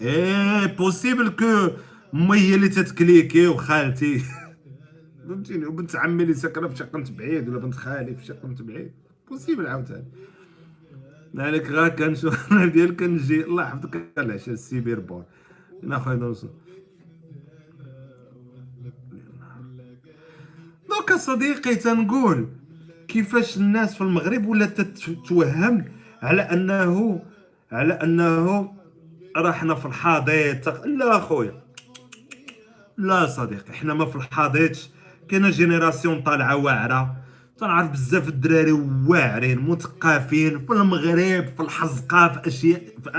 إيه 0.00 0.66
possible 0.66 1.28
que 1.28 1.70
هي 2.32 2.54
اللي 2.54 2.68
تتكليكي 2.68 3.46
وخالتي. 3.46 4.22
فهمتيني؟ 5.28 5.66
وبنت 5.66 5.96
عمي 5.96 6.22
اللي 6.22 6.34
ساكنة 6.34 6.68
في 6.68 6.76
شقة 6.76 7.04
بعيد 7.10 7.48
ولا 7.48 7.58
بنت 7.58 7.74
خالي 7.74 8.14
في 8.14 8.24
شقة 8.24 8.54
بعيد. 8.60 8.92
بوسيبل 9.28 9.66
عاوتاني. 9.66 10.04
لذلك 11.34 11.70
غا 11.70 11.88
كنشوف 11.88 12.54
ديال 12.74 12.96
كنجي. 12.96 13.44
الله 13.44 13.62
يحفظك. 13.62 14.02
العشاء 14.18 14.54
السيبير 14.54 15.00
بور. 15.00 15.24
إنا 15.84 15.98
خويا 15.98 16.16
نوصل 16.16 16.48
دوكا 20.88 21.16
صديقي 21.16 21.74
تنقول 21.74 22.48
كيفاش 23.08 23.56
الناس 23.56 23.94
في 23.94 24.00
المغرب 24.00 24.46
ولا 24.46 24.66
تتوهم 24.66 25.84
على 26.22 26.42
انه 26.42 27.22
على 27.72 27.94
أنه 27.94 28.72
راه 29.36 29.52
حنا 29.52 29.74
في 29.74 29.86
الحضيض 29.86 30.68
لا 30.86 31.16
اخويا 31.16 31.62
لا 32.98 33.26
صديقي 33.26 33.72
حنا 33.72 33.94
ما 33.94 34.06
في 34.06 34.16
الحضيض 34.16 34.76
كاينة 35.28 35.50
génération 35.50 36.22
طالعه 36.22 36.56
واعره. 36.56 37.16
تنعرف 37.58 37.90
بزاف 37.90 38.28
الدراري 38.28 38.72
واعرين 39.06 39.70
مثقفين 39.70 40.58
في 40.58 40.72
المغرب 40.72 41.44
في 41.56 41.60
الحزقة 41.60 42.28
في 42.28 42.48
أشياء 42.48 42.82
في, 43.04 43.10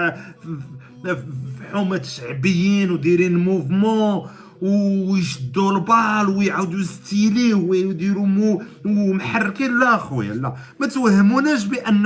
في, 0.42 0.58
في, 1.04 1.16
في 1.58 1.64
حومه 1.72 2.02
شعبيين 2.02 2.92
ودايرين 2.92 3.38
mouvement 3.38 4.30
ويشدوا 4.62 5.72
البال 5.72 6.38
ويعاودوا 6.38 6.80
يستيليه 6.80 7.54
ويديروا 7.54 8.26
مو 8.26 8.64
ومحركين. 8.86 9.80
لا 9.80 9.96
اخويا 9.96 10.34
لا. 10.34 10.56
ما 10.80 10.88
توهموناش 10.88 11.66
بان 11.66 12.04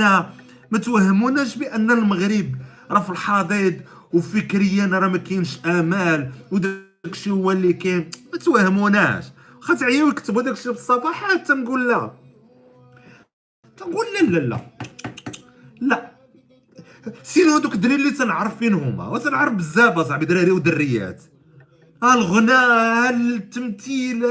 ما 0.70 0.78
توهموناش 0.78 1.56
بأن 1.56 1.90
المغرب 1.90 2.54
راه 2.90 3.00
في 3.00 3.10
الحضيض 3.10 3.74
وفكريا 4.16 4.86
راه 4.86 5.08
ما 5.08 5.18
كاينش 5.18 5.58
آمال 5.66 6.30
وداكشي 6.52 7.30
هو 7.30 7.50
اللي 7.52 7.72
كاين. 7.72 8.10
ما 8.32 8.38
توهموناش. 8.38 9.24
واخا 9.56 9.74
تعياو 9.74 10.08
يكتبوا 10.08 10.42
داكشي 10.42 10.68
الصفحات 10.70 11.46
تنقول 11.48 11.88
لا. 11.88 12.10
تنقول 13.76 14.06
لا 14.14 14.26
لا 14.26 14.38
لا. 14.38 14.60
لا. 15.80 16.10
sinon 17.22 17.54
هادوك 17.54 17.74
الدراري 17.74 17.94
اللي 17.94 18.10
تنعرف 18.10 18.58
فين 18.58 18.74
هما؟ 18.74 19.08
وتنعرف 19.08 19.52
بزاف 19.52 19.98
أصاحبي 19.98 20.26
دراري 20.26 20.50
ودريات. 20.50 21.22
الغناء 22.04 23.10
التمثيل 23.14 24.24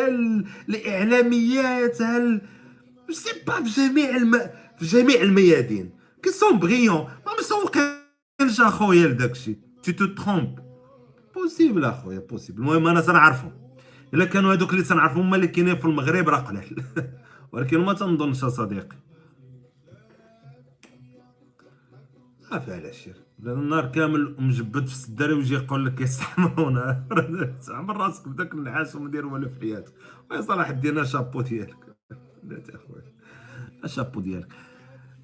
الإعلاميات 0.69 2.01
ها 2.01 2.17
ال- 2.17 2.41
sais 3.11 3.29
pas 3.47 3.53
في 3.63 3.69
جميع 3.87 4.15
الم... 4.15 4.39
في 4.79 4.85
جميع 4.85 5.21
الميادين. 5.21 5.89
qui 6.23 6.29
sont 6.31 6.59
brillants 6.59 6.97
ما 7.25 7.31
مسوقينش 7.39 8.61
أخويا 8.61 9.07
لداكشي 9.07 9.64
tu 9.85 9.93
te 9.93 10.05
trompes 10.05 10.59
possible 11.35 11.85
أخويا 11.85 12.19
possible 12.19 12.59
المهم 12.59 12.87
أنا 12.87 13.01
تنعرفهم 13.01 13.51
إلا 14.13 14.25
كانوا 14.25 14.53
هذوك 14.53 14.71
اللي 14.71 14.83
تنعرفهم 14.83 15.21
هما 15.21 15.35
اللي 15.35 15.47
كاينين 15.47 15.75
في 15.75 15.85
المغرب 15.85 16.29
راه 16.29 16.39
قلال 16.39 16.83
ولكن 17.51 17.79
ما 17.79 17.93
تنظنش 17.93 18.43
اصديقي 18.43 18.97
صافي 22.49 22.73
على 22.73 22.93
شير. 22.93 23.15
النهار 23.39 23.85
كامل 23.85 24.35
مجبد 24.39 24.85
في 24.87 24.93
السداري 24.93 25.33
ويجي 25.33 25.53
يقول 25.53 25.85
لك 25.85 26.01
يستحمرونا 26.01 27.07
تعمل 27.67 27.97
راسك 28.01 28.27
بداك 28.27 28.53
النعاس 28.53 28.95
وما 28.95 29.09
دير 29.09 29.25
والو 29.25 29.49
في 29.49 29.59
حياتك. 29.59 29.93
ويا 30.31 30.41
صلاح 30.41 30.71
دينا 30.71 31.03
شابو 31.03 31.41
ديالك. 31.41 31.95
بلاتي 32.43 32.71
أخويا. 32.75 33.13
شابو 33.85 34.19
ديالك. 34.21 34.47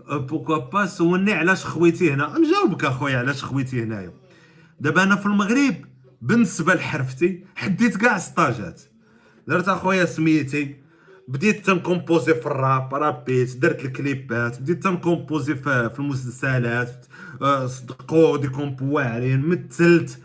pourquoi 0.09 0.57
pas 0.57 0.85
سولني 0.85 1.33
علاش 1.33 1.65
خويتي 1.65 2.13
هنا. 2.13 2.37
نجاوبك 2.37 2.85
أخويا 2.85 3.17
علاش 3.17 3.43
خويتي 3.43 3.83
هنايا. 3.83 4.20
دابا 4.81 5.03
أنا 5.03 5.15
في 5.15 5.25
المغرب 5.25 5.75
بالنسبة 6.21 6.73
لحرفتي 6.73 7.45
حديت 7.55 7.97
كاع 7.97 8.17
ستاجات 8.17 8.81
درت 9.47 9.67
اخويا 9.67 10.05
سميتي 10.05 10.75
بديت 11.27 11.65
تنكومبوزي 11.65 12.33
في 12.33 12.45
الراب 12.45 12.95
رابيت 12.95 13.57
درت 13.57 13.85
الكليبات 13.85 14.61
بديت 14.61 14.83
تنكومبوزي 14.83 15.55
في, 15.55 15.91
المسلسلات 15.99 17.05
آه، 17.41 17.67
صدقوا 17.67 18.37
des 18.37 18.47
compos 18.47 18.95
واعرين 18.95 19.39
مثلت 19.39 20.19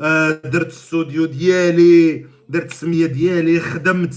آه، 0.00 0.30
درت 0.30 0.66
الاستوديو 0.66 1.26
ديالي 1.26 2.26
درت 2.48 2.70
السمية 2.70 3.06
ديالي 3.06 3.60
خدمت. 3.60 4.14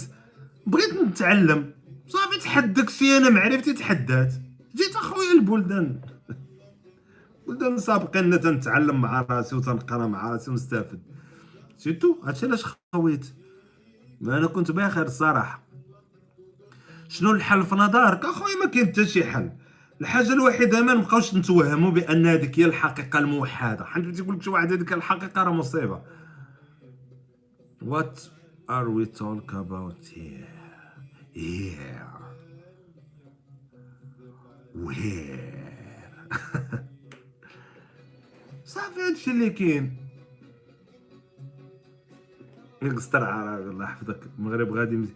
بغيت 0.67 0.93
نتعلم. 0.93 1.71
صافي 2.07 2.39
تحدك 2.39 2.89
شي 2.89 3.17
أنا 3.17 3.29
معرفتي 3.29 3.73
تحدات. 3.73 4.33
جيت 4.75 4.95
اخويا 4.95 5.31
البلدان. 5.31 6.01
بلدان 7.47 7.77
سابقين 7.77 8.39
تنتعلم 8.39 9.01
مع 9.01 9.21
راسي 9.21 9.55
وتنقرأ 9.55 10.07
مع 10.07 10.31
راسي 10.31 10.51
ونستافد. 10.51 10.99
سيتو 11.77 12.15
هادشي 12.23 12.45
علاش 12.45 12.65
خويت 12.95 13.25
ما 14.21 14.37
أنا 14.37 14.47
كنت 14.47 14.71
بخير 14.71 15.05
الصراحة. 15.05 15.63
شنو 17.07 17.31
الحل 17.31 17.63
في 17.63 17.75
نظرك؟ 17.75 18.25
اخويا 18.25 18.55
ما 18.63 18.65
كاين 18.65 18.87
حتى 18.87 19.05
شي 19.05 19.23
حل. 19.23 19.51
الحاجة 20.01 20.33
الوحيدة 20.33 20.81
ما 20.81 20.93
نبقاوش 20.93 21.35
نتوهموا 21.35 21.91
بأن 21.91 22.25
هذيك 22.25 22.59
هي 22.59 22.65
الحقيقة 22.65 23.19
الموحدة. 23.19 23.85
حيت 23.85 24.05
تيقول 24.15 24.35
لك 24.35 24.41
شي 24.41 24.49
واحد 24.49 24.73
هذيك 24.73 24.93
الحقيقة 24.93 25.43
راه 25.43 25.51
مصيبة. 25.51 26.01
What 27.81 28.29
are 28.67 28.89
we 28.89 29.05
talk 29.05 29.53
about 29.53 29.99
here? 30.13 30.47
Where? 34.73 35.55
هادشي 38.97 39.31
اللي 39.31 39.49
كاين. 39.49 39.97
يقصر 42.81 43.23
عربي 43.23 43.69
الله 43.69 43.85
يحفظك 43.85 44.19
المغرب 44.39 44.73
غادي 44.73 44.95
مزيان. 44.95 45.15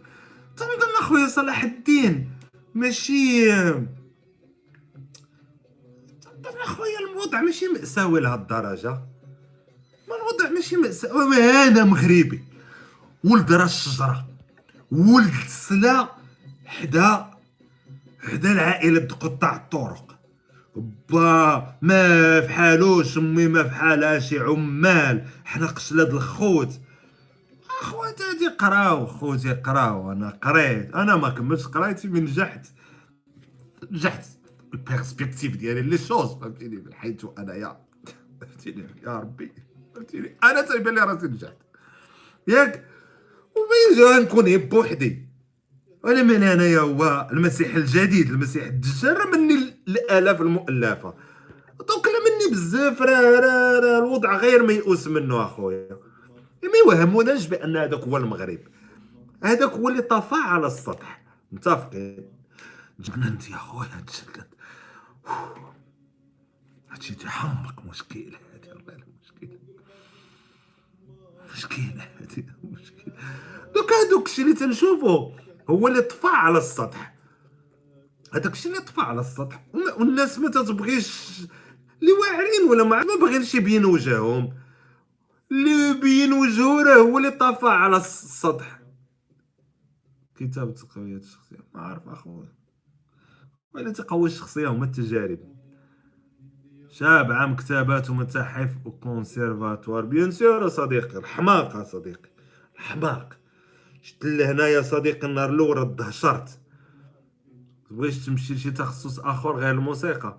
تنظن 0.56 0.94
اخويا 1.00 1.28
صلاح 1.28 1.62
الدين. 1.62 2.30
ماشي 2.74 3.52
تنظن 6.22 6.60
اخويا 6.64 6.98
الوضع 7.10 7.40
ماشي 7.40 7.68
مأساوي 7.68 8.20
لهاد 8.20 8.40
الدرجة. 8.40 8.90
ما 10.08 10.16
الوضع 10.16 10.50
ماشي 10.54 10.76
مأساوي. 10.76 11.26
ما 11.26 11.36
أنا 11.36 11.84
مغربي. 11.84 12.44
ولد 13.24 13.52
راه 13.52 13.64
الشجرة. 13.64 14.28
ولد 14.92 15.34
السلا. 15.46 16.08
حدا 16.66 17.30
حدا 18.20 18.52
العائلة 18.52 19.06
قطاع 19.06 19.56
الطرق. 19.56 20.09
با 21.10 21.76
ما 21.82 22.40
فحالوش 22.40 23.18
أمي 23.18 23.48
ما 23.48 23.64
فحالها 23.64 24.18
شي 24.18 24.38
عمال. 24.38 25.24
حنا 25.44 25.66
قشلة 25.66 26.04
د 26.04 26.14
الخوت. 26.14 26.80
اخواتي 27.82 28.22
هادي 28.22 28.48
قراو 28.48 29.06
خوتي 29.06 29.52
قراو 29.52 30.12
أنا 30.12 30.38
قريت. 30.42 30.94
أنا 30.94 31.16
ما 31.16 31.28
كملتش 31.28 31.66
قرايتي 31.66 32.08
من 32.08 32.24
نجحت 32.24 32.66
نجحت 33.90 34.24
ال 34.74 34.81
perspective 34.81 35.56
ديالي 35.56 35.82
les 35.82 35.98
choses 35.98 36.30
فهمتيني؟ 36.40 36.76
من 36.76 36.94
حيث 36.94 37.26
أنايا. 37.38 37.76
فهمتيني؟ 38.40 38.86
يا 39.06 39.18
ربي. 39.18 39.52
فهمتيني؟ 39.94 40.36
أنا 40.44 40.62
تيبان 40.62 40.94
لي 40.94 41.00
راسي 41.00 41.26
نجحت. 41.26 41.56
ياك؟ 42.48 42.84
ومين 43.56 43.98
جا 43.98 44.18
نكون 44.24 44.56
بوحدي. 44.56 45.28
أنا 46.04 46.22
من 46.22 46.42
أنايا 46.42 46.80
هو 46.80 47.28
المسيح 47.32 47.74
الجديد 47.74 48.30
المسيح 48.30 48.64
الدجال 48.64 49.16
مني 49.32 49.69
الالاف 49.88 50.40
المؤلفة. 50.40 51.14
لا 51.80 52.46
مني 52.46 52.52
بزاف 52.52 53.02
راه 53.02 53.40
راه 53.40 53.80
راه 53.80 53.98
الوضع 53.98 54.36
غير 54.36 54.62
ميؤوس 54.62 55.06
منه 55.06 55.44
أخويا. 55.44 55.98
ما 56.62 56.78
يوهموناش 56.84 57.46
بأن 57.46 57.76
هذاك 57.76 58.00
هو 58.00 58.16
المغرب. 58.16 58.60
هذاك 59.42 59.72
هو 59.72 59.88
اللي 59.88 60.02
طفى 60.02 60.34
على 60.34 60.66
السطح. 60.66 61.22
متفقين؟ 61.52 62.32
جننت 63.00 63.50
يا 63.50 63.56
خويا 63.56 63.88
تجننت 64.06 64.50
هادشي 66.90 67.14
تيحمق 67.14 67.84
مشكل 67.90 68.36
هادي 68.54 68.68
والله 68.68 69.04
مشكل 69.22 69.58
مشكلة 71.54 72.08
هادي 72.20 72.46
مشكلة 72.64 73.14
دوك 73.74 73.92
هادوك 73.92 74.26
الشيء 74.26 74.44
اللي 74.44 74.56
تنشوفو 74.56 75.32
هو 75.70 75.88
اللي 75.88 76.00
طفى 76.00 76.26
على 76.26 76.58
السطح. 76.58 77.09
هذاك 78.34 78.52
الشيء 78.52 78.72
اللي 78.72 78.84
طفى 78.84 79.00
على 79.00 79.20
السطح. 79.20 79.66
والناس 79.98 80.38
ما 80.38 80.50
تتبغيش 80.50 81.40
اللي 82.00 82.12
واعرين 82.12 82.70
ولا 82.70 82.84
ما 82.84 83.04
ما 83.04 83.14
باغينش 83.20 83.54
وجههم. 83.84 84.52
اللي 85.52 86.00
بين 86.00 86.32
وجهه 86.32 86.82
راه 86.82 86.96
هو 87.02 87.18
اللي 87.18 87.30
طفى 87.30 87.66
على 87.66 87.96
السطح. 87.96 88.80
كتابة 90.36 90.72
تقوية 90.72 91.16
الشخصية. 91.16 91.66
ما 91.74 91.80
عارف 91.80 92.08
أخويا. 92.08 92.52
ولا 93.74 93.92
تقوي 93.92 94.28
الشخصية 94.28 94.68
هما 94.68 94.84
التجارب. 94.84 95.38
شاب 96.88 97.32
عام 97.32 97.56
كتابات 97.56 98.10
ومتاحف 98.10 98.70
وكونسيرفاتوار 98.84 100.04
بيان 100.04 100.30
سور 100.30 100.68
صديقي 100.68 101.18
الحماق 101.18 101.82
صديقي. 101.82 102.30
الحماق. 102.74 103.38
شت 104.02 104.24
لهنا 104.24 104.66
يا 104.66 104.82
صديقي 104.82 105.26
النهار 105.26 105.50
الأول 105.50 105.76
رد 105.76 106.02
هشرت. 106.02 106.59
بغيتش 107.90 108.26
تمشي 108.26 108.54
لشي 108.54 108.70
تخصص 108.70 109.18
آخر 109.18 109.56
غير 109.56 109.70
الموسيقى. 109.70 110.38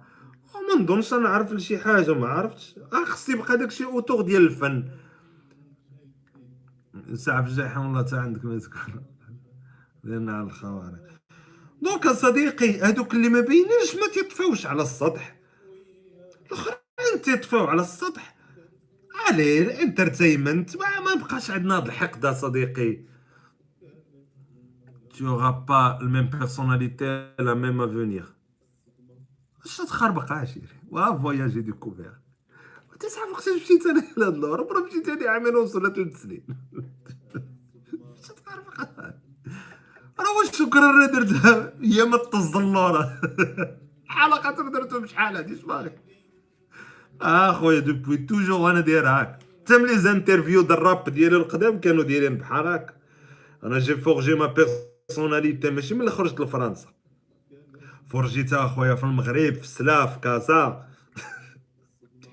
ما 0.54 0.84
نظنش 0.84 1.14
أنا 1.14 1.30
عارف 1.30 1.54
لشي 1.54 1.78
حاجة 1.78 2.14
ما 2.14 2.28
عرفتش. 2.28 2.76
آه 2.94 3.06
خص 3.06 3.30
يبقى 3.30 3.58
داكشي 3.58 3.86
اوتور 3.86 4.22
ديال 4.22 4.42
الفن. 4.42 4.90
ساعة 7.14 7.42
في 7.42 7.48
الجحيم 7.50 7.86
والله 7.86 8.02
تا 8.02 8.16
عندك 8.16 8.46
ما 8.46 8.60
تكون 8.60 9.04
لأن 10.04 10.30
على 10.30 10.44
الخوارق 10.44 11.08
donc 11.82 12.08
صديقي 12.08 12.80
هادوك 12.80 13.14
اللي 13.14 13.30
ما 13.30 13.42
بيناش 13.42 13.96
ما 13.96 14.08
تيطفاوش 14.14 14.66
على 14.66 14.82
السطح. 14.82 15.36
الأخرين 16.46 17.22
تيطفاو 17.24 17.66
على 17.66 17.82
السطح. 17.82 18.36
عليه 19.28 19.62
ال 19.62 19.70
entertainment 19.70 20.78
ما, 20.78 21.16
بقاش 21.22 21.52
عندنا 21.52 21.78
هاد 21.78 21.86
الحقد 21.86 22.28
صديقي 22.28 23.11
tu 25.14 25.28
auras 25.28 25.54
pas 25.70 25.98
la 26.02 26.10
même 26.16 26.30
personnalité 26.30 27.08
la 27.40 27.56
même 27.56 27.80
avenir. 27.82 28.26
واش 29.66 29.78
تخربق 29.78 30.32
عشيري 30.32 30.68
وا 30.90 31.18
voyager 31.18 31.62
découvre 31.62 32.12
تسعة 33.00 33.32
وقت 33.32 33.50
مشيت 33.50 33.86
أنا 33.86 34.04
لهاد 34.18 34.38
l'Europe 34.38 34.72
راه 34.72 34.84
مشيت 34.86 35.10
أنا 35.10 35.30
عامين 35.30 35.56
ونص 35.56 35.76
ولا 35.76 35.90
ثلاث 35.90 36.22
سنين 36.22 36.44
واش 37.94 38.28
تخربق 38.28 38.80
راه 40.20 40.38
واش 40.38 40.58
شكرا 40.58 40.92
راه 40.92 41.06
درتها 41.06 41.74
هي 41.82 42.06
ما 42.06 42.18
تزلورة 42.18 43.22
حلقة 44.08 44.70
درتهم 44.70 45.06
شحال 45.06 45.38
هادي 45.38 45.54
اش 45.54 45.62
باغي 45.62 45.92
آه 47.22 47.52
خويا 47.52 47.80
depuis 47.80 48.18
toujours 48.18 48.72
أنا 48.72 48.80
داير 48.80 49.08
هاك 49.08 49.40
من 49.70 49.86
les 49.86 49.98
interviews 49.98 50.62
د 50.62 50.72
الراب 50.72 51.10
ديالي 51.10 51.36
القدام 51.36 51.80
كانوا 51.80 52.04
دايرين 52.04 52.38
بحال 52.38 52.68
هاك 52.68 52.96
أنا 53.64 53.80
j'ai 53.80 53.96
forgé 53.96 54.36
ma 54.36 54.46
personnalité 55.12 55.70
ماشي 55.70 55.94
ملي 55.96 56.12
خرجت 56.12 56.40
لفرنسا. 56.40 56.88
فرجيتها 58.08 58.66
اخويا 58.66 58.96
في 58.96 59.04
المغرب 59.04 59.54
في 59.54 59.62
السلا 59.64 60.06
في 60.06 60.20
كازا 60.20 60.88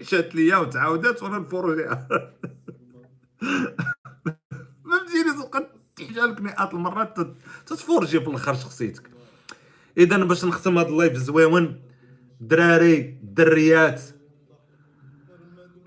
شات 0.02 0.34
ليا 0.34 0.56
وتعاودات 0.56 1.22
وأنا 1.22 1.38
نفرجيها. 1.38 2.08
فهمتيني 4.84 5.32
تبقى 5.46 5.70
تحكي 5.96 6.12
لك 6.12 6.40
مئات 6.40 6.74
المرات 6.74 7.16
تت- 7.20 7.36
تتفرجي 7.66 8.20
في 8.20 8.28
الآخر 8.28 8.54
شخصيتك. 8.54 9.10
إذا 9.98 10.24
باش 10.24 10.44
نختم 10.44 10.78
هذا 10.78 10.88
ال 10.88 10.93
live 10.93 11.12
زويون 11.16 11.82
دراري 12.40 13.18
دريات 13.22 14.02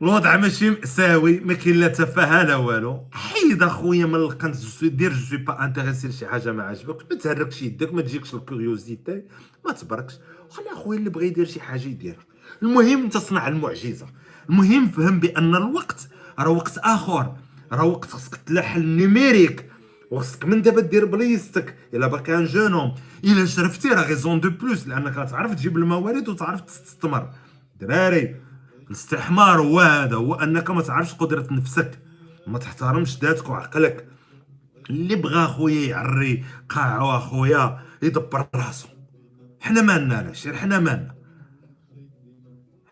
الوضع 0.01 0.37
ماشي 0.37 0.69
مأساوي 0.69 1.39
ما 1.39 1.53
كاين 1.53 1.75
لا 1.75 1.87
تفاهة 1.87 2.43
لا 2.43 2.55
والو. 2.55 3.07
حيد 3.11 3.63
أخويا 3.63 4.05
من 4.05 4.15
القنت 4.15 4.55
دير 4.83 5.13
je 5.13 5.19
suis 5.19 5.37
pas 5.37 5.65
intéressé 5.65 6.07
لشي 6.07 6.27
حاجة 6.27 6.51
ما 6.51 6.63
عجبكش 6.63 7.05
ما 7.11 7.17
تهركش 7.17 7.61
يدك 7.61 7.93
ما 7.93 8.01
تجيكش 8.01 8.33
ال 8.33 8.42
curiosité 8.42 9.23
ما 9.65 9.71
تبركش 9.71 10.13
خلي 10.49 10.71
أخويا 10.71 10.99
اللي 10.99 11.09
بغى 11.09 11.27
يدير 11.27 11.45
شي 11.45 11.59
حاجة 11.61 11.81
يديرها 11.87 12.25
المهم 12.63 13.09
تصنع 13.09 13.47
المعجزة. 13.47 14.05
المهم 14.49 14.87
فهم 14.87 15.19
بأن 15.19 15.55
الوقت 15.55 16.09
راه 16.39 16.49
وقت 16.49 16.77
آخر. 16.77 17.35
راه 17.71 17.83
وقت 17.83 18.09
خصك 18.11 18.35
تلاح 18.35 18.75
ال 18.75 18.84
numérique. 18.84 19.65
وخصك 20.11 20.45
من 20.45 20.61
دابا 20.61 20.81
دير 20.81 21.05
بليستك 21.05 21.75
إلا 21.93 22.07
باقي 22.07 22.35
un 22.37 22.45
jeune 22.45 22.68
homme. 22.68 22.95
إلا 23.23 23.45
شرفتي 23.45 23.89
راه 23.89 24.01
raison 24.01 24.39
de 24.39 24.49
plus 24.49 24.87
لأنك 24.87 25.17
غتعرف 25.17 25.53
تجيب 25.53 25.77
الموارد 25.77 26.29
وتعرف 26.29 26.61
تستثمر. 26.61 27.29
دراري. 27.81 28.35
الاستحمار 28.91 29.61
هو 29.61 29.79
هذا 29.79 30.15
هو 30.15 30.33
أنك 30.33 30.69
ما 30.69 30.81
تعرفش 30.81 31.13
قدرة 31.13 31.47
نفسك. 31.51 31.99
ما 32.47 32.59
تحترمش 32.59 33.17
ذاتك 33.19 33.49
وعقلك. 33.49 34.07
اللي 34.89 35.15
بغى 35.15 35.47
خويا 35.47 35.89
يعري 35.89 36.43
قاعو 36.69 37.17
أخويا 37.17 37.79
يدبر 38.01 38.47
راسو. 38.55 38.87
حنا 39.61 39.81
مالنا 39.81 40.15
علاش 40.15 40.47
حنا 40.47 40.79
مالنا 40.79 41.15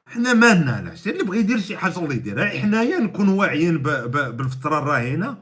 حنا 0.07 0.33
مالنا 0.33 0.71
علاش 0.71 1.07
اللي 1.07 1.23
بغى 1.23 1.39
يدير 1.39 1.59
شي 1.59 1.77
حاجة 1.77 1.99
الله 1.99 2.13
يديرها. 2.13 2.45
حنايا 2.45 2.99
نكونوا 2.99 3.39
واعيين. 3.39 3.77
بالفترة 3.77 4.79
الراهنه 4.79 5.37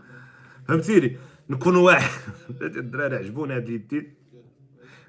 فهمتيني 0.68 1.18
نكونوا 1.50 1.82
واعي 1.82 2.06
الدراري 2.62 3.16
عجبوني 3.16 3.56
هاد 3.56 3.64
اليدين. 3.68 4.14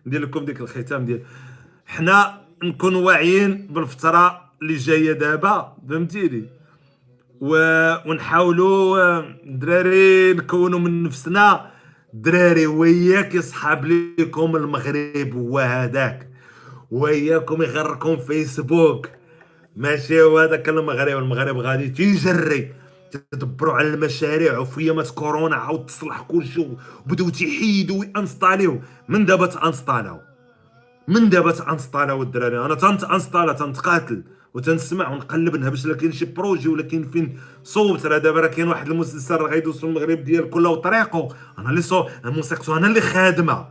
ندير 0.07 0.23
لكم 0.23 0.45
ديك 0.45 0.61
الختام 0.61 1.05
ديال 1.05 1.23
حنا 1.87 2.41
نكونوا 2.62 3.07
واعيين 3.07 3.66
بالفترة 3.66 4.48
اللي 4.62 4.76
جاية 4.76 5.12
دابا 5.12 5.76
فهمتيني 5.89 6.44
و... 7.40 7.55
ونحاولوا 8.06 8.98
آه، 8.98 9.35
دراري 9.44 10.32
نكونوا 10.35 10.78
من 10.78 11.02
نفسنا. 11.02 11.70
دراري 12.14 12.66
وياك 12.66 13.35
يصحاب 13.35 13.85
ليكم 13.85 14.56
المغرب 14.56 15.35
هو 15.35 15.59
هذاك 15.59 16.28
وياكم 16.90 17.62
يغركم 17.62 18.16
فيسبوك. 18.16 19.09
ماشي 19.76 20.22
هو 20.22 20.39
هذاك 20.39 20.68
المغرب 20.68 21.18
المغرب 21.18 21.56
غادي 21.56 21.89
تيجري 21.89 22.72
تدبروا 23.32 23.74
على 23.74 23.89
المشاريع. 23.89 24.59
وفي 24.59 24.80
ايامات 24.80 25.10
كورونا 25.10 25.56
عاود 25.56 25.86
تصلح 25.86 26.20
كلشي 26.20 26.68
وبداو 27.06 27.28
تيحيدوا 27.28 28.01
وينستاليو 28.01 28.80
من 29.09 29.24
دابا 29.24 29.47
تانستالاو؟ 29.47 30.20
من 31.09 31.28
دابا 31.28 31.52
تانستالاو 31.52 32.22
الدراري؟ 32.22 32.59
أنا 32.59 32.74
تنت 32.74 33.05
أنستالا 33.05 33.52
تنتقاتل 33.52 34.22
وتنسمع 34.55 35.09
ونقلب 35.11 35.57
نهبش 35.57 35.87
لا 35.87 35.95
كاين 35.95 36.12
شي 36.12 36.25
projet 36.24 36.69
ولا 36.69 36.83
كاين 36.83 37.11
فين 37.11 37.39
صوت. 37.62 38.07
راه 38.07 38.19
دابا 38.19 38.41
راه 38.41 38.47
كاين 38.49 38.69
واحد 38.69 38.89
المسلسل 38.89 39.37
راه 39.37 39.49
غيدوزو 39.49 39.89
المغرب 39.89 40.25
ديال 40.25 40.51
كله 40.51 40.69
وطريقه 40.69 41.29
أنا 41.59 41.70
اللي 41.70 41.83
صو 41.83 42.09
الموسيقى 42.25 42.77
أنا 42.77 42.87
اللي 42.87 43.01
خادمة. 43.01 43.66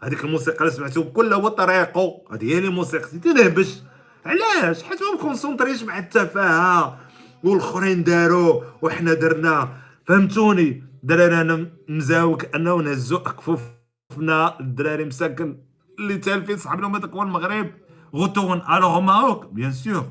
هذيك 0.00 0.24
الموسيقى 0.24 0.60
اللي 0.60 0.70
سمعتو 0.70 1.04
كله 1.12 1.36
هو 1.36 1.48
طريقه 1.48 2.22
هذه 2.32 2.44
هي 2.44 2.58
اللي 2.58 2.70
موسيقتي 2.70 3.18
تنهبش 3.18 3.82
علاش؟ 4.26 4.82
حيت 4.82 4.98
ما 5.02 5.18
مكونسونطريش 5.18 5.82
مع 5.82 5.98
التفاهة. 5.98 6.98
والآخرين 7.44 8.04
داروا 8.04 8.62
وحنا 8.82 9.14
درنا. 9.14 9.68
فهمتوني؟ 10.06 10.82
دراري 11.02 11.40
أنا 11.40 11.66
مزاوك 11.88 12.54
أنه 12.54 12.76
نهزو 12.76 13.16
أكفوفنا. 13.16 14.60
الدراري 14.60 15.04
مساكن. 15.04 15.58
اللي 15.98 16.16
تالفين 16.16 16.56
صحابنا 16.56 16.86
هما 16.86 17.10
هو 17.14 17.22
المغرب. 17.22 17.70
retourne 18.14 18.62
à 18.70 18.76
leur 18.76 19.00
Maroc 19.00 19.46
bien 19.46 19.72
sûr 19.72 20.06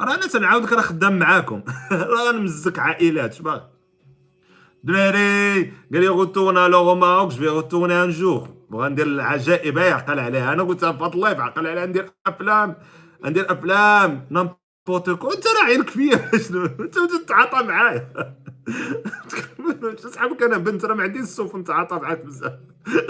راه 0.00 0.14
أنا 0.14 0.26
تنعاودك 0.26 0.72
راه 0.72 0.80
خدام 0.82 1.18
معاكم. 1.18 1.62
راه 1.92 2.30
غنمزك 2.32 2.78
عائلات 2.78 3.32
شباغي 3.34 3.62
دراري 4.84 5.62
قال 5.62 6.00
لي 6.00 6.08
retourne 6.08 6.58
à 6.58 6.65
leur 6.65 6.94
Maroc 6.94 7.32
je 7.32 7.50
retournerai 7.50 8.04
un 8.04 8.10
jour 8.10 8.48
بغا 8.70 8.88
ندير 8.88 9.06
العجائب 9.06 9.78
هي 9.78 9.92
عقل 9.92 10.18
عليها. 10.18 10.52
أنا 10.52 10.62
قلتها 10.62 10.92
في 10.92 11.14
ال 11.14 11.19
live 11.19 11.40
عقل 11.40 11.66
عليها 11.66 11.86
ندير 11.86 12.10
أفلام. 12.26 12.76
ندير 13.24 13.52
أفلام. 13.52 14.26
n'importe 14.30 15.10
quoi 15.10 15.30
أنت 15.30 15.44
راه 15.46 15.64
عينك 15.64 15.90
فيا. 15.90 16.30
شنو؟ 16.48 16.64
أنت 16.64 16.94
تتعاطى 17.24 17.62
معايا. 17.62 18.12
صحابك 20.14 20.42
أنا 20.42 20.56
بنت؟ 20.58 20.84
راه 20.84 20.94
ما 20.94 21.02
عنديش 21.02 21.22
السوف 21.22 21.56
نتعاطى 21.56 21.96
معاك 21.96 22.24
بزاف. 22.24 22.52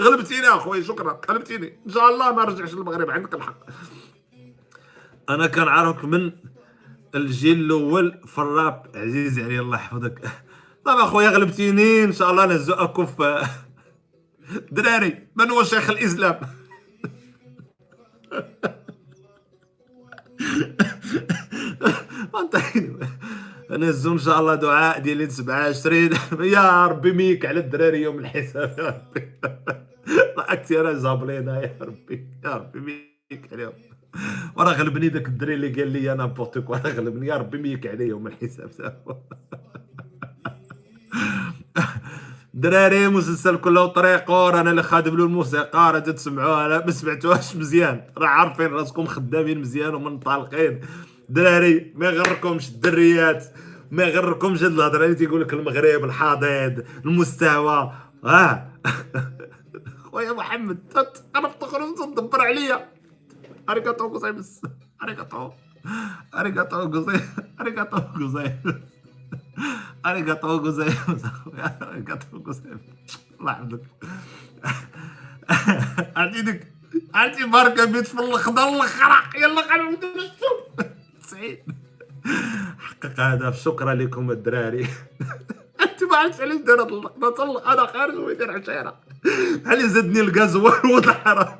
غلبتيني 0.01 0.47
أخويا 0.47 0.83
شكرا. 0.83 1.21
غلبتيني. 1.29 1.79
إن 1.87 1.91
شاء 1.91 2.09
الله 2.09 2.35
ما 2.35 2.43
رجعش 2.43 2.73
للمغرب 2.73 3.09
عندك 3.09 3.33
الحق. 3.33 3.55
أنا 5.33 5.47
كنعرفك 5.47 6.05
من 6.05 6.31
الجيل 7.15 7.59
الأول 7.59 8.19
في 8.25 8.37
الراب 8.37 8.85
عزيزي 8.95 9.43
علي 9.43 9.59
الله 9.59 9.77
يحفظك. 9.77 10.31
طبعا 10.85 11.03
أخويا 11.03 11.29
غلبتيني 11.29 12.03
إن 12.03 12.11
شاء 12.11 12.31
الله 12.31 12.45
نهزو 12.45 12.73
اكف 12.73 13.21
دراري. 14.71 15.27
من 15.35 15.51
هو 15.51 15.63
شيخ 15.63 15.89
الإسلام. 15.89 16.39
نهزو 23.69 24.13
إن 24.13 24.17
شاء 24.17 24.39
الله 24.39 24.55
دعاء 24.55 24.99
ديال 24.99 25.31
27 25.31 26.09
يا 26.41 26.87
ربي 26.87 27.11
ميك 27.11 27.45
على 27.45 27.59
الدراري 27.59 28.01
يوم 28.01 28.19
الحساب 28.19 28.75
يا 28.79 28.87
ربي. 28.87 30.77
راه 30.77 30.93
زابلينا 30.93 31.61
يا 31.61 31.77
ربي. 31.81 32.27
يا 32.43 32.49
ربي 32.49 32.79
ميك 32.79 33.49
عليهم. 33.53 33.73
وراه 34.55 34.73
غلبني 34.73 35.09
داك 35.09 35.27
الدري 35.27 35.53
اللي 35.53 35.69
قال 35.69 35.91
لي 35.91 36.11
أنا 36.11 36.25
بورتوك 36.25 36.69
وراه 36.69 36.89
غلبني 36.89 37.27
يا 37.27 37.37
ربي 37.37 37.57
ميك 37.57 37.87
عليه 37.87 38.07
يوم 38.07 38.27
الحساب. 38.27 38.71
دراري 42.53 43.07
مسلسل 43.07 43.57
كله 43.57 43.85
طريقه 43.85 44.49
رانا 44.49 44.71
اللي 44.71 44.83
خادم 44.83 45.17
له 45.17 45.25
الموسيقى 45.25 45.93
راه 45.93 45.99
تسمعوها 45.99 46.67
لا 46.67 46.85
ما 46.85 46.91
سمعتوهاش 46.91 47.55
مزيان. 47.55 48.01
راه 48.17 48.27
عارفين 48.27 48.67
راسكم 48.67 49.05
خدامين 49.05 49.61
مزيان 49.61 49.95
ومنطلقين 49.95 50.81
دراري 51.29 51.93
ما 51.95 52.05
يغركمش 52.05 52.69
الدريات 52.69 53.45
ما 53.91 54.03
يغركمش 54.03 54.63
هاد 54.63 54.71
الهضرة 54.71 55.05
اللي 55.05 55.15
تيقول 55.15 55.41
لك 55.41 55.53
المغرب 55.53 56.03
الحضيض 56.03 56.83
المستوى 57.05 57.93
آه. 58.25 58.67
خويا 60.11 60.33
محمد 60.33 60.77
أنا 61.35 61.51
تدبر 62.15 62.41
عليا. 62.41 63.00
اريكاتو 63.71 64.07
غوزايمس 64.07 64.61
اريكاتو 65.03 65.51
اريكاتو 66.35 66.75
غوزاي 66.77 67.21
اريكاتو 67.61 67.97
غوزاي 67.97 68.57
اريكاتو 70.05 70.47
غوزايمس 70.47 71.23
اريكاتو 71.81 72.37
غوزايمس 72.37 72.81
الله 73.39 73.51
يحفظك. 73.51 73.81
عرفتي 76.15 76.41
ديك 76.41 76.73
عرفتي 77.13 77.45
ماركه 77.45 77.85
بيت 77.85 78.07
في 78.07 78.19
الخضر 78.19 78.69
الاخرى 78.69 79.41
يلا 79.41 79.61
خلينا 79.61 79.91
نبداو 79.91 80.09
نشوف 80.11 80.87
سعيد. 81.21 81.59
حقق 82.79 83.53
شكرا 83.53 83.93
لكم 83.93 84.31
الدراري. 84.31 84.87
أنت 85.81 86.03
ما 86.03 86.17
عرفتش 86.17 86.41
علاش 86.41 86.55
اللقطه 86.55 87.29
طلق 87.29 87.67
أنا 87.67 87.85
خارج 87.85 88.15
ويدير 88.15 88.51
عشيرة. 88.51 88.99
بحال 89.65 89.89
زادني 89.89 90.21
الكازوال 90.21 90.85
وضحرة 90.95 91.57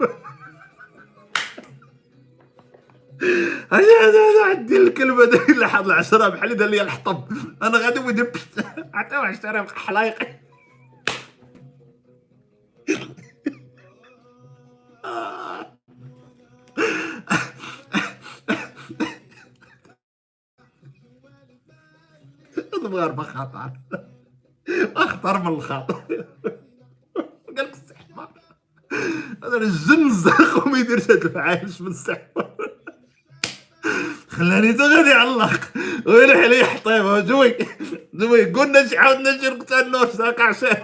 عندي 3.72 4.78
الكلمة 4.78 5.26
ده 5.26 5.46
اللي 5.50 5.70
حاط 5.70 5.86
العشره 5.86 6.28
بحالي 6.30 6.56
ده 6.56 6.66
اللي 6.66 6.82
الحطب. 6.82 7.24
أنا 7.64 7.78
غادي 7.78 8.00
ودي 8.00 8.26
حتى 8.94 9.16
عشره 9.16 9.68
حلايق. 9.76 10.42
المغاربه 22.74 23.24
خطر 23.24 23.72
أخطر 24.96 25.40
من 25.40 25.48
الخطر 25.48 25.94
قالك 27.48 27.60
لك 27.60 27.74
السحمه 27.74 28.28
هذا 29.44 29.58
الجن 29.58 30.06
الزرق 30.08 30.68
وما 30.68 30.80
يديرش 30.80 31.12
هاد 31.12 31.26
العايش 31.26 31.82
من 31.82 31.88
السحمه 31.88 32.31
خلاني 34.42 34.74
تا 34.74 34.84
غادي 34.84 35.10
يعلق 35.10 35.60
ويلي 36.06 36.34
عليه 36.34 36.64
حطيبه 36.64 37.20
جوي 37.20 37.58
جوي 38.14 38.46
قلنا 38.46 38.88
شي 38.88 38.98
عاودنا 38.98 39.32
نجي 39.32 39.50
نقتل 39.50 39.92
نوش 39.92 40.08
عشان 40.42 40.78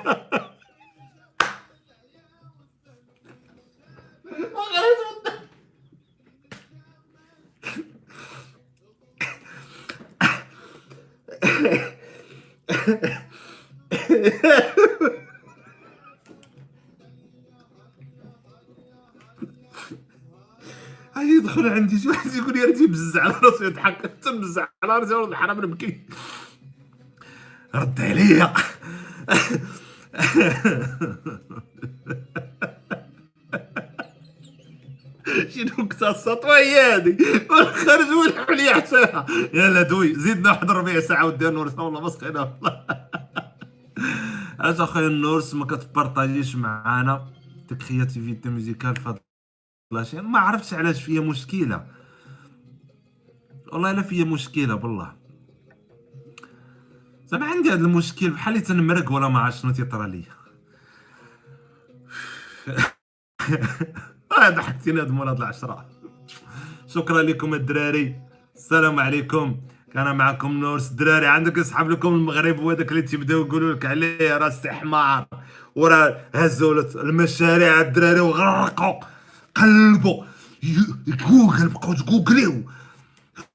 على 23.17 23.33
راسي 23.43 23.65
يضحك. 23.65 24.11
تنبز 24.21 24.59
على 24.59 24.67
راسي 24.83 25.13
ولد 25.13 25.29
الحرام 25.29 25.65
نبكي 25.65 26.01
رد 27.75 28.01
عليا 28.01 28.53
شي 35.49 35.63
نكتة 35.63 36.09
السطوة 36.09 36.57
هي 36.57 36.93
هادي 36.93 37.17
خرج 37.49 38.09
والحل 38.09 38.57
لي 38.57 38.69
عشاها 38.69 39.25
يلا 39.53 39.81
دوي 39.81 40.15
زيدنا 40.15 40.51
واحد 40.51 40.71
ربع 40.71 40.99
ساعة 40.99 41.25
ودي 41.25 41.49
نورس 41.49 41.79
والله 41.79 42.01
ما 42.01 42.09
سقينا 42.09 42.41
والله 42.41 42.85
اش 44.59 44.79
اخويا 44.79 45.07
النورس 45.07 45.53
ما 45.53 45.65
كتبارطاجيش 45.65 46.55
معانا. 46.55 47.27
ديك 47.69 47.77
كرياتيفيتي 47.83 48.49
ميوزيكال 48.49 48.95
في 48.95 49.09
هاد 49.09 49.19
لاشين 49.91 50.21
ما 50.21 50.39
عرفتش 50.39 50.73
علاش 50.73 51.03
فيا 51.03 51.21
مشكلة. 51.21 51.85
والله 53.73 53.91
الا 53.91 54.01
فيا 54.01 54.23
مشكلة 54.23 54.75
بالله. 54.75 55.15
زعما 57.25 57.45
عندي 57.45 57.71
هاد 57.71 57.79
المشكل 57.79 58.29
بحال 58.29 58.53
اللي 58.53 58.65
تنمرق 58.65 59.11
ولا 59.11 59.27
ما 59.27 59.39
عرفت 59.39 59.61
شنو 59.61 59.71
تيطرى 59.71 60.09
ليا. 60.11 60.37
آه 64.37 64.49
ضحكتيني 64.49 65.01
هاد 65.01 65.11
مولاد 65.11 65.37
العشرة. 65.37 65.85
شكرا 66.87 67.21
لكم 67.21 67.53
الدراري. 67.53 68.15
السلام 68.55 68.99
عليكم. 68.99 69.57
كان 69.93 70.15
معكم 70.15 70.51
نورس 70.51 70.91
الدراري 70.91 71.27
عندك 71.27 71.57
يسحب 71.57 71.89
لكم 71.89 72.13
المغرب 72.13 72.59
وهذاك 72.59 72.91
اللي 72.91 73.01
تيبداو 73.01 73.41
يقولوا 73.41 73.73
لك 73.73 73.85
عليه 73.85 74.37
راه 74.37 74.47
استحمار. 74.47 75.27
وراه 75.75 76.21
هزوا 76.35 76.81
المشاريع 76.95 77.81
الدراري 77.81 78.19
وغرقوا. 78.19 78.99
قلبوا. 79.55 80.23
جوجل 81.07 81.69
بقاو 81.69 81.93
تجوجليو 81.93 82.63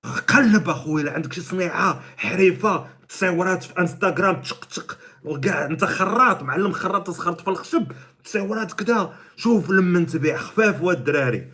قلب 0.07 0.69
اخويا 0.69 1.13
عندك 1.13 1.33
شي 1.33 1.41
صنيعة 1.41 2.01
حريفة 2.17 2.87
تصاورات 3.09 3.63
في 3.63 3.79
انستغرام 3.79 4.43
تشق 4.43 4.65
تشق. 4.65 4.99
وكاع 5.25 5.67
انت 5.67 5.85
خراط 5.85 6.43
معلم 6.43 6.73
خراط 6.73 7.07
تسخرط 7.07 7.41
في 7.41 7.49
الخشب 7.49 7.93
تصاورات 8.25 8.73
كدا. 8.73 9.13
شوف 9.37 9.71
لما 9.71 10.05
تبيع 10.05 10.37
خفاف 10.37 10.83
واد 10.83 10.97
الدراري. 10.97 11.53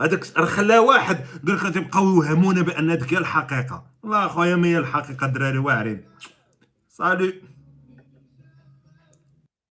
هذاك 0.00 0.26
راه 0.36 0.44
خلاه 0.44 0.80
واحد 0.80 1.18
قال 1.46 1.56
لك 1.76 1.94
يوهمونا 1.94 2.62
بأن 2.62 2.90
هذيك 2.90 3.14
هي 3.14 3.18
الحقيقة. 3.18 3.86
والله 4.02 4.26
أخويا 4.26 4.56
ما 4.56 4.66
هي 4.66 4.78
الحقيقة 4.78 5.26
الدراري 5.26 5.58
واعرين. 5.58 6.04
صالي. 6.90 7.53